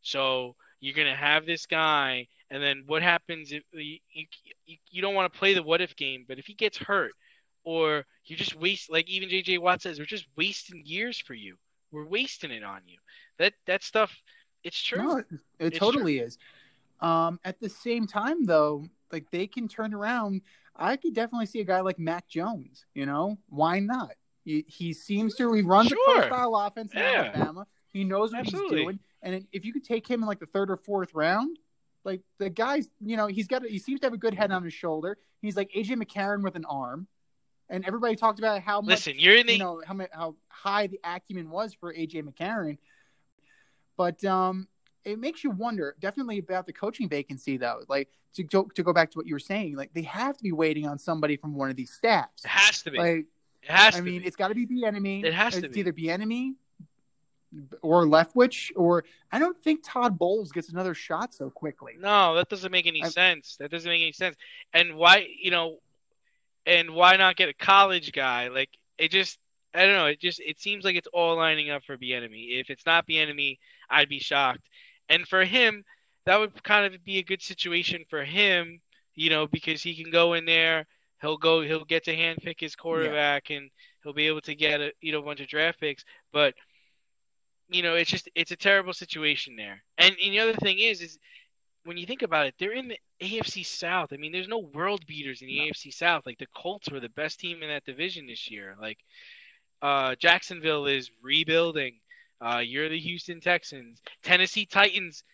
So 0.00 0.56
you're 0.80 0.94
going 0.94 1.08
to 1.08 1.14
have 1.14 1.46
this 1.46 1.66
guy, 1.66 2.26
and 2.50 2.62
then 2.62 2.84
what 2.86 3.02
happens 3.02 3.52
if 3.52 3.62
you, 3.72 3.98
you, 4.12 4.76
you 4.90 5.02
don't 5.02 5.14
want 5.14 5.32
to 5.32 5.38
play 5.38 5.54
the 5.54 5.62
what 5.62 5.80
if 5.80 5.96
game, 5.96 6.24
but 6.26 6.38
if 6.38 6.46
he 6.46 6.54
gets 6.54 6.78
hurt, 6.78 7.12
or 7.64 8.04
you 8.26 8.36
just 8.36 8.54
waste, 8.54 8.90
like 8.90 9.08
even 9.08 9.28
JJ 9.28 9.58
Watt 9.60 9.82
says, 9.82 9.98
we're 9.98 10.04
just 10.04 10.26
wasting 10.36 10.82
years 10.84 11.18
for 11.18 11.34
you. 11.34 11.56
We're 11.90 12.06
wasting 12.06 12.50
it 12.50 12.62
on 12.62 12.80
you. 12.86 12.98
That 13.38 13.54
that 13.66 13.82
stuff, 13.82 14.14
it's 14.62 14.80
true. 14.80 15.02
No, 15.02 15.16
it, 15.18 15.26
it 15.58 15.74
totally 15.74 16.18
true. 16.18 16.26
is. 16.26 16.38
Um, 17.00 17.40
at 17.44 17.60
the 17.60 17.68
same 17.68 18.06
time, 18.06 18.46
though, 18.46 18.88
like 19.12 19.30
they 19.30 19.46
can 19.46 19.68
turn 19.68 19.94
around. 19.94 20.42
I 20.76 20.96
could 20.96 21.14
definitely 21.14 21.46
see 21.46 21.60
a 21.60 21.64
guy 21.64 21.80
like 21.80 21.98
Mac 21.98 22.28
Jones. 22.28 22.86
You 22.94 23.06
know, 23.06 23.38
why 23.48 23.78
not? 23.78 24.12
He, 24.44 24.64
he 24.68 24.92
seems 24.92 25.34
to 25.36 25.52
he 25.52 25.62
runs 25.62 25.88
sure. 25.88 25.98
a 26.18 26.20
pro 26.20 26.28
style 26.28 26.56
offense 26.56 26.92
in 26.92 26.98
yeah. 26.98 27.32
Alabama. 27.34 27.66
He 27.92 28.04
knows 28.04 28.32
what 28.32 28.40
Absolutely. 28.40 28.76
he's 28.76 28.84
doing. 28.84 28.98
And 29.22 29.46
if 29.52 29.64
you 29.64 29.72
could 29.72 29.84
take 29.84 30.06
him 30.06 30.22
in 30.22 30.28
like 30.28 30.40
the 30.40 30.46
third 30.46 30.70
or 30.70 30.76
fourth 30.76 31.14
round, 31.14 31.58
like 32.04 32.20
the 32.38 32.50
guy's, 32.50 32.90
you 33.00 33.16
know, 33.16 33.26
he's 33.26 33.46
got, 33.46 33.64
he 33.64 33.78
seems 33.78 34.00
to 34.00 34.06
have 34.06 34.12
a 34.12 34.18
good 34.18 34.34
head 34.34 34.52
on 34.52 34.62
his 34.62 34.74
shoulder. 34.74 35.16
He's 35.40 35.56
like 35.56 35.70
AJ 35.72 36.02
McCarron 36.02 36.42
with 36.42 36.56
an 36.56 36.66
arm, 36.66 37.06
and 37.70 37.84
everybody 37.86 38.16
talked 38.16 38.38
about 38.38 38.60
how 38.62 38.80
much, 38.80 38.90
listen, 38.90 39.14
you're 39.16 39.36
in 39.36 39.46
the, 39.46 39.54
you 39.54 39.58
know, 39.58 39.80
how 39.86 39.98
how 40.12 40.34
high 40.48 40.86
the 40.86 41.00
acumen 41.04 41.50
was 41.50 41.74
for 41.74 41.94
AJ 41.94 42.24
McCarron. 42.24 42.76
But 43.96 44.24
um, 44.24 44.68
it 45.04 45.18
makes 45.18 45.44
you 45.44 45.50
wonder 45.50 45.94
definitely 46.00 46.38
about 46.38 46.66
the 46.66 46.72
coaching 46.72 47.08
vacancy 47.08 47.56
though. 47.56 47.80
Like 47.88 48.08
to 48.34 48.42
go 48.42 48.64
to 48.64 48.82
go 48.82 48.92
back 48.92 49.10
to 49.12 49.18
what 49.18 49.26
you 49.26 49.34
were 49.34 49.38
saying, 49.40 49.76
like 49.76 49.92
they 49.94 50.02
have 50.02 50.36
to 50.36 50.42
be 50.42 50.52
waiting 50.52 50.86
on 50.86 50.98
somebody 50.98 51.36
from 51.36 51.54
one 51.54 51.70
of 51.70 51.76
these 51.76 51.92
staffs. 51.92 52.44
It 52.44 52.48
has 52.48 52.82
to 52.82 52.90
be. 52.90 52.98
Like 52.98 53.26
it 53.62 53.70
has 53.70 53.94
to 53.94 53.98
I 53.98 54.00
to 54.00 54.04
mean, 54.04 54.20
be. 54.20 54.26
it's 54.26 54.36
got 54.36 54.48
to 54.48 54.54
be 54.54 54.66
the 54.66 54.84
enemy. 54.84 55.24
It 55.24 55.34
has 55.34 55.54
to 55.54 55.66
it's 55.66 55.74
be. 55.74 55.80
either 55.80 55.92
be 55.92 56.10
enemy 56.10 56.54
or 57.82 58.04
Leftwich, 58.04 58.72
or 58.76 59.04
I 59.30 59.38
don't 59.38 59.56
think 59.62 59.80
Todd 59.84 60.18
Bowles 60.18 60.52
gets 60.52 60.70
another 60.70 60.94
shot 60.94 61.34
so 61.34 61.50
quickly. 61.50 61.94
No, 61.98 62.34
that 62.34 62.48
doesn't 62.48 62.72
make 62.72 62.86
any 62.86 63.02
I- 63.02 63.08
sense. 63.08 63.56
That 63.60 63.70
doesn't 63.70 63.88
make 63.88 64.02
any 64.02 64.12
sense. 64.12 64.36
And 64.72 64.96
why, 64.96 65.28
you 65.40 65.50
know, 65.50 65.78
and 66.66 66.90
why 66.90 67.16
not 67.16 67.36
get 67.36 67.48
a 67.48 67.54
college 67.54 68.12
guy? 68.12 68.48
Like 68.48 68.70
it 68.98 69.10
just, 69.10 69.38
I 69.74 69.84
don't 69.84 69.94
know. 69.94 70.06
It 70.06 70.20
just, 70.20 70.40
it 70.40 70.60
seems 70.60 70.84
like 70.84 70.96
it's 70.96 71.08
all 71.12 71.36
lining 71.36 71.70
up 71.70 71.82
for 71.84 71.96
the 71.96 72.14
enemy. 72.14 72.58
If 72.60 72.70
it's 72.70 72.86
not 72.86 73.06
the 73.06 73.18
enemy, 73.18 73.58
I'd 73.90 74.08
be 74.08 74.20
shocked. 74.20 74.68
And 75.08 75.26
for 75.26 75.44
him, 75.44 75.84
that 76.26 76.38
would 76.38 76.62
kind 76.62 76.92
of 76.92 77.04
be 77.04 77.18
a 77.18 77.24
good 77.24 77.42
situation 77.42 78.04
for 78.08 78.24
him, 78.24 78.80
you 79.14 79.30
know, 79.30 79.46
because 79.46 79.82
he 79.82 79.94
can 80.00 80.10
go 80.10 80.34
in 80.34 80.44
there. 80.44 80.86
He'll 81.20 81.36
go. 81.36 81.62
He'll 81.62 81.84
get 81.84 82.04
to 82.04 82.14
handpick 82.16 82.60
his 82.60 82.76
quarterback, 82.76 83.50
and 83.50 83.70
he'll 84.02 84.12
be 84.12 84.26
able 84.26 84.42
to 84.42 84.54
get 84.54 84.80
a 84.80 84.92
you 85.00 85.12
know 85.12 85.20
a 85.20 85.22
bunch 85.22 85.40
of 85.40 85.48
draft 85.48 85.80
picks. 85.80 86.04
But 86.32 86.54
you 87.68 87.82
know, 87.82 87.94
it's 87.94 88.10
just 88.10 88.28
it's 88.34 88.50
a 88.50 88.56
terrible 88.56 88.92
situation 88.92 89.56
there. 89.56 89.82
And, 89.98 90.14
and 90.22 90.32
the 90.32 90.40
other 90.40 90.54
thing 90.54 90.78
is, 90.78 91.00
is 91.00 91.18
when 91.84 91.96
you 91.96 92.06
think 92.06 92.22
about 92.22 92.46
it, 92.46 92.54
they're 92.58 92.72
in 92.72 92.88
the 92.88 92.98
AFC 93.22 93.64
South. 93.64 94.12
I 94.12 94.16
mean, 94.16 94.32
there's 94.32 94.48
no 94.48 94.70
world 94.74 95.06
beaters 95.06 95.40
in 95.42 95.48
the 95.48 95.58
No. 95.58 95.64
AFC 95.66 95.92
South. 95.92 96.26
Like 96.26 96.38
the 96.38 96.46
Colts 96.54 96.90
were 96.90 97.00
the 97.00 97.08
best 97.10 97.40
team 97.40 97.62
in 97.62 97.68
that 97.68 97.84
division 97.84 98.26
this 98.26 98.50
year. 98.50 98.76
Like 98.80 98.98
uh, 99.84 100.14
Jacksonville 100.14 100.86
is 100.86 101.10
rebuilding. 101.22 102.00
Uh, 102.40 102.62
you're 102.64 102.88
the 102.88 102.98
Houston 102.98 103.38
Texans. 103.38 104.00
Tennessee 104.22 104.64
Titans, 104.64 105.24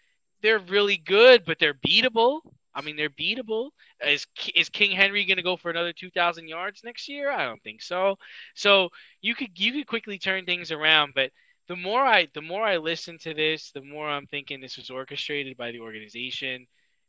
they're 0.43 0.59
really 0.59 0.97
good, 0.97 1.45
but 1.47 1.61
they're 1.61 1.75
beatable. 1.75 2.41
I 2.75 2.83
mean, 2.83 2.97
they're 2.97 3.11
beatable. 3.11 3.71
Is 4.05 4.27
is 4.57 4.69
King 4.69 4.91
Henry 4.91 5.25
going 5.25 5.37
to 5.37 5.45
go 5.45 5.57
for 5.57 5.71
another 5.71 5.93
2,000 5.93 6.49
yards 6.49 6.83
next 6.83 7.09
year? 7.09 7.31
I 7.31 7.45
don't 7.45 7.63
think 7.63 7.81
so. 7.81 8.17
So 8.55 8.89
you 9.21 9.37
could 9.37 9.57
you 9.57 9.73
could 9.73 9.87
quickly 9.87 10.19
turn 10.19 10.45
things 10.47 10.73
around, 10.73 11.13
but 11.15 11.31
the 11.69 11.77
more 11.77 12.01
I 12.01 12.27
the 12.35 12.43
more 12.43 12.65
I 12.65 12.79
listen 12.79 13.19
to 13.19 13.35
this, 13.35 13.71
the 13.71 13.83
more 13.83 14.09
I'm 14.09 14.27
thinking 14.27 14.61
this 14.61 14.77
was 14.77 14.91
orchestrated 14.91 15.57
by 15.57 15.71
the 15.71 15.81
organization. 15.81 16.67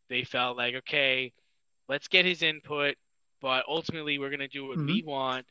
They 0.10 0.24
felt 0.26 0.58
like, 0.58 0.76
okay, 0.76 1.34
let's 1.90 2.08
get 2.08 2.26
his 2.26 2.44
input, 2.44 2.98
but 3.42 3.66
ultimately 3.68 4.20
we're 4.20 4.30
gonna 4.30 4.48
do 4.48 4.68
what 4.68 4.78
we 4.78 5.02
want. 5.04 5.48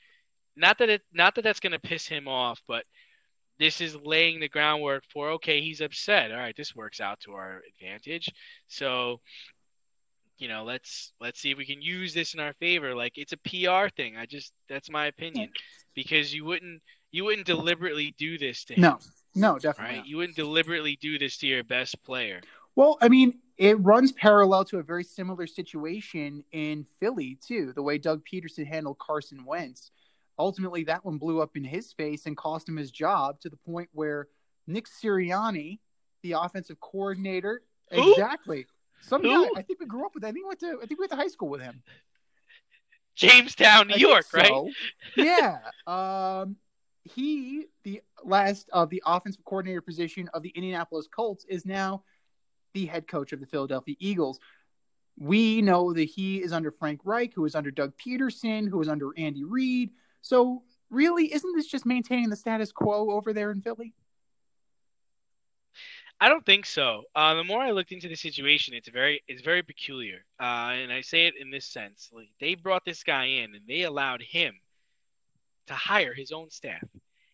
Not 0.57 0.79
that 0.79 0.89
it 0.89 1.03
not 1.13 1.35
that 1.35 1.43
that's 1.43 1.61
gonna 1.61 1.79
piss 1.79 2.07
him 2.07 2.29
off, 2.29 2.61
but 2.67 2.85
this 3.59 3.81
is 3.81 3.97
laying 3.97 4.41
the 4.41 4.49
groundwork 4.49 5.05
for 5.13 5.31
okay, 5.31 5.61
he's 5.61 5.81
upset. 5.81 6.33
All 6.33 6.39
right, 6.39 6.57
this 6.57 6.75
works 6.75 7.01
out 7.01 7.21
to 7.21 7.33
our 7.33 7.63
advantage. 7.69 8.29
So 8.69 9.21
you 10.41 10.49
know, 10.49 10.65
let's 10.65 11.13
let's 11.21 11.39
see 11.39 11.51
if 11.51 11.59
we 11.59 11.67
can 11.67 11.83
use 11.83 12.15
this 12.15 12.35
in 12.35 12.41
our 12.41 12.55
favor. 12.55 12.95
Like 12.95 13.19
it's 13.19 13.33
a 13.33 13.37
PR 13.37 13.95
thing. 13.95 14.17
I 14.17 14.27
just 14.27 14.53
that's 14.69 14.91
my 14.91 15.07
opinion. 15.07 15.51
Because 15.95 16.33
you 16.35 16.45
wouldn't 16.45 16.81
you 17.13 17.25
wouldn't 17.25 17.47
deliberately 17.47 18.15
do 18.19 18.39
this 18.39 18.65
to 18.65 18.75
him. 18.75 18.81
No, 18.81 18.99
no, 19.35 19.59
definitely. 19.59 19.99
Right? 19.99 20.07
You 20.07 20.17
wouldn't 20.17 20.37
deliberately 20.37 20.97
do 21.01 21.19
this 21.19 21.37
to 21.39 21.47
your 21.47 21.63
best 21.65 22.03
player. 22.05 22.41
Well, 22.75 22.97
I 23.03 23.09
mean, 23.09 23.41
it 23.59 23.75
runs 23.81 24.13
parallel 24.13 24.65
to 24.67 24.79
a 24.79 24.83
very 24.83 25.05
similar 25.05 25.47
situation 25.47 26.45
in 26.53 26.87
Philly 26.99 27.39
too. 27.47 27.73
The 27.75 27.83
way 27.83 27.99
Doug 27.99 28.23
Pederson 28.25 28.67
handled 28.67 28.99
Carson 28.99 29.45
Wentz, 29.45 29.91
ultimately 30.41 30.85
that 30.85 31.05
one 31.05 31.19
blew 31.19 31.41
up 31.41 31.57
in 31.57 31.65
his 31.65 31.93
face 31.93 32.27
and 32.27 32.37
cost 32.37 32.69
him 32.69 32.77
his 32.77 32.91
job 32.91 33.41
to 33.41 33.51
the 33.51 33.57
point 33.57 33.91
where 33.93 34.27
Nick 34.67 34.87
Sirianni, 34.87 35.79
the 36.23 36.33
offensive 36.33 36.81
coordinator, 36.81 37.63
Who? 37.93 38.13
exactly. 38.13 38.67
Some 39.03 39.23
Who? 39.23 39.45
guy 39.45 39.51
I 39.61 39.63
think 39.63 39.81
we 39.81 39.87
grew 39.87 40.05
up 40.07 40.15
with. 40.15 40.25
I 40.25 40.33
think 40.33 40.45
we 40.45 40.49
went 40.49 40.61
to 40.61 40.79
I 40.83 40.87
think 40.87 40.99
we 40.99 41.03
went 41.03 41.11
to 41.11 41.17
high 41.17 41.29
school 41.29 41.49
with 41.49 41.61
him. 41.61 41.83
Jamestown, 43.15 43.89
New 43.89 43.95
I 43.95 43.99
York, 43.99 44.27
right? 44.33 44.53
yeah. 45.17 45.59
Um, 45.87 46.57
he, 47.05 47.67
the 47.85 48.01
last 48.25 48.71
of 48.73 48.89
the 48.89 49.03
offensive 49.05 49.45
coordinator 49.45 49.83
position 49.83 50.29
of 50.33 50.43
the 50.43 50.51
Indianapolis 50.51 51.07
Colts, 51.07 51.45
is 51.49 51.67
now 51.67 52.03
the 52.73 52.87
head 52.87 53.07
coach 53.07 53.33
of 53.33 53.41
the 53.41 53.47
Philadelphia 53.47 53.97
Eagles. 53.99 54.39
We 55.19 55.61
know 55.61 55.93
that 55.93 56.05
he 56.05 56.39
is 56.39 56.53
under 56.53 56.71
Frank 56.71 57.01
Reich, 57.05 57.33
who 57.35 57.45
is 57.45 57.55
under 57.55 57.71
Doug 57.71 57.93
Pederson, 57.99 58.69
who 58.69 58.81
is 58.81 58.89
under 58.89 59.11
Andy 59.19 59.45
Reid. 59.45 59.91
So, 60.23 60.63
really, 60.91 61.33
isn't 61.33 61.57
this 61.57 61.67
just 61.67 61.87
maintaining 61.87 62.31
the 62.31 62.37
status 62.37 62.73
quo 62.73 63.11
over 63.11 63.33
there 63.33 63.51
in 63.51 63.61
Philly? 63.61 63.95
I 66.23 66.29
don't 66.29 66.45
think 66.45 66.67
so. 66.67 67.05
Uh, 67.15 67.35
the 67.35 67.45
more 67.45 67.63
I 67.63 67.71
looked 67.71 67.93
into 67.93 68.09
the 68.09 68.15
situation, 68.15 68.75
it's 68.75 68.91
very 68.91 69.23
it's 69.27 69.41
very 69.41 69.63
peculiar, 69.63 70.25
uh, 70.39 70.73
and 70.77 70.93
I 70.93 71.01
say 71.01 71.27
it 71.27 71.35
in 71.41 71.51
this 71.51 71.65
sense: 71.65 72.11
like 72.13 72.29
they 72.41 72.55
brought 72.55 72.85
this 72.85 73.03
guy 73.03 73.25
in 73.25 73.55
and 73.55 73.67
they 73.67 73.83
allowed 73.83 74.21
him 74.21 74.55
to 75.69 75.75
hire 75.75 76.13
his 76.13 76.31
own 76.31 76.51
staff. 76.51 76.85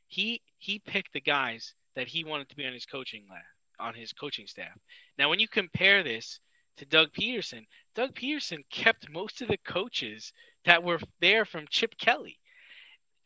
He 0.06 0.40
he 0.58 0.78
picked 0.78 1.12
the 1.12 1.20
guys 1.20 1.74
that 1.96 2.06
he 2.06 2.22
wanted 2.22 2.48
to 2.50 2.56
be 2.56 2.64
on 2.64 2.72
his 2.72 2.86
coaching 2.86 3.24
lab, 3.28 3.42
on 3.80 3.94
his 3.94 4.12
coaching 4.12 4.46
staff. 4.46 4.78
Now, 5.18 5.30
when 5.30 5.40
you 5.40 5.48
compare 5.48 6.04
this 6.04 6.38
to 6.76 6.86
Doug 6.86 7.12
Pederson, 7.12 7.66
Doug 7.96 8.14
Pederson 8.14 8.62
kept 8.70 9.10
most 9.10 9.42
of 9.42 9.48
the 9.48 9.56
coaches 9.56 10.32
that 10.64 10.82
were 10.82 11.00
there 11.20 11.44
from 11.44 11.66
Chip 11.70 11.96
Kelly, 11.98 12.38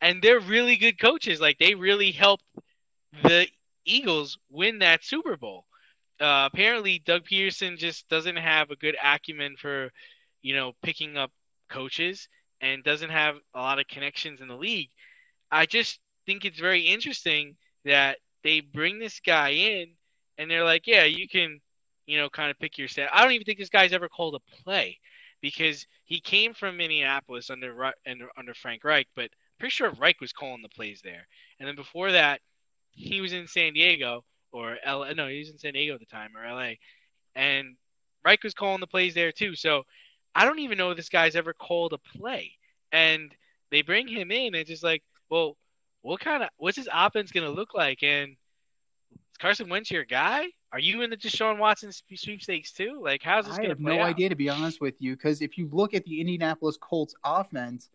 and 0.01 0.21
they're 0.21 0.39
really 0.39 0.75
good 0.75 0.99
coaches. 0.99 1.39
Like 1.39 1.57
they 1.59 1.75
really 1.75 2.11
helped 2.11 2.43
the 3.23 3.47
Eagles 3.85 4.37
win 4.49 4.79
that 4.79 5.03
Super 5.03 5.37
Bowl. 5.37 5.65
Uh, 6.19 6.47
apparently, 6.51 7.01
Doug 7.05 7.25
Pederson 7.25 7.77
just 7.77 8.07
doesn't 8.09 8.37
have 8.37 8.69
a 8.69 8.75
good 8.75 8.95
acumen 9.03 9.55
for, 9.57 9.91
you 10.41 10.55
know, 10.55 10.73
picking 10.83 11.17
up 11.17 11.31
coaches 11.69 12.27
and 12.61 12.83
doesn't 12.83 13.09
have 13.09 13.37
a 13.55 13.59
lot 13.59 13.79
of 13.79 13.87
connections 13.87 14.41
in 14.41 14.47
the 14.47 14.55
league. 14.55 14.89
I 15.51 15.65
just 15.65 15.99
think 16.25 16.45
it's 16.45 16.59
very 16.59 16.81
interesting 16.81 17.55
that 17.85 18.17
they 18.43 18.61
bring 18.61 18.99
this 18.99 19.19
guy 19.19 19.49
in 19.49 19.87
and 20.37 20.49
they're 20.49 20.63
like, 20.63 20.85
yeah, 20.85 21.05
you 21.05 21.27
can, 21.27 21.59
you 22.05 22.17
know, 22.17 22.29
kind 22.29 22.51
of 22.51 22.59
pick 22.59 22.77
your 22.77 22.87
set. 22.87 23.09
I 23.11 23.23
don't 23.23 23.33
even 23.33 23.45
think 23.45 23.57
this 23.57 23.69
guy's 23.69 23.93
ever 23.93 24.07
called 24.09 24.35
a 24.35 24.63
play 24.63 24.99
because 25.41 25.87
he 26.05 26.19
came 26.19 26.53
from 26.53 26.77
Minneapolis 26.77 27.49
under 27.49 27.93
under, 28.07 28.29
under 28.37 28.53
Frank 28.53 28.83
Reich, 28.83 29.07
but 29.15 29.31
pretty 29.61 29.71
sure 29.71 29.91
Reich 29.91 30.19
was 30.19 30.33
calling 30.33 30.63
the 30.63 30.69
plays 30.69 31.01
there. 31.03 31.27
And 31.59 31.67
then 31.67 31.75
before 31.75 32.11
that, 32.11 32.41
he 32.93 33.21
was 33.21 33.31
in 33.31 33.47
San 33.47 33.73
Diego 33.73 34.25
or 34.51 34.77
L. 34.83 35.05
No, 35.15 35.27
he 35.27 35.37
was 35.37 35.51
in 35.51 35.59
San 35.59 35.73
Diego 35.73 35.93
at 35.93 35.99
the 35.99 36.05
time 36.07 36.35
or 36.35 36.43
L.A. 36.43 36.79
And 37.35 37.75
Reich 38.25 38.43
was 38.43 38.55
calling 38.55 38.81
the 38.81 38.87
plays 38.87 39.13
there 39.13 39.31
too. 39.31 39.55
So 39.55 39.83
I 40.33 40.45
don't 40.45 40.59
even 40.59 40.79
know 40.79 40.89
if 40.89 40.97
this 40.97 41.09
guy's 41.09 41.35
ever 41.35 41.53
called 41.53 41.93
a 41.93 42.17
play. 42.17 42.53
And 42.91 43.33
they 43.69 43.83
bring 43.83 44.07
him 44.07 44.31
in 44.31 44.47
and 44.47 44.55
it's 44.55 44.69
just 44.69 44.83
like, 44.83 45.03
well, 45.29 45.55
what 46.01 46.19
kind 46.19 46.41
of 46.41 46.49
what's 46.57 46.77
his 46.77 46.89
offense 46.91 47.31
going 47.31 47.45
to 47.45 47.53
look 47.53 47.75
like? 47.75 48.01
And 48.01 48.31
is 48.31 49.37
Carson 49.39 49.69
Wentz 49.69 49.91
your 49.91 50.05
guy? 50.05 50.47
Are 50.73 50.79
you 50.79 51.03
in 51.03 51.11
the 51.11 51.17
Deshaun 51.17 51.59
Watson 51.59 51.91
sweepstakes 51.91 52.71
too? 52.71 52.99
Like, 53.01 53.21
how's 53.21 53.45
this 53.45 53.53
I 53.53 53.57
going 53.57 53.69
to 53.69 53.75
have 53.75 53.79
play 53.79 53.97
no 53.97 54.03
out? 54.03 54.09
idea, 54.09 54.29
to 54.29 54.35
be 54.35 54.49
honest 54.49 54.81
with 54.81 54.95
you, 54.99 55.15
because 55.15 55.41
if 55.41 55.57
you 55.57 55.69
look 55.71 55.93
at 55.93 56.03
the 56.05 56.19
Indianapolis 56.19 56.77
Colts 56.81 57.13
offense, 57.23 57.89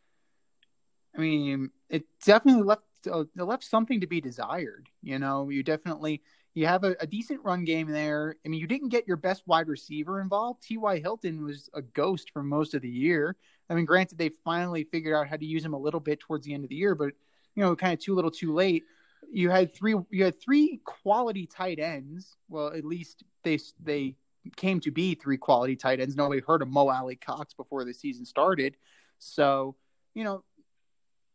I 1.17 1.21
mean, 1.21 1.71
it 1.89 2.05
definitely 2.25 2.63
left 2.63 2.83
uh, 3.11 3.25
it 3.37 3.43
left 3.43 3.65
something 3.65 4.01
to 4.01 4.07
be 4.07 4.21
desired. 4.21 4.89
You 5.03 5.19
know, 5.19 5.49
you 5.49 5.63
definitely 5.63 6.23
you 6.55 6.67
have 6.67 6.85
a, 6.85 6.97
a 7.01 7.07
decent 7.07 7.45
run 7.45 7.65
game 7.65 7.89
there. 7.89 8.37
I 8.45 8.49
mean, 8.49 8.61
you 8.61 8.67
didn't 8.67 8.89
get 8.89 9.07
your 9.07 9.17
best 9.17 9.43
wide 9.47 9.69
receiver 9.69 10.21
involved. 10.21 10.63
T.Y. 10.63 10.99
Hilton 11.01 11.45
was 11.45 11.69
a 11.75 11.83
ghost 11.83 12.31
for 12.33 12.43
most 12.43 12.75
of 12.75 12.83
the 12.83 12.89
year. 12.89 13.37
I 13.69 13.75
mean, 13.75 13.85
granted, 13.85 14.19
they 14.19 14.31
finally 14.45 14.85
figured 14.85 15.15
out 15.15 15.29
how 15.29 15.37
to 15.37 15.45
use 15.45 15.65
him 15.65 15.75
a 15.75 15.79
little 15.79 16.01
bit 16.01 16.21
towards 16.21 16.47
the 16.47 16.55
end 16.55 16.65
of 16.65 16.71
the 16.71 16.77
year, 16.77 16.95
but 16.95 17.13
you 17.55 17.63
know, 17.63 17.75
kind 17.77 17.93
of 17.93 17.99
too 17.99 18.15
little, 18.15 18.31
too 18.31 18.55
late. 18.55 18.85
You 19.31 19.51
had 19.51 19.75
three. 19.75 19.95
You 20.11 20.25
had 20.25 20.41
three 20.41 20.81
quality 20.85 21.47
tight 21.47 21.79
ends. 21.79 22.37
Well, 22.49 22.69
at 22.69 22.85
least 22.85 23.25
they 23.43 23.59
they 23.83 24.15
came 24.57 24.79
to 24.81 24.91
be 24.91 25.15
three 25.15 25.37
quality 25.37 25.75
tight 25.75 26.01
ends. 26.01 26.15
Nobody 26.15 26.41
heard 26.47 26.63
of 26.63 26.69
Mo 26.69 26.89
Alie-Cox 26.89 27.55
before 27.55 27.85
the 27.85 27.93
season 27.93 28.25
started. 28.25 28.77
So, 29.19 29.75
you 30.15 30.23
know, 30.23 30.45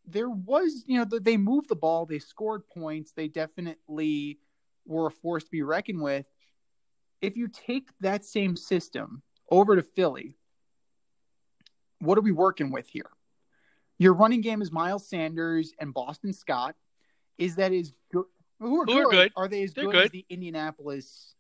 there 0.06 0.30
was, 0.30 0.84
you 0.88 0.98
know, 0.98 1.06
they 1.06 1.38
moved 1.38 1.70
the 1.70 1.76
ball, 1.76 2.06
they 2.06 2.20
scored 2.20 2.68
points, 2.68 3.14
they 3.14 3.28
definitely 3.28 4.40
were 4.86 5.08
a 5.08 5.12
force 5.12 5.44
to 5.44 5.52
be 5.52 5.62
reckoned 5.62 6.02
with. 6.02 6.26
If 7.22 7.38
you 7.38 7.48
take 7.48 7.90
that 8.00 8.26
same 8.26 8.56
system 8.56 9.22
over 9.50 9.76
to 9.76 9.84
Philly, 9.84 10.38
what 12.00 12.18
are 12.18 12.22
we 12.22 12.32
working 12.32 12.72
with 12.72 12.88
here? 12.90 13.10
Your 14.00 14.14
running 14.14 14.42
game 14.42 14.62
is 14.64 14.72
Miles 14.72 15.08
Sanders 15.08 15.74
and 15.80 15.94
Boston 15.94 16.34
Scott. 16.34 16.76
Is 17.38 17.56
that 17.58 17.72
as 17.72 17.94
good? 18.12 18.26
Who 18.60 18.82
are, 18.82 18.86
Who 18.86 18.98
are 18.98 19.04
good? 19.04 19.12
good. 19.12 19.32
Are 19.36 19.48
they 19.48 19.64
as 19.64 19.74
good, 19.74 19.92
good. 19.92 20.06
as 20.06 20.12
the 20.12 20.26
Indianapolis 20.30 21.36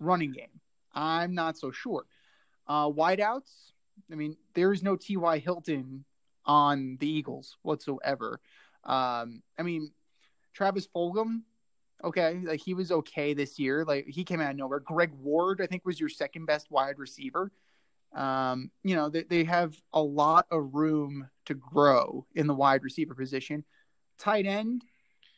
running 0.00 0.32
game? 0.32 0.60
I'm 0.92 1.34
not 1.34 1.56
so 1.56 1.70
sure. 1.70 2.06
Uh, 2.66 2.88
wideouts, 2.90 3.72
I 4.10 4.14
mean, 4.16 4.36
there 4.54 4.72
is 4.72 4.82
no 4.82 4.96
T.Y. 4.96 5.38
Hilton 5.38 6.04
on 6.46 6.96
the 7.00 7.08
Eagles 7.08 7.56
whatsoever. 7.62 8.40
Um, 8.84 9.42
I 9.58 9.62
mean, 9.62 9.92
Travis 10.52 10.86
Fulgham, 10.86 11.42
Okay, 12.04 12.40
like 12.44 12.60
he 12.60 12.74
was 12.74 12.92
okay 12.92 13.32
this 13.32 13.58
year. 13.58 13.82
Like 13.84 14.06
he 14.06 14.24
came 14.24 14.40
out 14.40 14.50
of 14.50 14.56
nowhere. 14.56 14.80
Greg 14.80 15.12
Ward, 15.22 15.62
I 15.62 15.66
think, 15.66 15.86
was 15.86 15.98
your 15.98 16.10
second 16.10 16.44
best 16.44 16.70
wide 16.70 16.98
receiver. 16.98 17.50
Um, 18.14 18.70
you 18.82 18.94
know, 18.94 19.08
they, 19.08 19.22
they 19.22 19.44
have 19.44 19.74
a 19.94 20.02
lot 20.02 20.46
of 20.50 20.74
room 20.74 21.28
to 21.46 21.54
grow 21.54 22.26
in 22.34 22.46
the 22.46 22.54
wide 22.54 22.82
receiver 22.82 23.14
position. 23.14 23.64
Tight 24.18 24.44
end, 24.44 24.84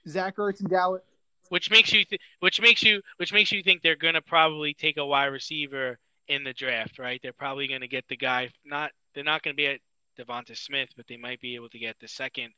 Zach 0.09 0.37
Ertz 0.37 0.61
and 0.61 0.69
Dallas. 0.69 1.03
Which 1.49 1.71
makes 1.71 1.93
you, 1.93 2.05
th- 2.05 2.21
which 2.41 2.61
makes 2.61 2.83
you, 2.83 3.01
which 3.19 3.33
makes 3.33 3.53
you 3.53 3.63
think 3.63 3.81
they're 3.81 3.95
gonna 3.95 4.21
probably 4.21 4.75
take 4.75 4.97
a 4.97 5.07
wide 5.07 5.27
receiver 5.27 5.97
in 6.27 6.43
the 6.43 6.53
draft, 6.53 6.99
right? 6.99 7.21
They're 7.23 7.33
probably 7.33 7.69
gonna 7.69 7.87
get 7.87 8.09
the 8.09 8.17
guy. 8.17 8.51
Not, 8.65 8.91
they're 9.15 9.23
not 9.23 9.45
gonna 9.45 9.55
be 9.55 9.69
at 9.69 9.81
Devonta 10.17 10.57
Smith, 10.57 10.91
but 10.97 11.07
they 11.09 11.17
might 11.17 11.41
be 11.41 11.55
able 11.55 11.69
to 11.71 11.79
get 11.79 11.97
the 12.01 12.09
second 12.09 12.53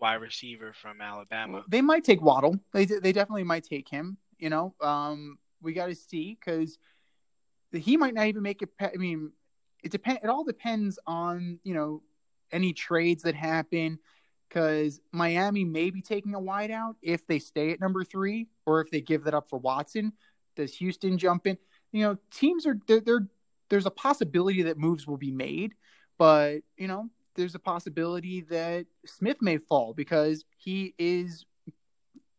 wide 0.00 0.14
receiver 0.14 0.72
from 0.80 1.00
Alabama. 1.00 1.62
They 1.68 1.80
might 1.80 2.04
take 2.04 2.20
Waddle. 2.20 2.58
They 2.72 2.84
they 2.84 3.12
definitely 3.12 3.44
might 3.44 3.64
take 3.64 3.88
him. 3.88 4.16
You 4.38 4.50
know, 4.50 4.74
um, 4.80 5.38
we 5.60 5.72
got 5.72 5.86
to 5.86 5.94
see 5.94 6.36
because 6.38 6.78
he 7.72 7.96
might 7.96 8.14
not 8.14 8.26
even 8.26 8.42
make 8.42 8.62
it. 8.62 8.70
I 8.80 8.96
mean, 8.96 9.32
it 9.82 9.92
depend. 9.92 10.20
It 10.22 10.28
all 10.28 10.44
depends 10.44 10.98
on 11.06 11.58
you 11.62 11.74
know 11.74 12.02
any 12.50 12.72
trades 12.72 13.22
that 13.22 13.34
happen. 13.34 13.98
Because 14.48 15.00
Miami 15.12 15.64
may 15.64 15.88
be 15.88 16.02
taking 16.02 16.34
a 16.34 16.38
wideout 16.38 16.96
if 17.00 17.26
they 17.26 17.38
stay 17.38 17.70
at 17.70 17.80
number 17.80 18.04
three, 18.04 18.48
or 18.66 18.82
if 18.82 18.90
they 18.90 19.00
give 19.00 19.24
that 19.24 19.32
up 19.32 19.48
for 19.48 19.58
Watson. 19.58 20.12
Does 20.56 20.74
Houston 20.74 21.16
jump 21.16 21.46
in? 21.46 21.56
You 21.90 22.02
know, 22.02 22.18
teams 22.30 22.66
are 22.66 22.78
they're, 22.86 23.00
they're 23.00 23.28
there's 23.70 23.86
a 23.86 23.90
possibility 23.90 24.60
that 24.64 24.76
moves 24.76 25.06
will 25.06 25.16
be 25.16 25.30
made, 25.30 25.72
but 26.22 26.62
you 26.76 26.86
know 26.86 27.08
there's 27.34 27.56
a 27.56 27.58
possibility 27.58 28.42
that 28.42 28.86
Smith 29.04 29.38
may 29.40 29.58
fall 29.58 29.92
because 29.92 30.44
he 30.56 30.94
is 30.96 31.44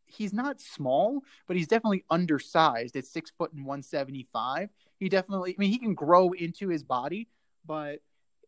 he's 0.06 0.32
not 0.32 0.62
small, 0.62 1.22
but 1.48 1.58
he's 1.58 1.68
definitely 1.68 2.06
undersized 2.10 2.96
at 2.96 3.06
six 3.06 3.30
foot 3.38 3.52
and 3.52 3.66
175. 3.66 4.70
He 5.00 5.10
definitely, 5.10 5.52
I 5.52 5.56
mean, 5.60 5.70
he 5.70 5.80
can 5.80 5.96
grow 5.96 6.32
into 6.32 6.70
his 6.70 6.82
body, 6.82 7.28
but 7.66 8.00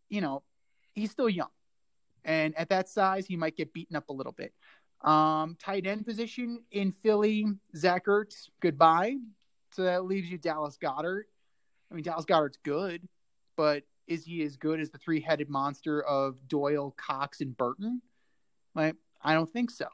you 0.07 0.21
know, 0.21 0.41
he's 0.93 1.11
still 1.11 1.27
young. 1.27 1.49
And 2.23 2.57
at 2.57 2.69
that 2.69 2.87
size, 2.87 3.25
he 3.25 3.35
might 3.35 3.57
get 3.57 3.73
beaten 3.73 3.97
up 3.97 4.07
a 4.07 4.13
little 4.13 4.31
bit. 4.31 4.53
Um, 5.01 5.57
tight 5.59 5.85
end 5.85 6.05
position 6.05 6.63
in 6.71 6.93
Philly, 6.93 7.45
Zach 7.75 8.05
Ertz, 8.05 8.47
goodbye. 8.61 9.17
So 9.71 9.83
that 9.83 10.05
leaves 10.05 10.31
you 10.31 10.37
Dallas 10.37 10.77
Goedert. 10.77 11.23
I 11.91 11.95
mean, 11.95 12.05
Dallas 12.05 12.23
Goedert's 12.23 12.59
good, 12.63 13.05
but 13.57 13.83
is 14.07 14.25
he 14.25 14.43
as 14.43 14.55
good 14.55 14.79
as 14.79 14.89
the 14.89 14.97
three 14.97 15.21
headed 15.21 15.49
monster 15.49 16.01
of 16.01 16.47
Doyle, 16.47 16.93
Cox, 16.97 17.41
and 17.41 17.55
Burton? 17.55 18.01
Like, 18.73 18.95
I 19.21 19.33
don't 19.33 19.49
think 19.49 19.71
so. 19.71 19.87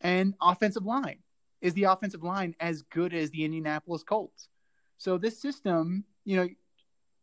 And 0.00 0.34
offensive 0.40 0.84
line. 0.84 1.18
Is 1.60 1.74
the 1.74 1.84
offensive 1.84 2.22
line 2.22 2.54
as 2.60 2.82
good 2.82 3.12
as 3.12 3.30
the 3.30 3.44
Indianapolis 3.44 4.04
Colts? 4.04 4.48
So 4.96 5.18
this 5.18 5.40
system, 5.40 6.04
you 6.24 6.36
know, 6.36 6.48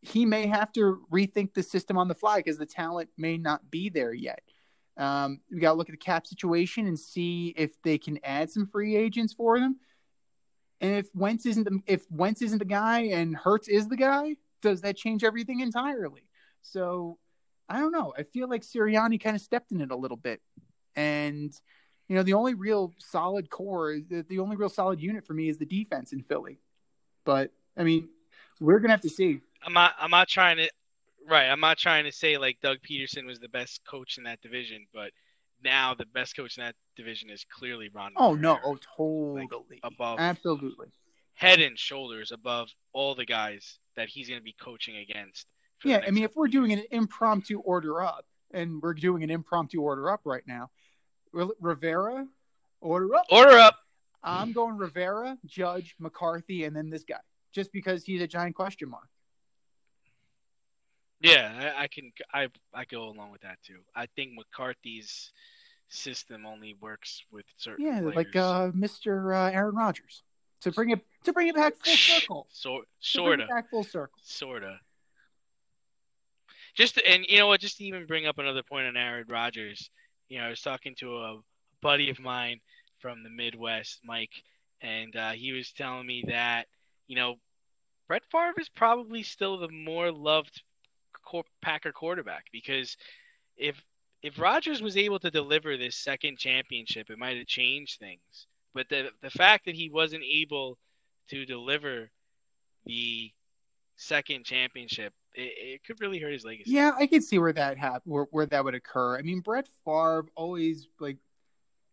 he 0.01 0.25
may 0.25 0.47
have 0.47 0.71
to 0.73 1.01
rethink 1.11 1.53
the 1.53 1.63
system 1.63 1.97
on 1.97 2.07
the 2.07 2.15
fly 2.15 2.37
because 2.37 2.57
the 2.57 2.65
talent 2.65 3.09
may 3.17 3.37
not 3.37 3.71
be 3.71 3.89
there 3.89 4.13
yet. 4.13 4.41
Um, 4.97 5.41
we 5.51 5.59
got 5.59 5.71
to 5.71 5.77
look 5.77 5.89
at 5.89 5.93
the 5.93 5.97
cap 5.97 6.27
situation 6.27 6.87
and 6.87 6.97
see 6.97 7.53
if 7.57 7.81
they 7.81 7.97
can 7.97 8.19
add 8.23 8.49
some 8.49 8.67
free 8.67 8.95
agents 8.95 9.33
for 9.33 9.59
them. 9.59 9.77
And 10.81 10.95
if 10.97 11.07
Wentz 11.13 11.45
isn't 11.45 11.63
the 11.63 11.79
if 11.87 12.05
Wentz 12.11 12.41
isn't 12.41 12.59
the 12.59 12.65
guy 12.65 13.01
and 13.01 13.35
Hurts 13.35 13.67
is 13.67 13.87
the 13.87 13.97
guy, 13.97 14.35
does 14.61 14.81
that 14.81 14.97
change 14.97 15.23
everything 15.23 15.61
entirely? 15.61 16.24
So 16.71 17.17
I 17.69 17.79
don't 17.79 17.91
know. 17.91 18.13
I 18.17 18.23
feel 18.23 18.49
like 18.49 18.61
Sirianni 18.61 19.21
kind 19.21 19.35
of 19.35 19.41
stepped 19.41 19.71
in 19.71 19.81
it 19.81 19.91
a 19.91 19.95
little 19.95 20.17
bit. 20.17 20.41
And, 20.95 21.53
you 22.07 22.15
know, 22.15 22.23
the 22.23 22.33
only 22.33 22.53
real 22.53 22.93
solid 22.99 23.49
core, 23.49 23.97
the, 23.97 24.25
the 24.27 24.39
only 24.39 24.55
real 24.55 24.69
solid 24.69 25.01
unit 25.01 25.25
for 25.25 25.33
me 25.33 25.49
is 25.49 25.57
the 25.57 25.65
defense 25.65 26.13
in 26.13 26.21
Philly. 26.21 26.59
But, 27.25 27.51
I 27.77 27.83
mean, 27.83 28.09
we're 28.59 28.79
going 28.79 28.89
to 28.89 28.93
have 28.93 29.01
to 29.01 29.09
see. 29.09 29.41
I'm 29.63 29.73
not, 29.73 29.93
I'm 29.99 30.11
not 30.11 30.27
trying 30.27 30.57
to, 30.57 30.69
right. 31.27 31.47
I'm 31.47 31.59
not 31.59 31.77
trying 31.77 32.05
to 32.05 32.11
say 32.11 32.37
like 32.37 32.59
Doug 32.61 32.77
Pederson 32.87 33.25
was 33.25 33.39
the 33.39 33.49
best 33.49 33.81
coach 33.85 34.17
in 34.17 34.23
that 34.25 34.41
division, 34.41 34.85
but 34.93 35.11
now 35.63 35.93
the 35.93 36.05
best 36.05 36.35
coach 36.35 36.57
in 36.57 36.63
that 36.63 36.75
division 36.95 37.29
is 37.29 37.45
clearly 37.51 37.89
Ron. 37.93 38.13
Oh, 38.15 38.35
no. 38.35 38.59
Oh, 38.63 38.77
totally. 38.95 39.49
Like, 39.71 39.79
above. 39.83 40.19
Absolutely. 40.19 40.87
Head 41.33 41.59
and 41.59 41.77
shoulders 41.77 42.31
above 42.31 42.69
all 42.93 43.15
the 43.15 43.25
guys 43.25 43.79
that 43.95 44.07
he's 44.07 44.29
going 44.29 44.39
to 44.39 44.43
be 44.43 44.55
coaching 44.59 44.97
against 44.97 45.47
yeah, 45.85 46.01
I 46.05 46.11
mean, 46.11 46.23
if 46.23 46.35
we're 46.35 46.47
doing 46.47 46.73
an 46.73 46.83
impromptu 46.91 47.59
order 47.59 48.01
up, 48.01 48.25
and 48.51 48.81
we're 48.81 48.93
doing 48.93 49.23
an 49.23 49.29
impromptu 49.29 49.81
order 49.81 50.09
up 50.09 50.21
right 50.25 50.43
now, 50.47 50.69
Rivera, 51.33 52.25
order 52.81 53.15
up. 53.15 53.25
Order 53.29 53.57
up. 53.57 53.79
I'm 54.23 54.53
going 54.53 54.77
Rivera, 54.77 55.37
Judge, 55.45 55.95
McCarthy, 55.99 56.63
and 56.63 56.75
then 56.75 56.89
this 56.89 57.03
guy, 57.03 57.19
just 57.53 57.71
because 57.71 58.03
he's 58.03 58.21
a 58.21 58.27
giant 58.27 58.55
question 58.55 58.89
mark. 58.89 59.07
Yeah, 61.21 61.73
I, 61.77 61.83
I 61.83 61.87
can. 61.87 62.11
I 62.33 62.47
I 62.73 62.85
go 62.85 63.03
along 63.03 63.31
with 63.31 63.41
that 63.41 63.59
too. 63.63 63.79
I 63.95 64.07
think 64.15 64.31
McCarthy's 64.33 65.31
system 65.89 66.45
only 66.45 66.75
works 66.81 67.23
with 67.31 67.45
certain. 67.57 67.85
Yeah, 67.85 67.99
players. 67.99 68.15
like 68.15 68.35
uh, 68.35 68.71
Mr. 68.71 69.35
Uh, 69.35 69.51
Aaron 69.51 69.75
Rodgers. 69.75 70.23
To 70.61 70.71
bring 70.71 70.89
it 70.89 71.01
to 71.25 71.33
bring 71.33 71.47
it 71.47 71.55
back 71.55 71.75
full 71.83 71.95
circle. 71.95 72.47
So, 72.49 72.81
sorta. 72.99 73.45
back 73.47 73.69
full 73.69 73.83
circle. 73.83 74.19
Sorta 74.23 74.79
just 76.75 77.01
and 77.01 77.25
you 77.27 77.37
know 77.37 77.47
what, 77.47 77.61
just 77.61 77.77
to 77.77 77.85
even 77.85 78.05
bring 78.05 78.25
up 78.25 78.37
another 78.37 78.63
point 78.63 78.87
on 78.87 78.97
Aaron 78.97 79.25
Rodgers. 79.27 79.89
You 80.29 80.39
know, 80.39 80.45
I 80.45 80.49
was 80.49 80.61
talking 80.61 80.95
to 80.99 81.17
a 81.17 81.39
buddy 81.81 82.09
of 82.09 82.19
mine 82.19 82.59
from 82.99 83.23
the 83.23 83.29
Midwest, 83.29 83.99
Mike, 84.03 84.43
and 84.81 85.15
uh, 85.15 85.31
he 85.31 85.53
was 85.53 85.71
telling 85.71 86.05
me 86.05 86.25
that 86.27 86.67
you 87.07 87.15
know 87.15 87.35
Brett 88.07 88.23
Favre 88.31 88.53
is 88.59 88.69
probably 88.69 89.23
still 89.23 89.57
the 89.57 89.69
more 89.69 90.11
loved 90.11 90.61
Packer 91.61 91.91
quarterback 91.91 92.45
because 92.51 92.97
if 93.57 93.81
if 94.21 94.39
Rodgers 94.39 94.81
was 94.81 94.97
able 94.97 95.19
to 95.19 95.31
deliver 95.31 95.77
this 95.77 95.95
second 95.95 96.37
championship, 96.37 97.09
it 97.09 97.17
might 97.17 97.37
have 97.37 97.47
changed 97.47 97.99
things. 97.99 98.47
But 98.73 98.89
the 98.89 99.09
the 99.21 99.29
fact 99.29 99.65
that 99.65 99.75
he 99.75 99.89
wasn't 99.89 100.23
able 100.23 100.77
to 101.29 101.45
deliver 101.45 102.11
the 102.85 103.31
second 103.95 104.45
championship 104.45 105.13
it, 105.35 105.53
it 105.57 105.83
could 105.83 105.99
really 106.01 106.19
hurt 106.19 106.33
his 106.33 106.45
legacy. 106.45 106.71
Yeah, 106.71 106.91
I 106.97 107.07
could 107.07 107.23
see 107.23 107.37
where 107.37 107.53
that 107.53 107.77
hap- 107.77 108.03
where, 108.05 108.27
where 108.31 108.45
that 108.45 108.63
would 108.63 108.75
occur. 108.75 109.17
I 109.17 109.21
mean, 109.21 109.41
Brett 109.41 109.67
Favre 109.83 110.25
always 110.35 110.87
like 110.99 111.17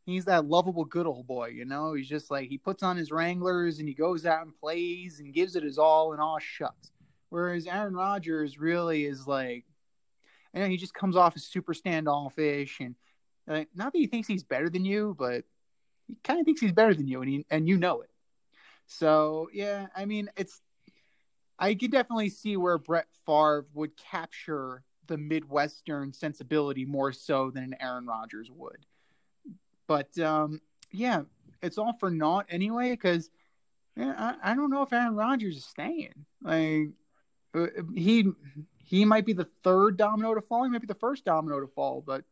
he's 0.06 0.24
that 0.26 0.46
lovable 0.46 0.84
good 0.84 1.06
old 1.06 1.26
boy, 1.26 1.48
you 1.48 1.64
know. 1.64 1.94
He's 1.94 2.08
just 2.08 2.30
like 2.30 2.48
he 2.48 2.58
puts 2.58 2.82
on 2.82 2.96
his 2.96 3.10
Wranglers 3.10 3.78
and 3.78 3.88
he 3.88 3.94
goes 3.94 4.26
out 4.26 4.42
and 4.42 4.54
plays 4.54 5.20
and 5.20 5.34
gives 5.34 5.56
it 5.56 5.62
his 5.62 5.78
all 5.78 6.12
and 6.12 6.20
all 6.20 6.38
shucks. 6.38 6.90
Whereas 7.28 7.66
Aaron 7.66 7.94
Rodgers 7.94 8.58
really 8.58 9.04
is 9.04 9.26
like, 9.26 9.64
I 10.54 10.58
know 10.58 10.66
he 10.66 10.76
just 10.76 10.94
comes 10.94 11.16
off 11.16 11.34
as 11.34 11.44
super 11.44 11.72
standoffish 11.72 12.80
and 12.80 12.94
uh, 13.48 13.64
not 13.74 13.92
that 13.92 13.98
he 13.98 14.06
thinks 14.06 14.28
he's 14.28 14.44
better 14.44 14.68
than 14.68 14.84
you, 14.84 15.16
but 15.18 15.44
he 16.06 16.16
kind 16.22 16.38
of 16.38 16.44
thinks 16.44 16.60
he's 16.60 16.72
better 16.72 16.94
than 16.94 17.08
you, 17.08 17.22
and 17.22 17.30
he, 17.30 17.46
and 17.50 17.68
you 17.68 17.76
know 17.76 18.02
it. 18.02 18.10
So 18.86 19.48
yeah, 19.52 19.86
I 19.96 20.04
mean 20.04 20.28
it's 20.36 20.60
I 21.62 21.76
could 21.76 21.92
definitely 21.92 22.28
see 22.28 22.56
where 22.56 22.76
Brett 22.76 23.06
Favre 23.24 23.66
would 23.72 23.96
capture 23.96 24.82
the 25.06 25.16
Midwestern 25.16 26.12
sensibility 26.12 26.84
more 26.84 27.12
so 27.12 27.52
than 27.52 27.62
an 27.62 27.76
Aaron 27.80 28.04
Rodgers 28.04 28.50
would. 28.50 28.84
But 29.86 30.18
um, 30.18 30.60
yeah, 30.90 31.22
it's 31.62 31.78
all 31.78 31.92
for 32.00 32.10
naught 32.10 32.46
anyway 32.48 32.90
because 32.90 33.30
I, 33.96 34.34
I, 34.42 34.54
don't 34.56 34.70
know 34.70 34.82
if 34.82 34.92
Aaron 34.92 35.14
Rodgers 35.14 35.56
is 35.58 35.64
staying. 35.64 36.26
Like 36.42 36.88
uh, 37.54 37.66
he 37.94 38.26
he 38.78 39.04
might 39.04 39.24
be 39.24 39.32
the 39.32 39.48
third 39.62 39.96
domino 39.96 40.34
to 40.34 40.40
fall. 40.40 40.64
He 40.64 40.70
might 40.70 40.80
be 40.80 40.88
the 40.88 40.94
first 40.94 41.24
domino 41.24 41.60
to 41.60 41.68
fall, 41.68 42.02
but 42.04 42.24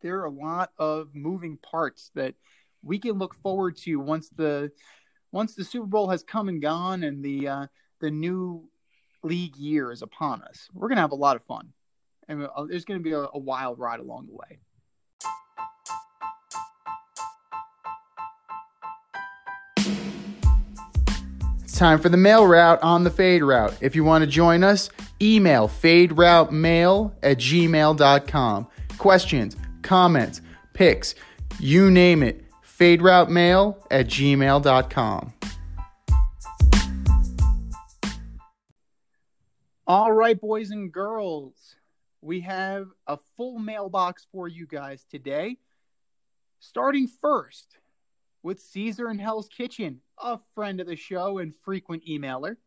there 0.00 0.18
are 0.18 0.26
a 0.26 0.30
lot 0.30 0.72
of 0.78 1.14
moving 1.14 1.58
parts 1.58 2.10
that 2.16 2.34
we 2.82 2.98
can 2.98 3.12
look 3.12 3.36
forward 3.36 3.76
to 3.76 4.00
once 4.00 4.30
the 4.30 4.72
once 5.30 5.54
the 5.54 5.64
Super 5.64 5.86
Bowl 5.86 6.08
has 6.08 6.24
come 6.24 6.48
and 6.48 6.60
gone 6.60 7.04
and 7.04 7.24
the 7.24 7.46
uh, 7.46 7.66
the 8.02 8.10
new 8.10 8.68
league 9.22 9.56
year 9.56 9.90
is 9.90 10.02
upon 10.02 10.42
us. 10.42 10.68
We're 10.74 10.88
going 10.88 10.96
to 10.96 11.02
have 11.02 11.12
a 11.12 11.14
lot 11.14 11.36
of 11.36 11.44
fun. 11.44 11.72
And 12.28 12.44
uh, 12.44 12.64
there's 12.68 12.84
going 12.84 13.00
to 13.00 13.04
be 13.04 13.12
a, 13.12 13.20
a 13.32 13.38
wild 13.38 13.78
ride 13.78 14.00
along 14.00 14.26
the 14.26 14.34
way. 14.34 14.58
It's 21.62 21.78
time 21.78 22.00
for 22.00 22.08
the 22.08 22.16
mail 22.16 22.46
route 22.46 22.82
on 22.82 23.04
the 23.04 23.10
fade 23.10 23.42
route. 23.42 23.74
If 23.80 23.96
you 23.96 24.04
want 24.04 24.22
to 24.22 24.26
join 24.30 24.62
us, 24.64 24.90
email 25.20 25.68
faderoutemail 25.68 27.12
at 27.22 27.38
gmail.com. 27.38 28.66
Questions, 28.98 29.56
comments, 29.82 30.42
picks, 30.74 31.14
you 31.60 31.90
name 31.90 32.22
it, 32.22 32.44
faderoutemail 32.64 33.76
at 33.90 34.06
gmail.com. 34.08 35.32
All 39.84 40.12
right, 40.12 40.40
boys 40.40 40.70
and 40.70 40.92
girls, 40.92 41.74
we 42.20 42.42
have 42.42 42.86
a 43.08 43.18
full 43.36 43.58
mailbox 43.58 44.28
for 44.30 44.46
you 44.46 44.64
guys 44.64 45.04
today. 45.10 45.56
Starting 46.60 47.08
first 47.08 47.78
with 48.44 48.60
Caesar 48.60 49.10
in 49.10 49.18
Hell's 49.18 49.48
Kitchen, 49.48 50.00
a 50.18 50.38
friend 50.54 50.80
of 50.80 50.86
the 50.86 50.94
show 50.94 51.38
and 51.38 51.52
frequent 51.64 52.04
emailer. 52.08 52.58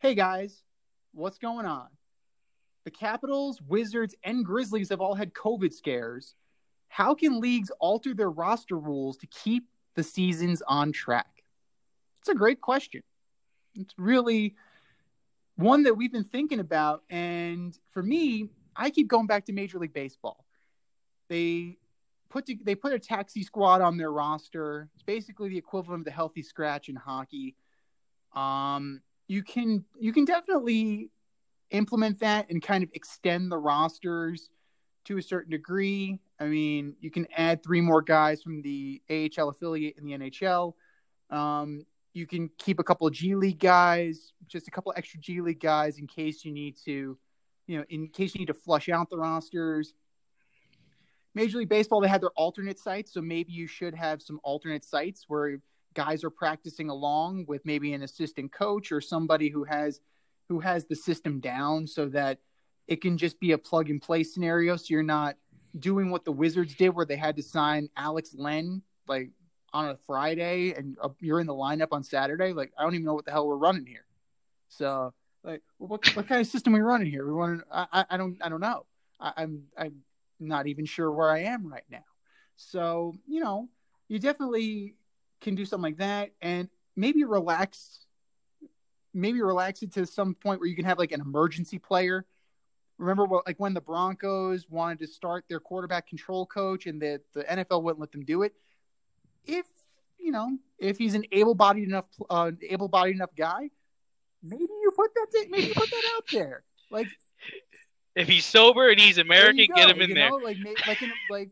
Hey 0.00 0.16
guys, 0.16 0.64
what's 1.12 1.38
going 1.38 1.64
on? 1.64 1.86
The 2.84 2.90
Capitals, 2.90 3.62
Wizards, 3.62 4.16
and 4.24 4.44
Grizzlies 4.44 4.88
have 4.88 5.00
all 5.00 5.14
had 5.14 5.32
COVID 5.32 5.72
scares. 5.72 6.34
How 6.88 7.14
can 7.14 7.40
leagues 7.40 7.70
alter 7.78 8.14
their 8.14 8.30
roster 8.30 8.76
rules 8.76 9.16
to 9.18 9.28
keep 9.28 9.68
the 9.94 10.02
seasons 10.02 10.60
on 10.66 10.90
track? 10.90 11.44
It's 12.18 12.30
a 12.30 12.34
great 12.34 12.60
question. 12.60 13.04
It's 13.76 13.94
really 13.96 14.56
one 15.56 15.82
that 15.84 15.94
we've 15.94 16.12
been 16.12 16.24
thinking 16.24 16.60
about. 16.60 17.02
And 17.10 17.76
for 17.90 18.02
me, 18.02 18.48
I 18.74 18.90
keep 18.90 19.08
going 19.08 19.26
back 19.26 19.46
to 19.46 19.52
Major 19.52 19.78
League 19.78 19.94
Baseball. 19.94 20.44
They 21.28 21.78
put 22.28 22.46
to, 22.46 22.56
they 22.62 22.74
put 22.74 22.92
a 22.92 22.98
taxi 22.98 23.42
squad 23.42 23.80
on 23.80 23.96
their 23.96 24.12
roster. 24.12 24.88
It's 24.94 25.02
basically 25.02 25.48
the 25.48 25.58
equivalent 25.58 26.02
of 26.02 26.04
the 26.04 26.10
healthy 26.10 26.42
scratch 26.42 26.88
in 26.88 26.96
hockey. 26.96 27.56
Um, 28.34 29.00
you 29.28 29.42
can 29.42 29.84
you 29.98 30.12
can 30.12 30.24
definitely 30.24 31.10
implement 31.70 32.20
that 32.20 32.48
and 32.50 32.62
kind 32.62 32.84
of 32.84 32.90
extend 32.94 33.50
the 33.50 33.58
rosters 33.58 34.50
to 35.06 35.18
a 35.18 35.22
certain 35.22 35.50
degree. 35.50 36.20
I 36.38 36.46
mean, 36.46 36.94
you 37.00 37.10
can 37.10 37.26
add 37.36 37.62
three 37.62 37.80
more 37.80 38.02
guys 38.02 38.42
from 38.42 38.62
the 38.62 39.00
AHL 39.10 39.48
affiliate 39.48 39.96
in 39.98 40.04
the 40.04 40.12
NHL. 40.12 40.74
Um, 41.30 41.86
you 42.16 42.26
can 42.26 42.50
keep 42.56 42.78
a 42.78 42.84
couple 42.84 43.06
of 43.06 43.12
G 43.12 43.34
League 43.34 43.58
guys, 43.58 44.32
just 44.48 44.66
a 44.66 44.70
couple 44.70 44.92
extra 44.96 45.20
G 45.20 45.42
League 45.42 45.60
guys 45.60 45.98
in 45.98 46.06
case 46.06 46.44
you 46.44 46.50
need 46.50 46.76
to, 46.86 47.18
you 47.66 47.78
know, 47.78 47.84
in 47.90 48.08
case 48.08 48.34
you 48.34 48.38
need 48.38 48.46
to 48.46 48.54
flush 48.54 48.88
out 48.88 49.10
the 49.10 49.18
rosters. 49.18 49.92
Major 51.34 51.58
League 51.58 51.68
Baseball, 51.68 52.00
they 52.00 52.08
had 52.08 52.22
their 52.22 52.30
alternate 52.30 52.78
sites, 52.78 53.12
so 53.12 53.20
maybe 53.20 53.52
you 53.52 53.66
should 53.66 53.94
have 53.94 54.22
some 54.22 54.40
alternate 54.42 54.82
sites 54.82 55.26
where 55.28 55.60
guys 55.92 56.24
are 56.24 56.30
practicing 56.30 56.88
along 56.88 57.44
with 57.46 57.64
maybe 57.66 57.92
an 57.92 58.02
assistant 58.02 58.50
coach 58.50 58.92
or 58.92 59.00
somebody 59.02 59.50
who 59.50 59.64
has 59.64 60.00
who 60.48 60.60
has 60.60 60.86
the 60.86 60.96
system 60.96 61.38
down 61.38 61.86
so 61.86 62.08
that 62.08 62.38
it 62.88 63.02
can 63.02 63.18
just 63.18 63.38
be 63.40 63.52
a 63.52 63.58
plug 63.58 63.90
and 63.90 64.00
play 64.00 64.22
scenario 64.22 64.76
so 64.76 64.86
you're 64.88 65.02
not 65.02 65.36
doing 65.78 66.10
what 66.10 66.24
the 66.24 66.32
Wizards 66.32 66.74
did 66.76 66.90
where 66.90 67.04
they 67.04 67.16
had 67.16 67.36
to 67.36 67.42
sign 67.42 67.88
Alex 67.96 68.34
Len 68.34 68.80
like 69.06 69.30
on 69.76 69.90
a 69.90 69.96
Friday 70.06 70.72
and 70.72 70.96
you're 71.20 71.38
in 71.40 71.46
the 71.46 71.54
lineup 71.54 71.88
on 71.92 72.02
Saturday 72.02 72.52
like 72.52 72.72
I 72.78 72.82
don't 72.82 72.94
even 72.94 73.04
know 73.04 73.14
what 73.14 73.26
the 73.26 73.30
hell 73.30 73.46
we're 73.46 73.56
running 73.56 73.84
here. 73.84 74.06
So 74.68 75.12
like 75.44 75.62
what 75.78 76.16
what 76.16 76.26
kind 76.26 76.40
of 76.40 76.46
system 76.46 76.74
are 76.74 76.78
we 76.78 76.82
running 76.82 77.10
here? 77.10 77.26
We 77.26 77.32
want 77.34 77.62
I, 77.70 78.06
I 78.10 78.16
don't 78.16 78.38
I 78.42 78.48
don't 78.48 78.60
know. 78.60 78.86
I, 79.20 79.32
I'm 79.36 79.64
I'm 79.76 80.02
not 80.40 80.66
even 80.66 80.86
sure 80.86 81.12
where 81.12 81.30
I 81.30 81.40
am 81.40 81.66
right 81.66 81.84
now. 81.90 82.04
So, 82.56 83.14
you 83.26 83.42
know, 83.42 83.68
you 84.08 84.18
definitely 84.18 84.94
can 85.42 85.54
do 85.54 85.66
something 85.66 85.82
like 85.90 85.98
that 85.98 86.30
and 86.40 86.68
maybe 86.96 87.24
relax 87.24 88.06
maybe 89.12 89.40
relax 89.40 89.82
it 89.82 89.92
to 89.92 90.06
some 90.06 90.34
point 90.34 90.60
where 90.60 90.68
you 90.68 90.76
can 90.76 90.84
have 90.84 90.98
like 90.98 91.12
an 91.12 91.20
emergency 91.20 91.78
player. 91.78 92.24
Remember 92.98 93.26
what 93.26 93.46
like 93.46 93.60
when 93.60 93.74
the 93.74 93.80
Broncos 93.80 94.70
wanted 94.70 95.00
to 95.00 95.06
start 95.06 95.44
their 95.48 95.60
quarterback 95.60 96.06
control 96.06 96.46
coach 96.46 96.86
and 96.86 97.00
the 97.00 97.20
the 97.34 97.44
NFL 97.44 97.82
wouldn't 97.82 98.00
let 98.00 98.10
them 98.10 98.24
do 98.24 98.42
it. 98.42 98.54
If 99.46 99.66
you 100.18 100.32
know, 100.32 100.58
if 100.78 100.98
he's 100.98 101.14
an 101.14 101.24
able-bodied 101.32 101.88
enough 101.88 102.06
uh, 102.28 102.50
able-bodied 102.68 103.14
enough 103.14 103.34
guy, 103.36 103.70
maybe 104.42 104.64
you 104.64 104.92
put 104.94 105.14
that 105.14 105.46
maybe 105.50 105.68
you 105.68 105.74
put 105.74 105.90
that 105.90 106.12
out 106.16 106.24
there. 106.32 106.64
Like 106.90 107.08
if 108.16 108.28
he's 108.28 108.46
sober 108.46 108.88
and 108.88 108.98
he's 108.98 109.18
American, 109.18 109.66
get 109.74 109.90
him 109.90 110.00
in 110.00 110.14
there. 110.14 110.30
Know? 110.30 110.36
Like, 110.36 110.56
like, 110.86 111.02
in, 111.02 111.12
like, 111.30 111.50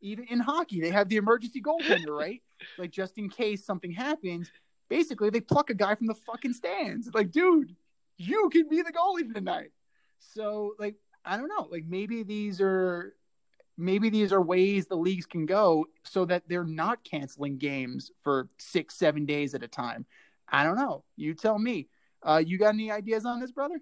even 0.00 0.24
in 0.24 0.40
hockey, 0.40 0.80
they 0.80 0.90
have 0.90 1.08
the 1.08 1.16
emergency 1.16 1.60
goaltender, 1.60 2.18
right? 2.18 2.40
like, 2.78 2.90
just 2.90 3.18
in 3.18 3.28
case 3.28 3.64
something 3.64 3.92
happens, 3.92 4.50
basically 4.88 5.28
they 5.30 5.40
pluck 5.40 5.68
a 5.68 5.74
guy 5.74 5.94
from 5.94 6.06
the 6.06 6.14
fucking 6.14 6.54
stands. 6.54 7.10
Like, 7.12 7.30
dude, 7.30 7.76
you 8.16 8.48
can 8.50 8.68
be 8.68 8.80
the 8.80 8.92
goalie 8.92 9.32
tonight. 9.32 9.70
So, 10.18 10.74
like, 10.78 10.96
I 11.24 11.36
don't 11.36 11.48
know. 11.48 11.68
Like, 11.70 11.84
maybe 11.86 12.22
these 12.22 12.60
are, 12.62 13.14
maybe 13.82 14.10
these 14.10 14.32
are 14.32 14.40
ways 14.40 14.86
the 14.86 14.96
leagues 14.96 15.26
can 15.26 15.46
go 15.46 15.86
so 16.04 16.24
that 16.24 16.44
they're 16.48 16.64
not 16.64 17.04
canceling 17.04 17.58
games 17.58 18.10
for 18.22 18.48
six, 18.58 18.94
seven 18.94 19.26
days 19.26 19.54
at 19.54 19.62
a 19.62 19.68
time. 19.68 20.06
I 20.48 20.64
don't 20.64 20.76
know. 20.76 21.04
You 21.16 21.34
tell 21.34 21.58
me. 21.58 21.88
Uh, 22.22 22.42
you 22.44 22.58
got 22.58 22.74
any 22.74 22.90
ideas 22.90 23.24
on 23.24 23.40
this, 23.40 23.50
brother? 23.50 23.80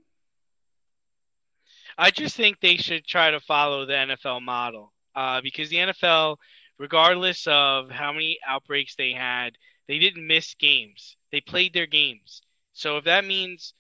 I 1.99 2.11
just 2.11 2.37
think 2.37 2.61
they 2.61 2.77
should 2.77 3.07
try 3.07 3.31
to 3.31 3.41
follow 3.41 3.85
the 3.85 3.93
NFL 3.93 4.43
model 4.43 4.93
uh, 5.15 5.41
because 5.43 5.69
the 5.69 5.77
NFL, 5.77 6.37
regardless 6.79 7.47
of 7.47 7.91
how 7.91 8.13
many 8.13 8.39
outbreaks 8.47 8.95
they 8.95 9.13
had, 9.13 9.59
they 9.89 9.99
didn't 9.99 10.27
miss 10.27 10.55
games. 10.55 11.17
They 11.33 11.41
played 11.41 11.75
their 11.75 11.87
games. 11.87 12.43
So 12.73 12.97
if 12.97 13.05
that 13.05 13.25
means, 13.25 13.75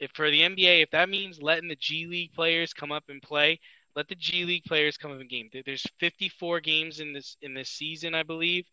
if 0.00 0.10
for 0.14 0.30
the 0.30 0.40
NBA, 0.40 0.82
if 0.82 0.90
that 0.90 1.08
means 1.08 1.40
letting 1.40 1.68
the 1.68 1.76
G 1.76 2.06
League 2.06 2.32
players 2.32 2.72
come 2.72 2.90
up 2.90 3.04
and 3.08 3.22
play, 3.22 3.60
let 3.96 4.08
the 4.08 4.14
G 4.14 4.44
League 4.44 4.64
players 4.64 4.96
come 4.96 5.12
up 5.12 5.20
and 5.20 5.28
game. 5.28 5.48
There's 5.64 5.86
54 6.00 6.60
games 6.60 7.00
in 7.00 7.12
this 7.12 7.36
in 7.42 7.54
this 7.54 7.70
season, 7.70 8.14
I 8.14 8.22
believe. 8.22 8.66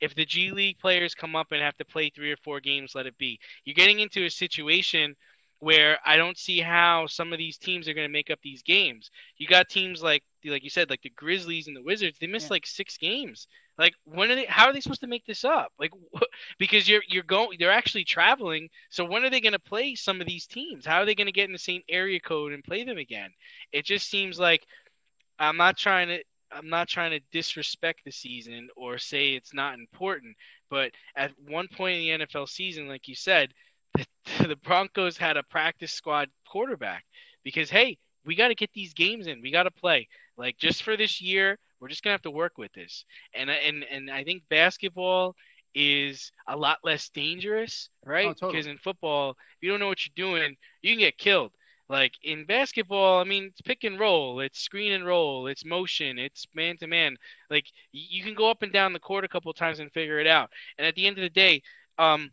If 0.00 0.14
the 0.14 0.26
G 0.26 0.50
League 0.50 0.78
players 0.78 1.14
come 1.14 1.34
up 1.34 1.52
and 1.52 1.62
have 1.62 1.76
to 1.78 1.84
play 1.84 2.10
three 2.10 2.30
or 2.30 2.36
four 2.44 2.60
games, 2.60 2.94
let 2.94 3.06
it 3.06 3.16
be. 3.16 3.38
You're 3.64 3.74
getting 3.74 4.00
into 4.00 4.24
a 4.24 4.30
situation 4.30 5.16
where 5.58 5.98
I 6.04 6.16
don't 6.16 6.36
see 6.36 6.60
how 6.60 7.06
some 7.06 7.32
of 7.32 7.38
these 7.38 7.56
teams 7.56 7.88
are 7.88 7.94
going 7.94 8.06
to 8.06 8.12
make 8.12 8.30
up 8.30 8.38
these 8.42 8.62
games. 8.62 9.10
You 9.38 9.46
got 9.46 9.68
teams 9.68 10.02
like 10.02 10.22
like 10.44 10.62
you 10.62 10.70
said 10.70 10.90
like 10.90 11.02
the 11.02 11.10
Grizzlies 11.10 11.66
and 11.66 11.76
the 11.76 11.82
Wizards, 11.82 12.18
they 12.20 12.26
missed 12.26 12.48
yeah. 12.48 12.54
like 12.54 12.66
6 12.66 12.96
games. 12.98 13.46
Like 13.78 13.94
when 14.04 14.30
are 14.30 14.34
they 14.34 14.46
how 14.46 14.66
are 14.66 14.72
they 14.72 14.80
supposed 14.80 15.02
to 15.02 15.06
make 15.06 15.26
this 15.26 15.44
up? 15.44 15.72
Like 15.78 15.90
because 16.58 16.88
you're 16.88 17.02
you're 17.08 17.22
going 17.22 17.56
they're 17.58 17.70
actually 17.70 18.04
traveling, 18.04 18.68
so 18.90 19.04
when 19.04 19.24
are 19.24 19.30
they 19.30 19.40
going 19.40 19.52
to 19.52 19.58
play 19.58 19.94
some 19.94 20.20
of 20.20 20.26
these 20.26 20.46
teams? 20.46 20.86
How 20.86 20.98
are 21.02 21.04
they 21.04 21.14
going 21.14 21.26
to 21.26 21.32
get 21.32 21.46
in 21.46 21.52
the 21.52 21.58
same 21.58 21.82
area 21.88 22.20
code 22.20 22.52
and 22.52 22.64
play 22.64 22.84
them 22.84 22.98
again? 22.98 23.30
It 23.72 23.84
just 23.84 24.08
seems 24.08 24.38
like 24.38 24.66
I'm 25.38 25.56
not 25.56 25.76
trying 25.76 26.08
to 26.08 26.22
I'm 26.50 26.68
not 26.70 26.88
trying 26.88 27.10
to 27.10 27.20
disrespect 27.32 28.00
the 28.04 28.12
season 28.12 28.68
or 28.76 28.98
say 28.98 29.34
it's 29.34 29.52
not 29.52 29.74
important, 29.74 30.36
but 30.70 30.92
at 31.16 31.32
one 31.46 31.68
point 31.68 31.98
in 31.98 32.18
the 32.18 32.26
NFL 32.26 32.48
season 32.48 32.88
like 32.88 33.08
you 33.08 33.14
said, 33.14 33.52
the 33.94 34.56
Broncos 34.62 35.18
had 35.18 35.36
a 35.36 35.42
practice 35.42 35.92
squad 35.92 36.30
quarterback 36.48 37.04
because 37.44 37.68
hey, 37.68 37.98
we 38.24 38.34
got 38.34 38.48
to 38.48 38.54
get 38.54 38.70
these 38.72 38.94
games 38.94 39.26
in. 39.26 39.42
We 39.42 39.50
got 39.50 39.64
to 39.64 39.70
play. 39.70 40.08
Like 40.36 40.56
just 40.56 40.82
for 40.82 40.96
this 40.96 41.20
year, 41.20 41.58
we're 41.80 41.88
just 41.88 42.02
gonna 42.02 42.14
have 42.14 42.22
to 42.22 42.30
work 42.30 42.58
with 42.58 42.72
this. 42.72 43.04
And 43.34 43.50
and 43.50 43.84
and 43.84 44.10
I 44.10 44.24
think 44.24 44.42
basketball 44.48 45.34
is 45.74 46.32
a 46.48 46.56
lot 46.56 46.78
less 46.82 47.08
dangerous, 47.10 47.90
right? 48.04 48.26
Oh, 48.26 48.32
totally. 48.32 48.52
Because 48.52 48.66
in 48.66 48.78
football, 48.78 49.30
if 49.30 49.36
you 49.60 49.70
don't 49.70 49.80
know 49.80 49.88
what 49.88 50.06
you're 50.06 50.28
doing, 50.30 50.56
you 50.82 50.92
can 50.92 50.98
get 51.00 51.18
killed. 51.18 51.52
Like 51.88 52.14
in 52.22 52.46
basketball, 52.46 53.20
I 53.20 53.24
mean, 53.24 53.44
it's 53.44 53.60
pick 53.60 53.84
and 53.84 54.00
roll, 54.00 54.40
it's 54.40 54.58
screen 54.58 54.92
and 54.92 55.06
roll, 55.06 55.46
it's 55.46 55.64
motion, 55.64 56.18
it's 56.18 56.46
man 56.52 56.76
to 56.78 56.88
man. 56.88 57.16
Like 57.48 57.66
you 57.92 58.24
can 58.24 58.34
go 58.34 58.50
up 58.50 58.62
and 58.62 58.72
down 58.72 58.92
the 58.92 58.98
court 58.98 59.24
a 59.24 59.28
couple 59.28 59.52
times 59.52 59.78
and 59.78 59.92
figure 59.92 60.18
it 60.18 60.26
out. 60.26 60.50
And 60.78 60.86
at 60.86 60.96
the 60.96 61.06
end 61.06 61.18
of 61.18 61.22
the 61.22 61.30
day, 61.30 61.62
um, 61.98 62.32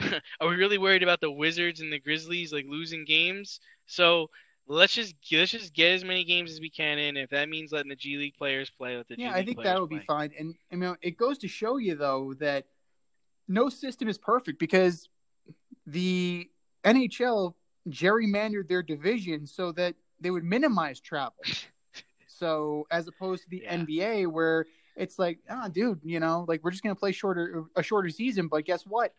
are 0.40 0.48
we 0.48 0.56
really 0.56 0.78
worried 0.78 1.02
about 1.02 1.20
the 1.20 1.30
Wizards 1.30 1.80
and 1.80 1.92
the 1.92 1.98
Grizzlies 1.98 2.52
like 2.52 2.64
losing 2.66 3.04
games? 3.04 3.60
So 3.86 4.30
let's 4.68 4.94
just 4.94 5.14
let's 5.32 5.50
just 5.50 5.74
get 5.74 5.92
as 5.92 6.04
many 6.04 6.24
games 6.24 6.52
as 6.52 6.60
we 6.60 6.70
can 6.70 6.98
in. 6.98 7.16
If 7.16 7.30
that 7.30 7.48
means 7.48 7.72
letting 7.72 7.88
the 7.88 7.96
G 7.96 8.16
League 8.16 8.34
players 8.36 8.70
play, 8.70 8.96
with 8.96 9.08
the 9.08 9.16
yeah, 9.18 9.32
I 9.32 9.44
think 9.44 9.62
that 9.62 9.80
would 9.80 9.90
be 9.90 10.00
fine. 10.00 10.32
And 10.38 10.54
I 10.72 10.76
mean, 10.76 10.96
it 11.02 11.16
goes 11.16 11.38
to 11.38 11.48
show 11.48 11.78
you 11.78 11.94
though 11.94 12.34
that 12.34 12.66
no 13.48 13.68
system 13.68 14.08
is 14.08 14.18
perfect 14.18 14.58
because 14.58 15.08
the 15.86 16.48
NHL 16.84 17.54
gerrymandered 17.88 18.68
their 18.68 18.82
division 18.82 19.46
so 19.46 19.72
that 19.72 19.94
they 20.20 20.30
would 20.30 20.44
minimize 20.44 21.00
travel. 21.00 21.36
so 22.28 22.86
as 22.90 23.08
opposed 23.08 23.44
to 23.44 23.50
the 23.50 23.62
yeah. 23.64 23.76
NBA 23.78 24.26
where 24.30 24.66
it's 24.96 25.18
like, 25.18 25.38
ah, 25.48 25.62
oh, 25.64 25.68
dude, 25.68 26.00
you 26.04 26.20
know, 26.20 26.44
like 26.46 26.62
we're 26.62 26.70
just 26.70 26.82
gonna 26.82 26.94
play 26.94 27.12
shorter 27.12 27.64
a 27.74 27.82
shorter 27.82 28.10
season, 28.10 28.48
but 28.48 28.64
guess 28.64 28.84
what? 28.84 29.14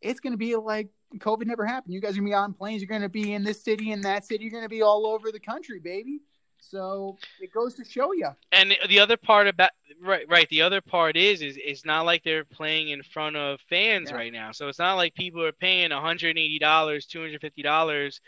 It's 0.00 0.20
going 0.20 0.32
to 0.32 0.38
be 0.38 0.56
like 0.56 0.88
COVID 1.18 1.46
never 1.46 1.64
happened. 1.64 1.94
You 1.94 2.00
guys 2.00 2.12
are 2.12 2.20
going 2.20 2.26
to 2.26 2.30
be 2.30 2.34
on 2.34 2.52
planes. 2.52 2.82
You're 2.82 2.88
going 2.88 3.02
to 3.02 3.08
be 3.08 3.32
in 3.32 3.44
this 3.44 3.62
city 3.62 3.92
and 3.92 4.02
that 4.04 4.24
city. 4.24 4.44
You're 4.44 4.50
going 4.50 4.64
to 4.64 4.68
be 4.68 4.82
all 4.82 5.06
over 5.06 5.30
the 5.30 5.40
country, 5.40 5.78
baby. 5.78 6.20
So 6.58 7.16
it 7.40 7.52
goes 7.52 7.74
to 7.74 7.84
show 7.84 8.12
you. 8.12 8.28
And 8.52 8.76
the 8.88 8.98
other 8.98 9.16
part 9.16 9.46
about 9.46 9.70
right, 10.02 10.26
right. 10.28 10.48
The 10.48 10.62
other 10.62 10.80
part 10.80 11.16
is, 11.16 11.42
is 11.42 11.58
it's 11.62 11.84
not 11.84 12.06
like 12.06 12.24
they're 12.24 12.44
playing 12.44 12.88
in 12.88 13.02
front 13.02 13.36
of 13.36 13.60
fans 13.68 14.10
yeah. 14.10 14.16
right 14.16 14.32
now. 14.32 14.52
So 14.52 14.68
it's 14.68 14.78
not 14.78 14.94
like 14.94 15.14
people 15.14 15.44
are 15.44 15.52
paying 15.52 15.90
180 15.90 16.58
dollars, 16.58 17.06
250 17.06 17.62
dollars 17.62 18.20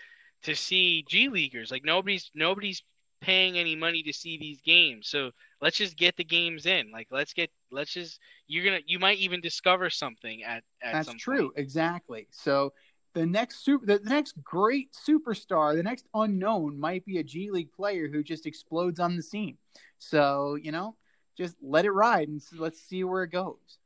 to 0.43 0.55
see 0.55 1.05
G 1.09 1.29
leaguers. 1.29 1.71
Like 1.71 1.85
nobody's 1.85 2.31
nobody's 2.35 2.83
paying 3.21 3.59
any 3.59 3.75
money 3.75 4.03
to 4.03 4.13
see 4.13 4.39
these 4.39 4.61
games. 4.61 5.09
So 5.09 5.31
let's 5.61 5.77
just 5.77 5.97
get 5.97 6.17
the 6.17 6.25
games 6.25 6.67
in. 6.67 6.91
Like 6.93 7.09
let's 7.11 7.33
get 7.33 7.51
let's 7.71 7.93
just 7.93 8.21
you're 8.47 8.65
gonna 8.65 8.81
you 8.87 8.99
might 8.99 9.19
even 9.19 9.41
discover 9.41 9.91
something 9.91 10.43
at, 10.43 10.63
at 10.83 10.93
That's 11.07 11.15
true, 11.15 11.49
point. 11.49 11.59
exactly. 11.59 12.29
So 12.31 12.73
the 13.15 13.27
next 13.27 13.65
super 13.65 13.87
the, 13.87 13.99
the 13.99 14.11
next 14.11 14.43
great 14.43 14.91
superstar, 14.93 15.75
the 15.75 15.83
next 15.83 16.07
unknown 16.15 16.79
might 16.79 17.05
be 17.05 17.19
a 17.19 17.25
G 17.25 17.51
League 17.51 17.73
player 17.73 18.09
who 18.09 18.23
just 18.23 18.47
explodes 18.47 19.01
on 19.01 19.17
the 19.17 19.23
scene. 19.23 19.59
So, 19.99 20.57
you 20.57 20.73
know, 20.73 20.97
just 21.37 21.57
let 21.63 21.85
it 21.85 21.93
ride 21.93 22.29
and 22.29 22.41
let's 22.57 22.81
see 22.81 23.05
where 23.05 23.23
it 23.23 23.33
goes. 23.33 23.79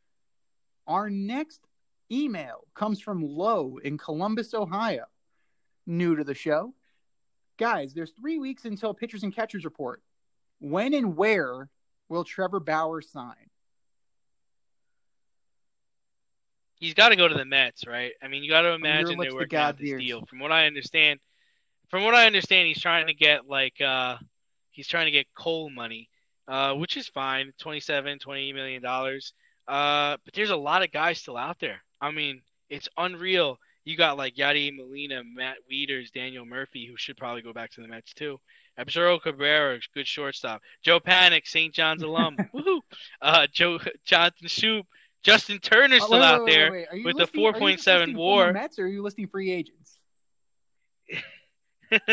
Our 0.86 1.08
next 1.08 1.60
email 2.10 2.66
comes 2.74 3.00
from 3.00 3.22
Lowe 3.22 3.78
in 3.82 3.96
Columbus, 3.98 4.52
Ohio. 4.52 5.04
New 5.86 6.16
to 6.16 6.24
the 6.24 6.34
show. 6.34 6.74
Guys, 7.62 7.94
there's 7.94 8.10
three 8.10 8.40
weeks 8.40 8.64
until 8.64 8.92
pitchers 8.92 9.22
and 9.22 9.32
catchers 9.32 9.64
report. 9.64 10.02
When 10.58 10.92
and 10.94 11.16
where 11.16 11.68
will 12.08 12.24
Trevor 12.24 12.58
Bauer 12.58 13.00
sign? 13.00 13.36
He's 16.80 16.94
got 16.94 17.10
to 17.10 17.16
go 17.16 17.28
to 17.28 17.34
the 17.36 17.44
Mets, 17.44 17.86
right? 17.86 18.14
I 18.20 18.26
mean, 18.26 18.42
you 18.42 18.50
got 18.50 18.62
to 18.62 18.72
imagine 18.72 19.16
they're 19.16 19.32
working 19.32 19.60
out 19.60 19.78
this 19.78 19.92
deal. 19.92 20.26
From 20.26 20.40
what 20.40 20.50
I 20.50 20.66
understand, 20.66 21.20
from 21.88 22.02
what 22.02 22.16
I 22.16 22.26
understand, 22.26 22.66
he's 22.66 22.80
trying 22.82 23.06
to 23.06 23.14
get 23.14 23.46
like 23.48 23.80
uh, 23.80 24.16
he's 24.72 24.88
trying 24.88 25.04
to 25.04 25.12
get 25.12 25.28
Cole 25.32 25.70
money, 25.70 26.08
uh, 26.48 26.74
which 26.74 26.96
is 26.96 27.06
fine, 27.06 27.52
27, 27.60 28.18
20 28.18 28.52
million 28.54 28.82
dollars. 28.82 29.34
Uh, 29.68 30.16
but 30.24 30.34
there's 30.34 30.50
a 30.50 30.56
lot 30.56 30.82
of 30.82 30.90
guys 30.90 31.20
still 31.20 31.36
out 31.36 31.60
there. 31.60 31.80
I 32.00 32.10
mean, 32.10 32.42
it's 32.68 32.88
unreal. 32.96 33.56
You 33.84 33.96
got 33.96 34.16
like 34.16 34.36
Yadi 34.36 34.74
Molina, 34.76 35.22
Matt 35.24 35.56
Wieters, 35.70 36.12
Daniel 36.12 36.44
Murphy, 36.44 36.86
who 36.86 36.96
should 36.96 37.16
probably 37.16 37.42
go 37.42 37.52
back 37.52 37.70
to 37.72 37.80
the 37.80 37.88
Mets 37.88 38.12
too. 38.14 38.38
Absuro 38.78 39.20
Cabrera, 39.20 39.78
good 39.92 40.06
shortstop. 40.06 40.62
Joe 40.82 41.00
Panik, 41.00 41.46
St. 41.46 41.74
John's 41.74 42.02
alum. 42.04 42.36
Woohoo! 42.54 42.80
Uh, 43.20 43.46
Joe 43.52 43.80
Jonathan 44.04 44.48
Schoop, 44.48 44.84
Justin 45.22 45.58
Turner's 45.58 46.04
still 46.04 46.22
uh, 46.22 46.26
out 46.26 46.44
wait, 46.44 46.52
there 46.52 46.72
wait, 46.72 46.86
wait. 46.92 47.04
with 47.04 47.16
listing, 47.16 47.42
the 47.42 47.52
4.7 47.52 48.16
WAR. 48.16 48.52
Mets, 48.52 48.78
or 48.78 48.84
are 48.84 48.88
you 48.88 49.02
listing 49.02 49.26
free 49.26 49.50
agents? 49.50 49.98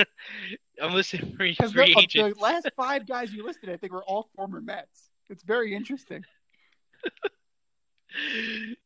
I'm 0.81 0.93
listening 0.93 1.35
free, 1.35 1.55
free 1.55 1.93
the, 1.93 1.99
agents. 1.99 2.37
the 2.37 2.43
last 2.43 2.69
five 2.75 3.07
guys 3.07 3.31
you 3.31 3.45
listed, 3.45 3.69
I 3.69 3.77
think, 3.77 3.93
were 3.93 4.03
all 4.03 4.29
former 4.35 4.61
Mets. 4.61 5.09
It's 5.29 5.43
very 5.43 5.75
interesting. 5.75 6.25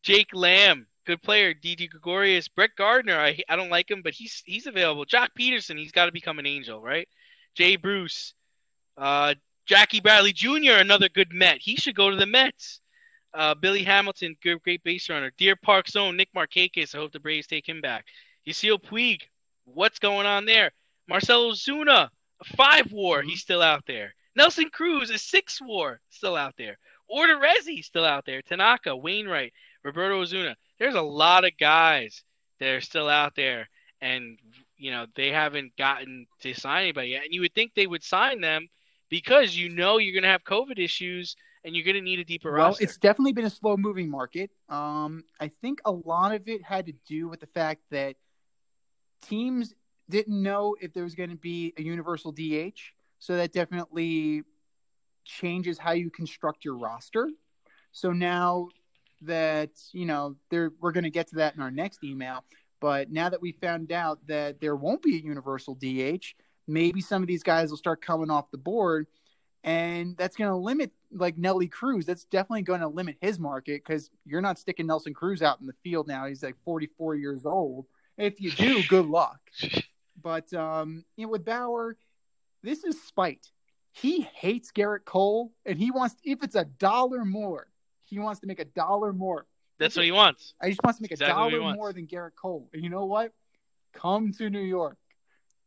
Jake 0.03 0.29
Lamb, 0.33 0.87
good 1.05 1.21
player. 1.21 1.53
DJ 1.53 1.89
Gregorius, 1.89 2.47
Brett 2.47 2.71
Gardner. 2.77 3.17
I 3.17 3.39
I 3.49 3.55
don't 3.55 3.69
like 3.69 3.89
him, 3.89 4.01
but 4.03 4.13
he's 4.13 4.41
he's 4.45 4.67
available. 4.67 5.05
Joc 5.05 5.29
Pederson. 5.39 5.77
he's 5.77 5.91
got 5.91 6.05
to 6.05 6.11
become 6.11 6.39
an 6.39 6.45
angel, 6.45 6.81
right? 6.81 7.07
Jay 7.55 7.75
Bruce, 7.75 8.33
uh, 8.97 9.35
Jackie 9.65 10.01
Bradley 10.01 10.33
Jr., 10.33 10.73
another 10.79 11.09
good 11.09 11.31
Met. 11.31 11.59
He 11.59 11.75
should 11.75 11.95
go 11.95 12.09
to 12.09 12.15
the 12.15 12.25
Mets. 12.25 12.81
Uh, 13.33 13.55
Billy 13.55 13.83
Hamilton, 13.83 14.35
good 14.43 14.61
great 14.61 14.83
base 14.83 15.09
runner. 15.09 15.31
Deer 15.37 15.55
Park 15.55 15.89
Zone, 15.89 16.15
Nick 16.15 16.29
Markakis. 16.35 16.93
I 16.93 16.99
hope 16.99 17.11
the 17.11 17.19
Braves 17.19 17.47
take 17.47 17.67
him 17.67 17.81
back. 17.81 18.05
Yasiel 18.47 18.79
Puig, 18.81 19.21
what's 19.65 19.99
going 19.99 20.27
on 20.27 20.45
there? 20.45 20.71
Marcell 21.07 21.51
Ozuna, 21.51 22.09
a 22.41 22.55
five 22.55 22.91
WAR, 22.91 23.21
he's 23.21 23.41
still 23.41 23.61
out 23.61 23.83
there. 23.87 24.13
Nelson 24.35 24.69
Cruz, 24.71 25.09
a 25.09 25.17
six 25.17 25.59
WAR, 25.61 25.99
still 26.09 26.35
out 26.35 26.53
there. 26.57 26.77
Orderezi 27.11 27.83
still 27.83 28.05
out 28.05 28.25
there. 28.25 28.41
Tanaka, 28.41 28.95
Wainwright, 28.95 29.53
Roberto 29.83 30.21
Osuna. 30.21 30.55
There's 30.83 30.95
a 30.95 31.01
lot 31.01 31.45
of 31.45 31.51
guys 31.57 32.23
that 32.59 32.67
are 32.67 32.81
still 32.81 33.07
out 33.07 33.37
there, 33.37 33.69
and 34.01 34.37
you 34.75 34.91
know 34.91 35.05
they 35.15 35.29
haven't 35.29 35.77
gotten 35.77 36.27
to 36.41 36.53
sign 36.53 36.81
anybody 36.81 37.11
yet. 37.11 37.23
And 37.23 37.33
you 37.33 37.39
would 37.39 37.53
think 37.53 37.71
they 37.73 37.87
would 37.87 38.03
sign 38.03 38.41
them 38.41 38.67
because 39.07 39.55
you 39.55 39.69
know 39.69 39.97
you're 39.97 40.11
going 40.11 40.23
to 40.23 40.29
have 40.29 40.43
COVID 40.43 40.77
issues 40.77 41.37
and 41.63 41.73
you're 41.73 41.85
going 41.85 41.95
to 41.95 42.01
need 42.01 42.19
a 42.19 42.25
deeper 42.25 42.51
roster. 42.51 42.59
Well, 42.59 42.67
roster. 42.67 42.83
it's 42.83 42.97
definitely 42.97 43.31
been 43.31 43.45
a 43.45 43.49
slow 43.49 43.77
moving 43.77 44.09
market. 44.09 44.51
Um, 44.67 45.23
I 45.39 45.47
think 45.47 45.79
a 45.85 45.91
lot 45.93 46.35
of 46.35 46.49
it 46.49 46.61
had 46.61 46.87
to 46.87 46.93
do 47.07 47.29
with 47.29 47.39
the 47.39 47.47
fact 47.47 47.79
that 47.91 48.17
teams 49.21 49.73
didn't 50.09 50.43
know 50.43 50.75
if 50.81 50.91
there 50.91 51.05
was 51.05 51.15
going 51.15 51.29
to 51.29 51.37
be 51.37 51.73
a 51.77 51.81
universal 51.81 52.33
DH. 52.33 52.91
So 53.19 53.37
that 53.37 53.53
definitely 53.53 54.43
changes 55.23 55.77
how 55.77 55.93
you 55.93 56.11
construct 56.11 56.65
your 56.65 56.75
roster. 56.75 57.29
So 57.93 58.11
now 58.11 58.67
that, 59.25 59.71
you 59.91 60.05
know, 60.05 60.35
there 60.49 60.71
we're 60.79 60.91
going 60.91 61.03
to 61.03 61.09
get 61.09 61.27
to 61.29 61.35
that 61.35 61.55
in 61.55 61.61
our 61.61 61.71
next 61.71 62.03
email, 62.03 62.43
but 62.79 63.11
now 63.11 63.29
that 63.29 63.41
we 63.41 63.51
found 63.51 63.91
out 63.91 64.19
that 64.27 64.59
there 64.59 64.75
won't 64.75 65.01
be 65.01 65.15
a 65.15 65.21
universal 65.21 65.75
DH, 65.75 66.25
maybe 66.67 67.01
some 67.01 67.21
of 67.21 67.27
these 67.27 67.43
guys 67.43 67.69
will 67.69 67.77
start 67.77 68.01
coming 68.01 68.29
off 68.29 68.51
the 68.51 68.57
board 68.57 69.07
and 69.63 70.17
that's 70.17 70.35
going 70.35 70.49
to 70.49 70.55
limit 70.55 70.91
like 71.11 71.37
Nelly 71.37 71.67
Cruz. 71.67 72.05
That's 72.05 72.25
definitely 72.25 72.63
going 72.63 72.81
to 72.81 72.87
limit 72.87 73.17
his 73.21 73.39
market 73.39 73.83
because 73.85 74.09
you're 74.25 74.41
not 74.41 74.59
sticking 74.59 74.87
Nelson 74.87 75.13
Cruz 75.13 75.41
out 75.41 75.61
in 75.61 75.67
the 75.67 75.75
field 75.83 76.07
now. 76.07 76.25
He's 76.25 76.43
like 76.43 76.57
44 76.65 77.15
years 77.15 77.45
old. 77.45 77.85
If 78.17 78.41
you 78.41 78.51
do, 78.51 78.83
good 78.89 79.05
luck. 79.05 79.39
But 80.21 80.53
um, 80.53 81.05
you 81.15 81.25
know, 81.25 81.31
with 81.31 81.45
Bauer, 81.45 81.97
this 82.61 82.83
is 82.83 83.01
spite. 83.01 83.47
He 83.91 84.21
hates 84.21 84.71
Gerrit 84.71 85.05
Cole, 85.05 85.51
and 85.65 85.77
he 85.77 85.91
wants 85.91 86.15
if 86.23 86.43
it's 86.43 86.55
a 86.55 86.65
dollar 86.65 87.23
more, 87.23 87.67
he 88.05 88.19
wants 88.19 88.41
to 88.41 88.47
make 88.47 88.59
a 88.59 88.65
dollar 88.65 89.13
more. 89.13 89.45
That's 89.79 89.95
what 89.95 90.05
he 90.05 90.11
wants. 90.11 90.53
I 90.61 90.69
just 90.69 90.83
wants 90.83 90.99
to 90.99 91.03
make 91.03 91.11
Exactly 91.11 91.55
a 91.55 91.59
dollar 91.59 91.73
more 91.75 91.93
than 91.93 92.07
Gerrit 92.07 92.35
Cole. 92.35 92.69
And 92.73 92.83
you 92.83 92.89
know 92.89 93.05
what? 93.05 93.31
Come 93.93 94.31
to 94.33 94.49
New 94.49 94.61
York. 94.61 94.97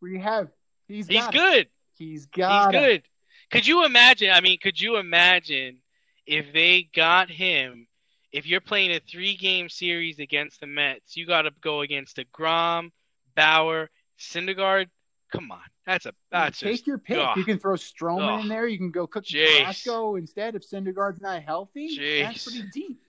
We 0.00 0.18
have 0.20 0.48
he's 0.88 1.06
He's 1.06 1.24
it. 1.24 1.32
good. 1.32 1.68
He's 1.94 2.08
He's 2.08 2.26
got 2.26 2.74
it. 2.74 2.78
good. 2.78 3.02
Could 3.50 3.66
you 3.66 3.84
imagine? 3.84 4.30
I 4.32 4.40
mean, 4.40 4.58
could 4.60 4.80
you 4.80 4.96
imagine 4.96 5.78
if 6.26 6.52
they 6.52 6.88
got 6.94 7.30
him? 7.30 7.86
If 8.32 8.46
you're 8.46 8.60
playing 8.60 8.90
a 8.92 9.00
three-game 9.00 9.68
series 9.68 10.18
against 10.18 10.60
the 10.60 10.66
Mets, 10.66 11.16
you 11.16 11.26
got 11.26 11.42
to 11.42 11.52
go 11.62 11.80
against 11.80 12.18
a 12.18 12.24
Degrom, 12.24 12.90
Bauer, 13.34 13.88
Syndergaard. 14.18 14.88
Come 15.32 15.50
on, 15.50 15.60
that's 15.86 16.06
a 16.06 16.12
that's 16.30 16.58
take 16.58 16.72
just 16.72 16.86
your 16.86 16.98
pick. 16.98 17.18
ugh. 17.18 17.36
You 17.36 17.44
can 17.44 17.58
throw 17.58 17.74
Stroman 17.74 18.38
Ugh. 18.38 18.40
in 18.42 18.48
there. 18.48 18.66
You 18.66 18.78
can 18.78 18.90
go 18.90 19.06
cook 19.06 19.24
Jeez. 19.24 19.58
Carrasco 19.58 20.16
instead 20.16 20.54
if 20.54 20.68
Syndergaard's 20.68 21.20
not 21.20 21.42
healthy. 21.42 22.22
That's 22.22 22.44
pretty 22.44 22.68
deep. 22.72 23.00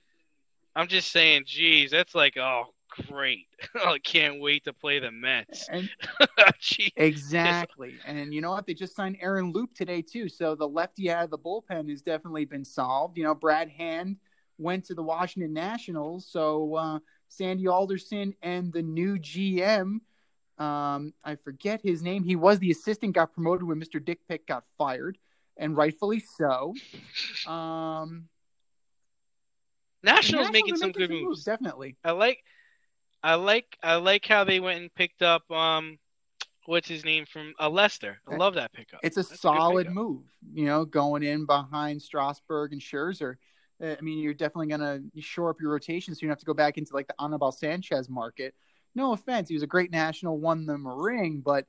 I'm 0.76 0.88
just 0.88 1.12
saying, 1.12 1.44
geez, 1.46 1.90
that's 1.90 2.14
like 2.14 2.38
oh 2.38 2.66
great. 3.08 3.48
I 3.76 3.98
can't 4.00 4.40
wait 4.40 4.64
to 4.66 4.74
play 4.74 5.00
the 5.00 5.12
Mets. 5.12 5.68
And 5.70 5.90
exactly. 6.96 7.96
and 8.06 8.34
you 8.34 8.42
know 8.42 8.52
what? 8.52 8.66
They 8.68 8.74
just 8.74 8.96
signed 8.96 9.18
Aaron 9.22 9.52
Loup 9.52 9.74
today 9.74 10.02
too. 10.02 10.30
So 10.30 10.56
the 10.56 10.68
lefty 10.68 11.10
out 11.12 11.24
of 11.24 11.30
the 11.30 11.38
bullpen 11.38 11.90
has 11.90 12.02
definitely 12.02 12.46
been 12.46 12.66
solved. 12.66 13.18
You 13.18 13.24
know, 13.24 13.36
Brad 13.36 13.70
Hand 13.70 14.18
went 14.58 14.86
to 14.86 14.96
the 14.96 15.04
Washington 15.04 15.54
Nationals. 15.54 16.28
So 16.30 16.76
uh, 16.76 17.00
Sandy 17.28 17.68
Alderson 17.68 18.34
and 18.42 18.72
the 18.72 18.82
new 18.82 19.18
GM, 19.18 20.00
um, 20.58 21.14
I 21.24 21.36
forget 21.36 21.82
his 21.82 22.02
name. 22.02 22.24
He 22.24 22.36
was 22.36 22.60
the 22.60 22.72
assistant, 22.72 23.14
got 23.14 23.34
promoted 23.34 23.64
when 23.68 23.80
Mr. 23.80 24.04
Dick 24.04 24.20
Pick 24.28 24.48
got 24.48 24.64
fired, 24.78 25.18
and 25.58 25.78
rightfully 25.78 26.20
so. 26.20 26.74
Um, 27.46 28.28
Nationals 30.04 30.52
making 30.52 30.78
some 30.78 30.92
good 30.92 31.10
moves. 31.10 31.44
definitely. 31.44 31.98
I 32.04 32.12
like, 32.12 32.44
I 33.24 33.36
like, 33.36 33.78
I 33.84 33.96
like 33.96 34.26
how 34.26 34.44
they 34.44 34.60
went 34.60 34.80
and 34.80 34.94
picked 34.94 35.22
up 35.22 35.50
um, 35.52 36.00
what's 36.66 36.88
his 36.88 37.04
name 37.04 37.26
from 37.26 37.54
uh, 37.60 37.70
Lester. 37.70 38.20
I 38.28 38.36
love 38.36 38.56
that 38.56 38.74
pickup. 38.74 39.00
It's 39.04 39.18
a 39.18 39.24
That's 39.24 39.42
solid 39.42 39.88
pickup. 39.88 39.96
move, 39.96 40.24
you 40.54 40.66
know, 40.66 40.86
going 40.86 41.24
in 41.24 41.46
behind 41.46 42.02
Strasburg 42.02 42.74
and 42.74 42.82
Scherzer. 42.82 43.36
Uh, 43.82 43.96
I 43.98 44.02
mean, 44.02 44.20
you're 44.20 44.34
definitely 44.34 44.68
going 44.68 44.82
to 44.82 45.22
shore 45.22 45.50
up 45.50 45.58
your 45.62 45.72
rotation 45.72 46.16
so 46.16 46.20
you 46.22 46.28
don't 46.28 46.34
have 46.34 46.40
to 46.40 46.46
go 46.46 46.54
back 46.54 46.78
into 46.78 46.94
like 46.94 47.08
the 47.08 47.16
Anibal 47.22 47.52
Sanchez 47.52 48.10
market. 48.10 48.56
No 48.98 49.14
offense, 49.14 49.48
he 49.48 49.54
was 49.54 49.64
a 49.64 49.68
great 49.68 49.92
national, 49.92 50.40
won 50.40 50.66
them 50.66 50.86
a 50.88 50.94
ring, 50.96 51.42
but 51.46 51.66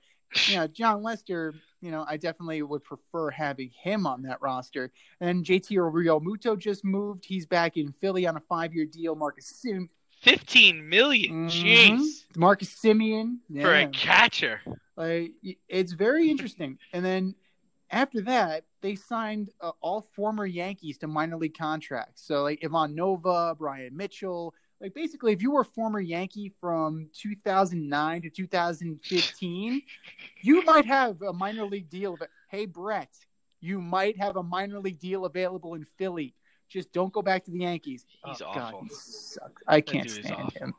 you 0.46 0.56
know, 0.56 0.66
Jon 0.66 1.02
Lester, 1.02 1.54
you 1.80 1.90
know, 1.90 2.04
I 2.08 2.16
definitely 2.16 2.60
would 2.62 2.82
prefer 2.82 3.30
having 3.30 3.70
him 3.82 4.06
on 4.06 4.22
that 4.22 4.42
roster. 4.42 4.90
And 5.20 5.44
JT 5.44 5.76
Realmuto 5.76 6.58
just 6.58 6.84
moved. 6.84 7.24
He's 7.24 7.46
back 7.46 7.76
in 7.76 7.92
Philly 7.92 8.26
on 8.26 8.36
a 8.36 8.40
five 8.40 8.74
year 8.74 8.84
deal. 8.86 9.14
Marcus 9.14 9.46
Sim- 9.46 9.90
Fifteen 10.20 10.88
million. 10.88 11.48
Mhm. 11.48 11.50
Jeez. 11.50 12.24
Marcus 12.36 12.74
Semien. 12.74 13.36
For 13.62 13.72
a 13.74 13.86
catcher. 13.88 14.60
Like 14.96 15.32
it's 15.68 15.92
very 15.92 16.28
interesting. 16.28 16.78
And 16.92 17.04
then 17.04 17.34
after 17.90 18.20
that, 18.22 18.64
they 18.82 18.96
signed 18.96 19.50
uh, 19.60 19.72
all 19.80 20.02
former 20.14 20.44
Yankees 20.44 20.98
to 20.98 21.06
minor 21.06 21.36
league 21.36 21.56
contracts. 21.56 22.22
So 22.26 22.42
like 22.42 22.58
Ivan 22.64 22.94
Nova, 22.94 23.54
Brian 23.56 23.96
Mitchell. 23.96 24.54
Like 24.80 24.94
basically, 24.94 25.32
if 25.32 25.42
you 25.42 25.50
were 25.50 25.62
a 25.62 25.64
former 25.64 26.00
Yankee 26.00 26.52
from 26.60 27.08
2009 27.12 28.22
to 28.22 28.30
2015, 28.30 29.82
you 30.42 30.64
might 30.64 30.86
have 30.86 31.20
a 31.22 31.32
minor 31.32 31.64
league 31.64 31.90
deal. 31.90 32.14
Of, 32.14 32.22
hey 32.48 32.66
Brett, 32.66 33.12
you 33.60 33.80
might 33.80 34.16
have 34.18 34.36
a 34.36 34.42
minor 34.42 34.78
league 34.78 35.00
deal 35.00 35.24
available 35.24 35.74
in 35.74 35.84
Philly. 35.84 36.34
Just 36.68 36.92
don't 36.92 37.12
go 37.12 37.22
back 37.22 37.44
to 37.44 37.50
the 37.50 37.60
Yankees. 37.60 38.04
He's 38.26 38.42
oh, 38.42 38.54
God, 38.54 38.74
awful. 38.74 38.82
he 38.82 38.88
sucks. 38.90 39.62
I 39.66 39.80
can't 39.80 40.08
stand 40.08 40.52
him. 40.52 40.74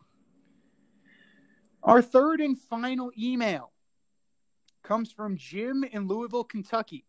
Our 1.84 2.02
third 2.02 2.42
and 2.42 2.58
final 2.58 3.12
email 3.18 3.72
comes 4.84 5.12
from 5.12 5.36
Jim 5.38 5.84
in 5.84 6.08
Louisville, 6.08 6.44
Kentucky. 6.44 7.06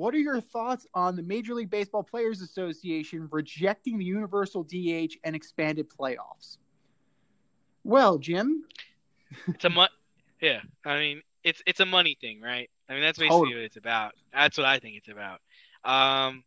What 0.00 0.14
are 0.14 0.18
your 0.18 0.40
thoughts 0.40 0.86
on 0.94 1.14
the 1.14 1.22
Major 1.22 1.52
League 1.52 1.68
Baseball 1.68 2.02
Players 2.02 2.40
Association 2.40 3.28
rejecting 3.30 3.98
the 3.98 4.04
universal 4.06 4.62
DH 4.62 5.18
and 5.24 5.36
expanded 5.36 5.90
playoffs? 5.90 6.56
Well, 7.84 8.16
Jim, 8.16 8.64
It's 9.48 9.66
a 9.66 9.68
mon- 9.68 9.90
Yeah, 10.40 10.62
I 10.86 10.98
mean, 10.98 11.22
it's 11.44 11.62
it's 11.66 11.80
a 11.80 11.84
money 11.84 12.16
thing, 12.18 12.40
right? 12.40 12.70
I 12.88 12.94
mean, 12.94 13.02
that's 13.02 13.18
basically 13.18 13.40
Totally. 13.40 13.54
what 13.56 13.64
it's 13.64 13.76
about. 13.76 14.14
That's 14.32 14.56
what 14.56 14.66
I 14.66 14.78
think 14.78 14.96
it's 14.96 15.08
about. 15.08 15.40
Um, 15.84 16.44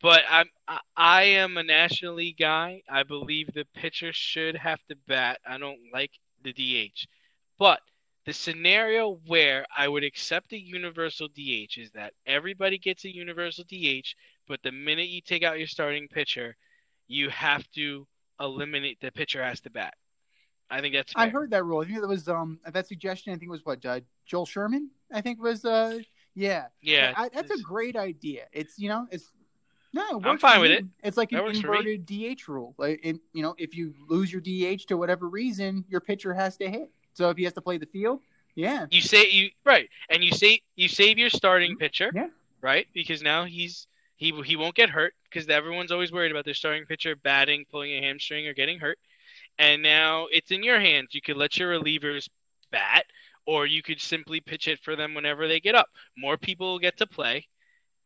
But 0.00 0.22
I'm 0.30 0.46
I, 0.68 0.78
I 0.96 1.22
am 1.24 1.56
a 1.56 1.64
National 1.64 2.14
League 2.14 2.38
guy. 2.38 2.82
I 2.88 3.02
believe 3.02 3.48
the 3.52 3.64
pitcher 3.74 4.12
should 4.12 4.54
have 4.54 4.78
to 4.90 4.96
bat. 5.08 5.40
I 5.44 5.58
don't 5.58 5.80
like 5.92 6.12
the 6.44 6.52
DH, 6.52 7.08
but 7.58 7.80
the 8.24 8.32
scenario 8.32 9.18
where 9.26 9.66
I 9.76 9.88
would 9.88 10.04
accept 10.04 10.52
a 10.52 10.60
universal 10.60 11.28
DH 11.28 11.78
is 11.78 11.90
that 11.94 12.12
everybody 12.26 12.78
gets 12.78 13.04
a 13.04 13.14
universal 13.14 13.64
DH, 13.64 14.14
but 14.46 14.62
the 14.62 14.72
minute 14.72 15.08
you 15.08 15.20
take 15.20 15.42
out 15.42 15.58
your 15.58 15.66
starting 15.66 16.08
pitcher, 16.08 16.56
you 17.08 17.28
have 17.30 17.68
to 17.72 18.06
eliminate 18.40 19.00
the 19.00 19.10
pitcher 19.10 19.42
has 19.42 19.60
to 19.62 19.70
bat. 19.70 19.94
I 20.70 20.80
think 20.80 20.94
that's. 20.94 21.12
Fair. 21.12 21.24
I 21.24 21.28
heard 21.28 21.50
that 21.50 21.64
rule. 21.64 21.82
I 21.82 21.84
think 21.84 22.00
that 22.00 22.08
was 22.08 22.28
um 22.28 22.58
that 22.64 22.86
suggestion. 22.86 23.32
I 23.32 23.36
think 23.36 23.48
it 23.48 23.52
was 23.52 23.64
what 23.64 23.84
uh, 23.84 24.00
Joel 24.24 24.46
Sherman. 24.46 24.90
I 25.12 25.20
think 25.20 25.42
was 25.42 25.64
uh 25.64 25.98
yeah 26.34 26.66
yeah. 26.80 27.12
I, 27.16 27.28
that's 27.28 27.50
a 27.50 27.58
great 27.58 27.96
idea. 27.96 28.46
It's 28.52 28.78
you 28.78 28.88
know 28.88 29.06
it's 29.10 29.30
no, 29.92 30.18
it 30.18 30.26
I'm 30.26 30.38
fine 30.38 30.60
with 30.60 30.70
it. 30.70 30.86
It's 31.02 31.18
like 31.18 31.32
an 31.32 31.44
inverted 31.46 32.06
DH 32.06 32.48
rule. 32.48 32.74
Like, 32.78 33.00
it, 33.02 33.18
you 33.34 33.42
know, 33.42 33.54
if 33.58 33.76
you 33.76 33.92
lose 34.08 34.32
your 34.32 34.40
DH 34.40 34.86
to 34.88 34.96
whatever 34.96 35.28
reason, 35.28 35.84
your 35.88 36.00
pitcher 36.00 36.32
has 36.32 36.56
to 36.58 36.70
hit. 36.70 36.90
So 37.14 37.30
if 37.30 37.36
he 37.36 37.44
has 37.44 37.52
to 37.54 37.62
play 37.62 37.78
the 37.78 37.86
field, 37.86 38.20
yeah. 38.54 38.86
You 38.90 39.00
say 39.00 39.30
you 39.30 39.50
right, 39.64 39.88
and 40.10 40.22
you 40.22 40.32
say 40.32 40.60
you 40.76 40.88
save 40.88 41.18
your 41.18 41.30
starting 41.30 41.76
pitcher, 41.76 42.10
yeah. 42.14 42.28
right? 42.60 42.86
Because 42.92 43.22
now 43.22 43.44
he's 43.44 43.86
he 44.16 44.32
he 44.44 44.56
won't 44.56 44.74
get 44.74 44.90
hurt 44.90 45.14
because 45.24 45.48
everyone's 45.48 45.92
always 45.92 46.12
worried 46.12 46.30
about 46.30 46.44
their 46.44 46.54
starting 46.54 46.84
pitcher 46.84 47.16
batting, 47.16 47.64
pulling 47.70 47.92
a 47.92 48.00
hamstring, 48.00 48.46
or 48.46 48.54
getting 48.54 48.78
hurt. 48.78 48.98
And 49.58 49.82
now 49.82 50.26
it's 50.30 50.50
in 50.50 50.62
your 50.62 50.80
hands. 50.80 51.08
You 51.12 51.22
could 51.22 51.36
let 51.36 51.56
your 51.56 51.72
relievers 51.72 52.28
bat, 52.70 53.04
or 53.46 53.66
you 53.66 53.82
could 53.82 54.00
simply 54.00 54.40
pitch 54.40 54.68
it 54.68 54.80
for 54.80 54.96
them 54.96 55.14
whenever 55.14 55.48
they 55.48 55.60
get 55.60 55.74
up. 55.74 55.88
More 56.16 56.36
people 56.36 56.72
will 56.72 56.78
get 56.78 56.98
to 56.98 57.06
play, 57.06 57.46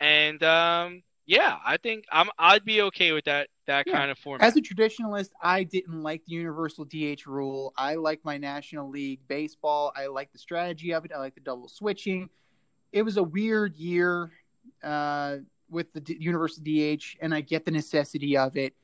and 0.01 0.43
um, 0.45 1.03
yeah, 1.27 1.57
I 1.65 1.77
think 1.77 2.05
I'm. 2.13 2.31
I'd 2.39 2.65
be 2.65 2.83
okay 2.83 3.13
with 3.13 3.25
that. 3.25 3.49
That 3.67 3.87
yeah. 3.87 3.95
kind 3.95 4.11
of 4.11 4.19
format. 4.19 4.47
As 4.47 4.57
a 4.57 4.61
traditionalist, 4.61 5.31
I 5.43 5.64
didn't 5.64 6.03
like 6.03 6.25
the 6.25 6.33
universal 6.33 6.85
DH 6.85 7.27
rule. 7.27 7.73
I 7.77 7.97
like 7.97 8.25
my 8.25 8.39
National 8.39 8.89
League 8.89 9.21
baseball. 9.27 9.93
I 9.97 10.07
like 10.07 10.33
the 10.33 10.39
strategy 10.39 10.93
of 10.93 11.05
it. 11.05 11.12
I 11.14 11.19
like 11.19 11.35
the 11.35 11.41
double 11.41 11.69
switching. 11.69 12.29
It 12.93 13.03
was 13.03 13.17
a 13.17 13.23
weird 13.23 13.75
year 13.77 14.31
uh, 14.85 15.39
with 15.69 15.93
the 15.93 16.01
D- 16.01 16.17
universal 16.21 16.62
DH, 16.62 17.17
and 17.21 17.35
I 17.35 17.41
get 17.41 17.64
the 17.64 17.73
necessity 17.73 18.37
of 18.37 18.57
it. 18.57 18.75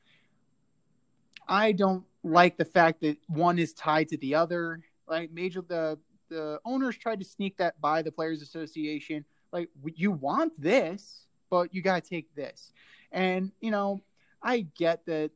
I 1.47 1.73
don't 1.73 2.05
like 2.25 2.57
the 2.57 2.65
fact 2.65 3.03
that 3.03 3.19
one 3.29 3.59
is 3.59 3.73
tied 3.73 4.09
to 4.09 4.17
the 4.17 4.35
other. 4.35 4.81
Like 5.09 5.31
major, 5.33 5.63
the 5.63 5.99
the 6.29 6.59
owners 6.65 6.97
tried 6.97 7.21
to 7.21 7.27
sneak 7.27 7.59
that 7.59 7.81
by 7.81 8.03
the 8.03 8.11
Players 8.11 8.43
Association. 8.43 9.25
Like 9.53 9.69
you 9.85 10.11
want 10.11 10.61
this 10.61 11.27
but 11.53 11.75
you 11.75 11.83
got 11.83 12.03
to 12.03 12.09
take 12.09 12.35
this. 12.35 12.73
And, 13.13 13.53
you 13.61 13.71
know, 13.71 14.01
I 14.43 14.67
get 14.77 15.07
that 15.07 15.31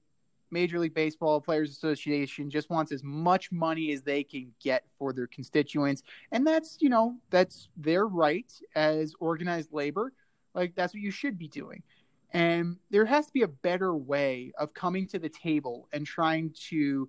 Major 0.51 0.79
League 0.79 0.95
Baseball 0.95 1.41
Players 1.41 1.71
Association 1.71 2.51
just 2.51 2.71
wants 2.71 2.93
as 2.93 3.03
much 3.03 3.51
money 3.51 3.93
as 3.93 4.03
they 4.03 4.23
can 4.23 4.53
get 4.63 4.85
for 4.99 5.13
their 5.13 5.27
constituents. 5.27 6.03
And 6.33 6.47
that's, 6.47 6.79
you 6.81 6.89
know, 6.89 7.17
that's 7.31 7.69
their 7.77 8.07
right 8.07 8.51
as 8.75 9.15
organized 9.19 9.73
labor. 9.73 10.13
Like, 10.55 10.75
that's 10.75 10.95
what 10.95 11.03
you 11.03 11.11
should 11.11 11.39
be 11.39 11.49
doing. 11.49 11.83
And 12.33 12.77
there 12.91 13.05
has 13.05 13.27
to 13.27 13.33
be 13.33 13.43
a 13.43 13.49
better 13.49 13.95
way 13.95 14.53
of 14.59 14.75
coming 14.75 15.07
to 15.09 15.19
the 15.19 15.29
table 15.29 15.89
and 15.93 16.07
trying 16.07 16.55
to 16.69 17.09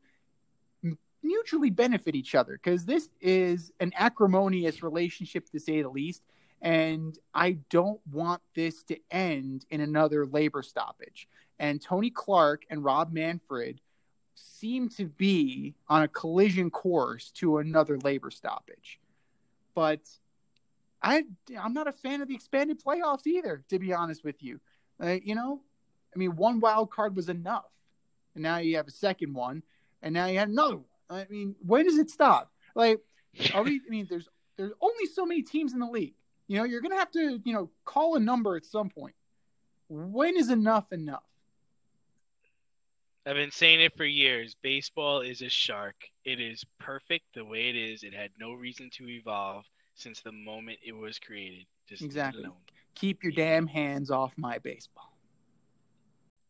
mutually 1.23 1.69
benefit 1.69 2.15
each 2.15 2.35
other 2.35 2.53
because 2.53 2.85
this 2.85 3.09
is 3.19 3.71
an 3.79 3.91
acrimonious 3.95 4.83
relationship 4.83 5.49
to 5.49 5.59
say 5.59 5.81
the 5.81 5.89
least 5.89 6.21
and 6.61 7.17
I 7.33 7.59
don't 7.69 7.99
want 8.11 8.41
this 8.55 8.83
to 8.83 8.97
end 9.11 9.65
in 9.69 9.81
another 9.81 10.25
labor 10.25 10.63
stoppage. 10.63 11.27
And 11.59 11.81
Tony 11.81 12.09
Clark 12.09 12.63
and 12.69 12.83
Rob 12.83 13.11
Manfred 13.11 13.81
seem 14.35 14.89
to 14.89 15.05
be 15.05 15.75
on 15.89 16.03
a 16.03 16.07
collision 16.07 16.69
course 16.69 17.31
to 17.31 17.57
another 17.57 17.97
labor 17.97 18.29
stoppage. 18.29 18.99
But 19.73 20.01
I, 21.01 21.23
I'm 21.59 21.73
not 21.73 21.87
a 21.87 21.91
fan 21.91 22.21
of 22.21 22.27
the 22.27 22.35
expanded 22.35 22.81
playoffs 22.83 23.25
either, 23.25 23.63
to 23.69 23.79
be 23.79 23.93
honest 23.93 24.23
with 24.23 24.41
you. 24.43 24.59
Uh, 25.01 25.17
you 25.23 25.35
know, 25.35 25.61
I 26.15 26.17
mean, 26.17 26.35
one 26.35 26.59
wild 26.59 26.91
card 26.91 27.15
was 27.15 27.29
enough. 27.29 27.65
And 28.35 28.43
now 28.43 28.57
you 28.57 28.77
have 28.77 28.87
a 28.87 28.91
second 28.91 29.33
one, 29.33 29.63
and 30.01 30.13
now 30.13 30.27
you 30.27 30.37
have 30.37 30.49
another 30.49 30.77
one. 30.77 30.85
I 31.09 31.25
mean, 31.29 31.55
when 31.65 31.85
does 31.85 31.97
it 31.97 32.09
stop? 32.09 32.51
Like, 32.75 32.99
are 33.53 33.63
we? 33.63 33.81
I 33.85 33.89
mean, 33.89 34.05
there's 34.09 34.29
there's 34.57 34.73
only 34.81 35.05
so 35.07 35.25
many 35.25 35.41
teams 35.41 35.73
in 35.73 35.79
the 35.79 35.87
league. 35.87 36.13
You 36.47 36.57
know, 36.57 36.63
you're 36.63 36.81
to 36.81 36.97
have 36.97 37.11
to, 37.11 37.41
you 37.43 37.53
know, 37.53 37.69
call 37.83 38.15
a 38.15 38.19
number 38.19 38.55
at 38.55 38.65
some 38.65 38.89
point. 38.89 39.15
When 39.89 40.37
is 40.37 40.49
enough 40.49 40.91
enough? 40.91 41.23
I've 43.27 43.35
been 43.35 43.51
saying 43.51 43.81
it 43.81 43.97
for 43.97 44.05
years. 44.05 44.55
Baseball 44.61 45.19
is 45.19 45.41
a 45.41 45.49
shark. 45.49 45.95
It 46.23 46.39
is 46.39 46.63
perfect 46.79 47.25
the 47.35 47.43
way 47.43 47.67
it 47.67 47.75
is. 47.75 48.03
It 48.03 48.13
had 48.13 48.31
no 48.39 48.53
reason 48.53 48.89
to 48.93 49.09
evolve 49.09 49.65
since 49.95 50.21
the 50.21 50.31
moment 50.31 50.77
it 50.81 50.93
was 50.93 51.19
created. 51.19 51.65
Just 51.89 52.03
exactly. 52.03 52.45
Keep 52.95 53.23
your 53.23 53.33
damn 53.33 53.67
hands 53.67 54.11
off 54.11 54.33
my 54.37 54.59
baseball. 54.59 55.11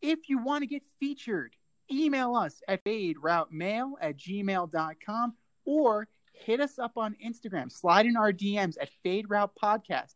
If 0.04 0.30
you 0.30 0.38
want 0.38 0.62
to 0.62 0.68
get 0.68 0.84
featured, 1.00 1.56
email 1.92 2.36
us 2.36 2.62
at 2.68 2.84
faderoutemail 2.84 3.94
at 4.00 4.18
gmail.com 4.18 5.34
or 5.66 6.08
hit 6.32 6.60
us 6.60 6.78
up 6.78 6.92
on 6.96 7.16
Instagram. 7.26 7.72
Slide 7.72 8.06
in 8.06 8.16
our 8.16 8.32
DMs 8.32 8.76
at 8.80 8.90
Fade 9.02 9.32
Route 9.32 9.54
Podcast. 9.62 10.14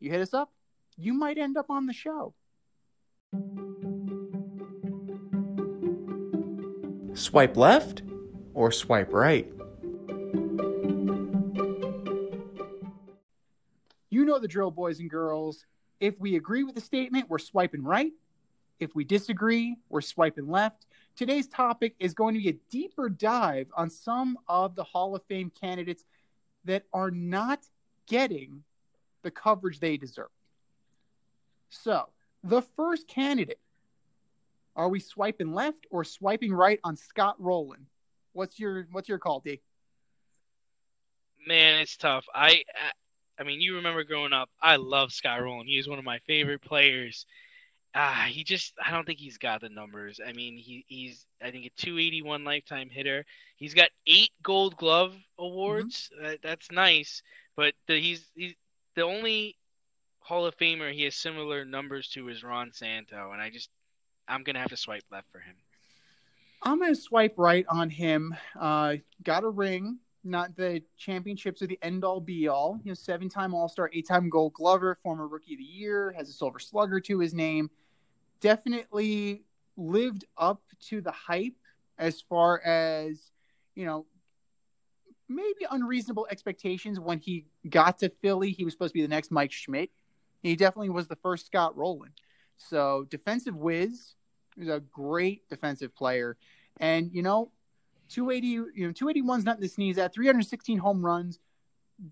You 0.00 0.10
hit 0.10 0.20
us 0.20 0.34
up, 0.34 0.52
you 0.98 1.14
might 1.14 1.38
end 1.38 1.56
up 1.56 1.70
on 1.70 1.86
the 1.86 1.94
show. 1.94 2.34
Swipe 7.16 7.56
left 7.56 8.02
or 8.52 8.70
swipe 8.70 9.10
right? 9.10 9.50
You 14.10 14.24
know 14.26 14.38
the 14.38 14.46
drill, 14.46 14.70
boys 14.70 15.00
and 15.00 15.08
girls. 15.08 15.64
If 15.98 16.20
we 16.20 16.36
agree 16.36 16.62
with 16.62 16.74
the 16.74 16.80
statement, 16.82 17.30
we're 17.30 17.38
swiping 17.38 17.82
right. 17.82 18.12
If 18.80 18.94
we 18.94 19.04
disagree, 19.04 19.76
we're 19.88 20.02
swiping 20.02 20.46
left. 20.46 20.84
Today's 21.16 21.48
topic 21.48 21.94
is 21.98 22.12
going 22.12 22.34
to 22.34 22.40
be 22.40 22.50
a 22.50 22.58
deeper 22.70 23.08
dive 23.08 23.68
on 23.74 23.88
some 23.88 24.38
of 24.46 24.74
the 24.74 24.84
Hall 24.84 25.16
of 25.16 25.22
Fame 25.24 25.50
candidates 25.58 26.04
that 26.66 26.84
are 26.92 27.10
not 27.10 27.60
getting 28.06 28.62
the 29.22 29.30
coverage 29.30 29.80
they 29.80 29.96
deserve. 29.96 30.28
So, 31.70 32.10
the 32.44 32.60
first 32.60 33.08
candidate 33.08 33.58
are 34.76 34.88
we 34.88 35.00
swiping 35.00 35.52
left 35.52 35.86
or 35.90 36.04
swiping 36.04 36.52
right 36.52 36.78
on 36.84 36.96
Scott 36.96 37.36
Rolen? 37.38 37.86
What's 38.32 38.58
your 38.58 38.86
what's 38.92 39.08
your 39.08 39.18
call, 39.18 39.40
D? 39.40 39.60
Man, 41.46 41.80
it's 41.80 41.96
tough. 41.96 42.26
I 42.34 42.62
I 43.38 43.42
mean, 43.42 43.60
you 43.60 43.76
remember 43.76 44.04
growing 44.04 44.32
up, 44.32 44.50
I 44.62 44.76
love 44.76 45.12
Scott 45.12 45.42
Rolen. 45.42 45.66
He 45.66 45.78
is 45.78 45.88
one 45.88 45.98
of 45.98 46.04
my 46.04 46.18
favorite 46.26 46.62
players 46.62 47.26
ah, 47.96 48.26
he 48.28 48.44
just 48.44 48.74
I 48.84 48.90
don't 48.90 49.06
think 49.06 49.18
he's 49.18 49.38
got 49.38 49.62
the 49.62 49.68
numbers. 49.68 50.20
I 50.24 50.32
mean, 50.32 50.56
he 50.56 50.84
he's 50.86 51.26
I 51.42 51.50
think 51.50 51.66
a 51.66 51.70
281 51.80 52.44
lifetime 52.44 52.90
hitter. 52.90 53.24
He's 53.56 53.74
got 53.74 53.88
eight 54.06 54.30
Gold 54.42 54.76
Glove 54.76 55.16
awards. 55.38 56.10
Mm-hmm. 56.14 56.26
Uh, 56.26 56.36
that's 56.42 56.70
nice, 56.70 57.22
but 57.56 57.74
the, 57.88 57.98
he's 57.98 58.24
he's 58.34 58.54
the 58.94 59.02
only 59.02 59.56
Hall 60.20 60.46
of 60.46 60.56
Famer 60.56 60.92
he 60.92 61.04
has 61.04 61.16
similar 61.16 61.64
numbers 61.64 62.08
to 62.08 62.28
is 62.28 62.44
Ron 62.44 62.70
Santo, 62.72 63.32
and 63.32 63.40
I 63.40 63.50
just 63.50 63.70
I'm 64.28 64.42
gonna 64.42 64.60
have 64.60 64.70
to 64.70 64.76
swipe 64.76 65.04
left 65.10 65.30
for 65.30 65.38
him. 65.38 65.54
I'm 66.62 66.80
gonna 66.80 66.94
swipe 66.94 67.34
right 67.36 67.64
on 67.68 67.90
him. 67.90 68.34
Uh, 68.58 68.96
got 69.22 69.44
a 69.44 69.48
ring. 69.48 69.98
Not 70.24 70.56
the 70.56 70.82
championships 70.98 71.62
are 71.62 71.68
the 71.68 71.78
end 71.82 72.04
all 72.04 72.20
be 72.20 72.48
all. 72.48 72.80
You 72.82 72.90
know, 72.90 72.94
seven 72.94 73.28
time 73.28 73.54
All 73.54 73.68
Star, 73.68 73.88
eight 73.92 74.08
time 74.08 74.28
Gold 74.28 74.54
Glover, 74.54 74.96
former 74.96 75.28
Rookie 75.28 75.54
of 75.54 75.58
the 75.58 75.64
Year, 75.64 76.12
has 76.16 76.28
a 76.28 76.32
Silver 76.32 76.58
Slugger 76.58 76.98
to 77.00 77.20
his 77.20 77.32
name 77.32 77.70
definitely 78.40 79.42
lived 79.76 80.24
up 80.36 80.62
to 80.88 81.00
the 81.00 81.12
hype 81.12 81.56
as 81.98 82.20
far 82.20 82.60
as, 82.60 83.30
you 83.74 83.86
know, 83.86 84.06
maybe 85.28 85.66
unreasonable 85.70 86.26
expectations 86.30 87.00
when 87.00 87.18
he 87.18 87.46
got 87.68 87.98
to 87.98 88.08
Philly. 88.22 88.52
He 88.52 88.64
was 88.64 88.74
supposed 88.74 88.92
to 88.92 88.94
be 88.94 89.02
the 89.02 89.08
next 89.08 89.30
Mike 89.30 89.52
Schmidt. 89.52 89.90
He 90.42 90.54
definitely 90.54 90.90
was 90.90 91.08
the 91.08 91.16
first 91.16 91.46
Scott 91.46 91.76
Rolen. 91.76 92.12
So 92.56 93.06
defensive 93.10 93.56
whiz. 93.56 94.14
He's 94.56 94.68
a 94.68 94.80
great 94.80 95.48
defensive 95.48 95.94
player. 95.94 96.36
And, 96.78 97.10
you 97.12 97.22
know, 97.22 97.50
280, 98.08 98.46
you 98.46 98.86
know, 98.86 98.92
281's 98.92 99.44
nothing 99.44 99.62
to 99.62 99.68
sneeze 99.68 99.98
at. 99.98 100.14
316 100.14 100.78
home 100.78 101.04
runs, 101.04 101.38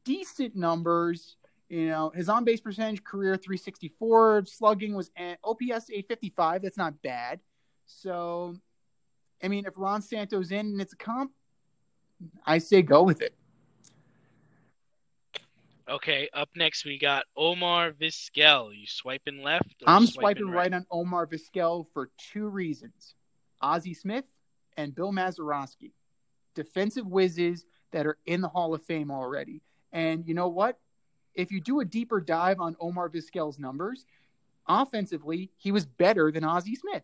decent 0.05 0.55
numbers. 0.55 1.37
You 1.69 1.89
know, 1.89 2.11
his 2.11 2.29
on 2.29 2.45
base 2.45 2.61
percentage, 2.61 3.03
career 3.03 3.37
364, 3.37 4.45
slugging 4.47 4.95
was 4.95 5.11
at 5.17 5.39
OPS 5.43 5.91
855. 5.91 6.63
That's 6.63 6.77
not 6.77 7.01
bad. 7.03 7.41
So, 7.87 8.57
I 9.43 9.49
mean, 9.49 9.65
if 9.67 9.75
Ron 9.77 10.03
Santo's 10.03 10.53
in 10.53 10.67
and 10.67 10.81
it's 10.81 10.93
a 10.93 10.97
comp, 10.97 11.33
I 12.47 12.59
say 12.59 12.83
go 12.83 13.03
with 13.03 13.23
it. 13.23 13.35
Okay, 15.89 16.30
up 16.32 16.49
next 16.57 16.87
we 16.87 16.99
got 16.99 17.26
Omar 17.37 17.93
Vizquel. 17.93 18.70
You 18.74 18.87
swiping 18.87 19.43
left? 19.43 19.82
or 19.82 19.89
I'm 19.89 20.07
swiping 20.07 20.49
right 20.49 20.72
on 20.72 20.87
Omar 20.91 21.26
Vizquel 21.26 21.87
for 21.93 22.11
two 22.16 22.49
reasons 22.49 23.14
Ozzie 23.61 23.93
Smith 23.93 24.24
and 24.76 24.95
Bill 24.95 25.12
Mazeroski. 25.12 25.93
Defensive 26.55 27.07
whizzes 27.07 27.66
that 27.93 28.07
are 28.07 28.16
in 28.24 28.41
the 28.41 28.49
Hall 28.49 28.74
of 28.74 28.82
Fame 28.82 29.11
already. 29.11 29.61
And 29.93 30.26
you 30.26 30.35
know 30.35 30.49
what? 30.49 30.78
If 31.35 31.51
you 31.51 31.61
do 31.61 31.80
a 31.80 31.85
deeper 31.85 32.20
dive 32.20 32.61
on 32.61 32.76
Omar 32.80 33.11
Vizquel's 33.11 33.59
numbers, 33.59 34.07
offensively, 34.66 35.51
he 35.57 35.70
was 35.70 35.85
better 35.85 36.32
than 36.32 36.45
Ozzie 36.45 36.76
Smith. 36.76 37.03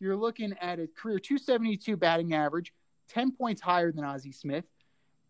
You're 0.00 0.16
looking 0.16 0.54
at 0.60 0.80
a 0.80 0.88
career 0.88 1.18
272 1.18 1.96
batting 1.96 2.34
average, 2.34 2.72
10 3.08 3.32
points 3.32 3.60
higher 3.60 3.92
than 3.92 4.04
Ozzie 4.04 4.32
Smith. 4.32 4.64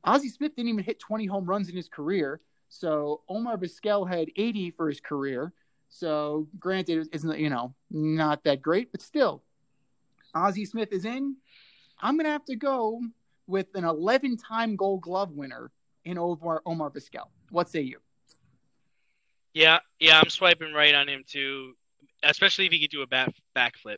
Ozzie 0.03 0.29
Smith 0.29 0.57
didn't 0.57 0.71
even 0.71 0.85
hit 0.85 0.99
20 0.99 1.27
home 1.27 1.45
runs 1.45 1.69
in 1.69 1.77
his 1.77 1.89
career. 1.89 2.41
So 2.69 3.23
Omar 3.29 3.57
Vizquel 3.57 4.09
had 4.09 4.29
80 4.37 4.71
for 4.73 4.89
his 4.89 5.01
career. 5.01 5.53
So 5.89 6.49
granted, 6.59 7.09
it's 7.13 7.25
you 7.25 7.51
know 7.51 7.75
not 7.91 8.45
that 8.45 8.61
great, 8.63 8.91
but 8.93 9.01
still, 9.01 9.43
Ozzie 10.35 10.65
Smith 10.65 10.93
is 10.93 11.05
in. 11.05 11.37
I'm 12.01 12.17
gonna 12.17 12.31
have 12.31 12.45
to 12.47 12.57
go 12.57 13.01
with 13.47 13.69
an 13.75 13.85
11-time 13.85 14.77
Gold 14.77 15.03
Glove 15.03 15.31
winner 15.31 15.71
in 16.05 16.19
Omar 16.19 16.63
Omar 16.67 16.91
Vizquel. 16.91 17.29
What 17.51 17.69
say 17.69 17.83
you? 17.83 17.99
Yeah, 19.55 19.79
yeah, 19.99 20.21
I'm 20.21 20.29
swiping 20.29 20.75
right 20.75 20.95
on 20.95 21.09
him 21.09 21.25
too, 21.27 21.73
especially 22.23 22.67
if 22.67 22.73
he 22.73 22.81
could 22.81 22.91
do 22.91 23.03
a 23.03 23.07
back 23.07 23.33
backflip. 23.57 23.97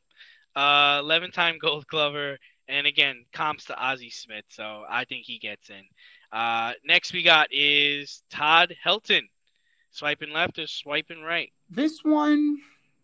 Uh, 0.54 1.00
11-time 1.02 1.56
Gold 1.60 1.86
Glover, 1.86 2.38
and 2.68 2.86
again, 2.86 3.24
comps 3.32 3.64
to 3.66 3.76
Ozzie 3.76 4.10
Smith, 4.10 4.44
so 4.48 4.84
I 4.88 5.04
think 5.04 5.24
he 5.24 5.38
gets 5.38 5.70
in. 5.70 5.82
Uh, 6.32 6.72
next 6.84 7.12
we 7.12 7.22
got 7.22 7.48
is 7.52 8.22
Todd 8.30 8.74
Helton. 8.84 9.22
Swiping 9.90 10.32
left 10.32 10.58
or 10.58 10.66
swiping 10.66 11.22
right? 11.22 11.52
This 11.70 12.00
one, 12.02 12.58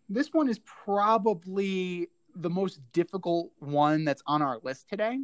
this 0.07 0.29
one 0.31 0.49
is 0.49 0.59
probably 0.59 2.09
the 2.35 2.49
most 2.49 2.79
difficult 2.93 3.51
one 3.59 4.05
that's 4.05 4.21
on 4.27 4.41
our 4.41 4.59
list 4.63 4.87
today. 4.89 5.19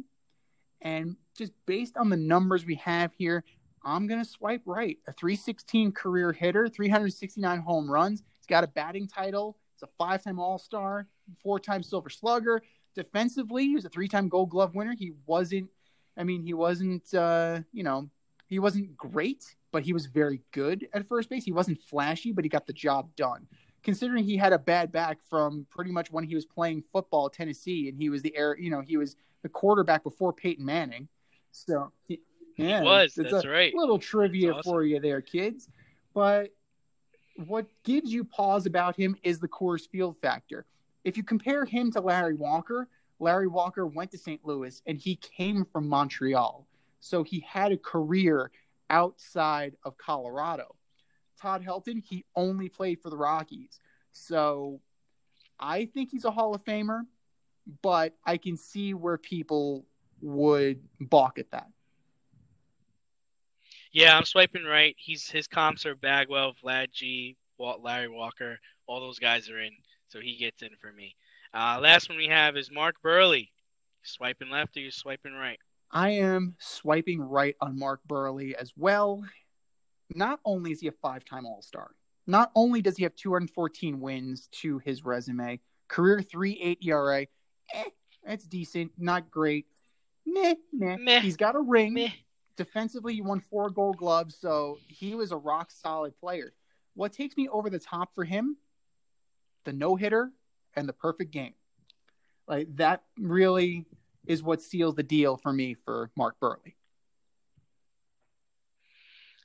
And 0.80 1.16
just 1.36 1.52
based 1.66 1.96
on 1.96 2.08
the 2.08 2.16
numbers 2.16 2.66
we 2.66 2.74
have 2.76 3.12
here, 3.14 3.44
I'm 3.84 4.06
going 4.06 4.22
to 4.22 4.28
swipe 4.28 4.62
right. 4.66 4.98
A 5.06 5.12
316 5.12 5.92
career 5.92 6.32
hitter, 6.32 6.68
369 6.68 7.60
home 7.60 7.90
runs. 7.90 8.22
He's 8.38 8.46
got 8.46 8.64
a 8.64 8.68
batting 8.68 9.08
title. 9.08 9.56
He's 9.74 9.82
a 9.82 9.92
five 9.98 10.22
time 10.22 10.38
All 10.38 10.58
Star, 10.58 11.06
four 11.42 11.58
time 11.58 11.82
Silver 11.82 12.10
Slugger. 12.10 12.62
Defensively, 12.94 13.66
he 13.66 13.74
was 13.74 13.84
a 13.84 13.88
three 13.88 14.08
time 14.08 14.28
Gold 14.28 14.50
Glove 14.50 14.74
winner. 14.74 14.94
He 14.96 15.12
wasn't, 15.26 15.68
I 16.16 16.24
mean, 16.24 16.42
he 16.42 16.54
wasn't, 16.54 17.12
uh, 17.14 17.60
you 17.72 17.82
know, 17.82 18.08
he 18.46 18.58
wasn't 18.58 18.96
great, 18.96 19.56
but 19.70 19.82
he 19.82 19.92
was 19.92 20.06
very 20.06 20.42
good 20.52 20.86
at 20.92 21.06
first 21.06 21.30
base. 21.30 21.44
He 21.44 21.52
wasn't 21.52 21.80
flashy, 21.80 22.32
but 22.32 22.44
he 22.44 22.48
got 22.48 22.66
the 22.66 22.72
job 22.72 23.14
done. 23.16 23.46
Considering 23.82 24.24
he 24.24 24.36
had 24.36 24.52
a 24.52 24.58
bad 24.58 24.92
back 24.92 25.18
from 25.28 25.66
pretty 25.70 25.90
much 25.90 26.12
when 26.12 26.24
he 26.24 26.34
was 26.34 26.44
playing 26.44 26.84
football 26.92 27.26
at 27.26 27.32
Tennessee, 27.32 27.88
and 27.88 27.98
he 27.98 28.10
was 28.10 28.22
the 28.22 28.36
air, 28.36 28.56
you 28.58 28.70
know, 28.70 28.80
he 28.80 28.96
was 28.96 29.16
the 29.42 29.48
quarterback 29.48 30.04
before 30.04 30.32
Peyton 30.32 30.64
Manning. 30.64 31.08
So 31.50 31.92
he, 32.06 32.20
yeah, 32.56 32.80
he 32.80 32.84
was. 32.84 33.18
it's 33.18 33.32
That's 33.32 33.44
a 33.44 33.48
right. 33.48 33.74
Little 33.74 33.98
trivia 33.98 34.52
awesome. 34.52 34.62
for 34.62 34.84
you 34.84 35.00
there, 35.00 35.20
kids. 35.20 35.68
But 36.14 36.50
what 37.46 37.66
gives 37.84 38.12
you 38.12 38.24
pause 38.24 38.66
about 38.66 38.96
him 38.96 39.16
is 39.22 39.40
the 39.40 39.48
Coors 39.48 39.88
Field 39.88 40.16
factor. 40.20 40.66
If 41.04 41.16
you 41.16 41.24
compare 41.24 41.64
him 41.64 41.90
to 41.92 42.00
Larry 42.00 42.34
Walker, 42.34 42.88
Larry 43.22 43.46
Walker 43.46 43.86
went 43.86 44.10
to 44.10 44.18
St. 44.18 44.44
Louis 44.44 44.82
and 44.84 44.98
he 44.98 45.14
came 45.14 45.64
from 45.64 45.88
Montreal. 45.88 46.66
So 46.98 47.22
he 47.22 47.40
had 47.48 47.70
a 47.70 47.76
career 47.76 48.50
outside 48.90 49.76
of 49.84 49.96
Colorado. 49.96 50.74
Todd 51.40 51.64
Helton, 51.64 52.02
he 52.02 52.24
only 52.34 52.68
played 52.68 53.00
for 53.00 53.10
the 53.10 53.16
Rockies. 53.16 53.80
So 54.10 54.80
I 55.58 55.86
think 55.86 56.10
he's 56.10 56.24
a 56.24 56.32
Hall 56.32 56.54
of 56.54 56.64
Famer, 56.64 57.02
but 57.80 58.14
I 58.26 58.36
can 58.38 58.56
see 58.56 58.92
where 58.92 59.18
people 59.18 59.86
would 60.20 60.80
balk 61.00 61.38
at 61.38 61.50
that. 61.52 61.68
Yeah, 63.92 64.16
I'm 64.16 64.24
swiping 64.24 64.64
right. 64.64 64.96
He's 64.98 65.28
his 65.28 65.46
comps 65.46 65.86
are 65.86 65.94
Bagwell, 65.94 66.54
Vlad 66.64 66.92
G, 66.92 67.36
Walt, 67.58 67.82
Larry 67.82 68.08
Walker. 68.08 68.58
All 68.86 69.00
those 69.00 69.18
guys 69.18 69.48
are 69.50 69.60
in, 69.60 69.72
so 70.08 70.18
he 70.18 70.36
gets 70.36 70.62
in 70.62 70.70
for 70.80 70.92
me. 70.92 71.14
Uh, 71.54 71.78
last 71.82 72.08
one 72.08 72.16
we 72.16 72.28
have 72.28 72.56
is 72.56 72.70
Mark 72.70 72.96
Buehrle. 73.04 73.48
Swiping 74.02 74.48
left 74.48 74.76
or 74.76 74.80
you 74.80 74.90
swiping 74.90 75.34
right? 75.34 75.58
I 75.90 76.10
am 76.10 76.56
swiping 76.58 77.20
right 77.20 77.54
on 77.60 77.78
Mark 77.78 78.00
Buehrle 78.08 78.54
as 78.54 78.72
well. 78.74 79.22
Not 80.14 80.40
only 80.46 80.72
is 80.72 80.80
he 80.80 80.88
a 80.88 80.92
five 80.92 81.24
time 81.26 81.44
All 81.44 81.60
Star, 81.60 81.90
not 82.26 82.50
only 82.54 82.80
does 82.80 82.96
he 82.96 83.02
have 83.02 83.14
214 83.16 84.00
wins 84.00 84.48
to 84.62 84.78
his 84.78 85.04
resume, 85.04 85.60
career 85.88 86.20
3.8 86.20 86.78
ERA, 86.86 87.26
eh, 87.74 87.84
that's 88.24 88.44
decent, 88.44 88.92
not 88.96 89.30
great. 89.30 89.66
Meh, 90.24 90.54
meh. 90.72 90.96
Meh. 90.96 91.20
He's 91.20 91.36
got 91.36 91.54
a 91.54 91.60
ring. 91.60 91.92
Meh. 91.92 92.10
Defensively, 92.56 93.14
he 93.14 93.20
won 93.20 93.40
four 93.40 93.68
gold 93.68 93.98
gloves, 93.98 94.36
so 94.40 94.78
he 94.88 95.14
was 95.14 95.32
a 95.32 95.36
rock 95.36 95.70
solid 95.70 96.16
player. 96.18 96.54
What 96.94 97.12
takes 97.12 97.36
me 97.36 97.48
over 97.48 97.68
the 97.68 97.78
top 97.78 98.14
for 98.14 98.24
him? 98.24 98.56
The 99.64 99.72
no 99.72 99.96
hitter 99.96 100.32
and 100.76 100.88
the 100.88 100.92
perfect 100.92 101.30
game. 101.30 101.54
Like 102.48 102.74
that 102.76 103.02
really 103.18 103.86
is 104.26 104.42
what 104.42 104.60
seals 104.60 104.94
the 104.94 105.02
deal 105.02 105.36
for 105.36 105.52
me 105.52 105.74
for 105.74 106.10
Mark 106.16 106.36
Buehrle. 106.40 106.74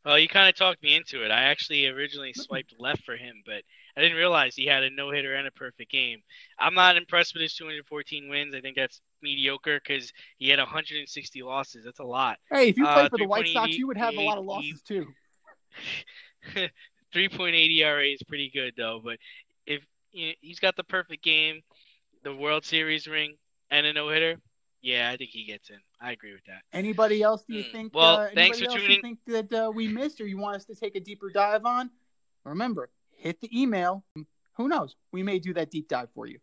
Well, 0.05 0.17
you 0.17 0.29
kind 0.29 0.47
of 0.47 0.55
talked 0.55 0.81
me 0.81 0.95
into 0.95 1.25
it. 1.25 1.31
I 1.31 1.43
actually 1.43 1.85
originally 1.87 2.31
swiped 2.33 2.73
left 2.79 3.03
for 3.03 3.17
him, 3.17 3.43
but 3.45 3.63
I 3.97 4.01
didn't 4.01 4.15
realize 4.15 4.55
he 4.55 4.65
had 4.65 4.83
a 4.83 4.89
no 4.89 5.11
hitter 5.11 5.35
and 5.35 5.45
a 5.45 5.51
perfect 5.51 5.91
game. 5.91 6.19
I'm 6.57 6.73
not 6.73 6.95
impressed 6.95 7.33
with 7.33 7.41
his 7.41 7.53
214 7.55 8.29
wins. 8.29 8.55
I 8.55 8.61
think 8.61 8.77
that's 8.77 9.01
mediocre 9.21 9.81
because 9.85 10.13
he 10.37 10.47
had 10.47 10.59
160 10.59 11.43
losses. 11.43 11.83
That's 11.83 11.99
a 11.99 12.05
lot. 12.05 12.37
Hey, 12.49 12.69
if 12.69 12.77
you 12.77 12.85
Uh, 12.85 12.93
played 12.93 13.09
for 13.09 13.17
the 13.17 13.27
White 13.27 13.49
Sox, 13.49 13.73
you 13.73 13.85
would 13.87 13.97
have 13.97 14.15
a 14.15 14.21
lot 14.21 14.37
of 14.37 14.45
losses 14.45 14.81
too. 14.81 15.07
3.8 17.13 17.77
ERA 17.77 18.07
is 18.07 18.23
pretty 18.29 18.49
good 18.49 18.75
though. 18.77 19.01
But 19.03 19.17
if 19.65 19.83
you 20.17 20.27
know, 20.27 20.33
he's 20.41 20.59
got 20.59 20.75
the 20.75 20.83
perfect 20.83 21.23
game, 21.23 21.61
the 22.23 22.35
World 22.35 22.65
Series 22.65 23.07
ring, 23.07 23.35
and 23.69 23.85
a 23.85 23.93
no 23.93 24.09
hitter, 24.09 24.37
yeah, 24.81 25.09
I 25.11 25.17
think 25.17 25.29
he 25.31 25.45
gets 25.45 25.69
in. 25.69 25.77
I 26.01 26.11
agree 26.11 26.33
with 26.33 26.45
that. 26.47 26.61
Anybody 26.73 27.21
else 27.21 27.43
do 27.43 27.53
you 27.53 27.63
Hmm. 27.63 27.71
think? 27.71 27.93
Well, 27.95 28.15
uh, 28.17 28.29
thanks 28.33 28.57
anybody 28.61 28.65
for 28.65 28.79
you 28.79 28.87
tuning- 28.87 29.01
think 29.01 29.19
that 29.25 29.53
uh, 29.53 29.71
we 29.73 29.87
missed, 29.87 30.19
or 30.21 30.27
you 30.27 30.37
want 30.37 30.55
us 30.55 30.65
to 30.65 30.75
take 30.75 30.95
a 30.95 30.99
deeper 30.99 31.29
dive 31.29 31.65
on? 31.65 31.91
Remember, 32.43 32.89
hit 33.11 33.39
the 33.41 33.49
email. 33.61 34.05
Who 34.53 34.67
knows? 34.67 34.95
We 35.11 35.21
may 35.23 35.37
do 35.39 35.53
that 35.53 35.69
deep 35.69 35.87
dive 35.87 36.09
for 36.13 36.25
you. 36.27 36.39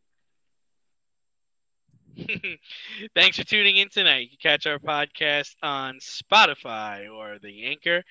Thanks 3.15 3.37
for 3.37 3.45
tuning 3.45 3.77
in 3.77 3.89
tonight. 3.89 4.21
You 4.21 4.29
can 4.29 4.53
catch 4.53 4.67
our 4.67 4.79
podcast 4.79 5.55
on 5.63 5.99
Spotify 5.99 7.11
or 7.13 7.39
the 7.39 7.67
Anchor. 7.67 8.03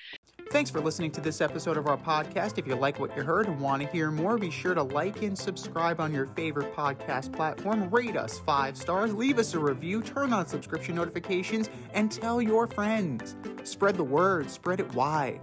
Thanks 0.51 0.69
for 0.69 0.81
listening 0.81 1.11
to 1.11 1.21
this 1.21 1.41
episode 1.41 1.77
of 1.77 1.87
our 1.87 1.97
podcast. 1.97 2.57
If 2.57 2.67
you 2.67 2.75
like 2.75 2.99
what 2.99 3.15
you 3.15 3.23
heard 3.23 3.47
and 3.47 3.59
want 3.59 3.81
to 3.81 3.87
hear 3.87 4.11
more, 4.11 4.37
be 4.37 4.51
sure 4.51 4.73
to 4.73 4.83
like 4.83 5.21
and 5.21 5.37
subscribe 5.37 5.99
on 5.99 6.13
your 6.13 6.27
favorite 6.27 6.75
podcast 6.75 7.31
platform. 7.33 7.89
Rate 7.89 8.17
us 8.17 8.39
five 8.39 8.77
stars, 8.77 9.13
leave 9.13 9.39
us 9.39 9.53
a 9.53 9.59
review, 9.59 10.01
turn 10.01 10.33
on 10.33 10.47
subscription 10.47 10.95
notifications, 10.95 11.69
and 11.93 12.11
tell 12.11 12.41
your 12.41 12.67
friends. 12.67 13.35
Spread 13.63 13.95
the 13.95 14.03
word, 14.03 14.49
spread 14.49 14.79
it 14.79 14.93
wide. 14.93 15.41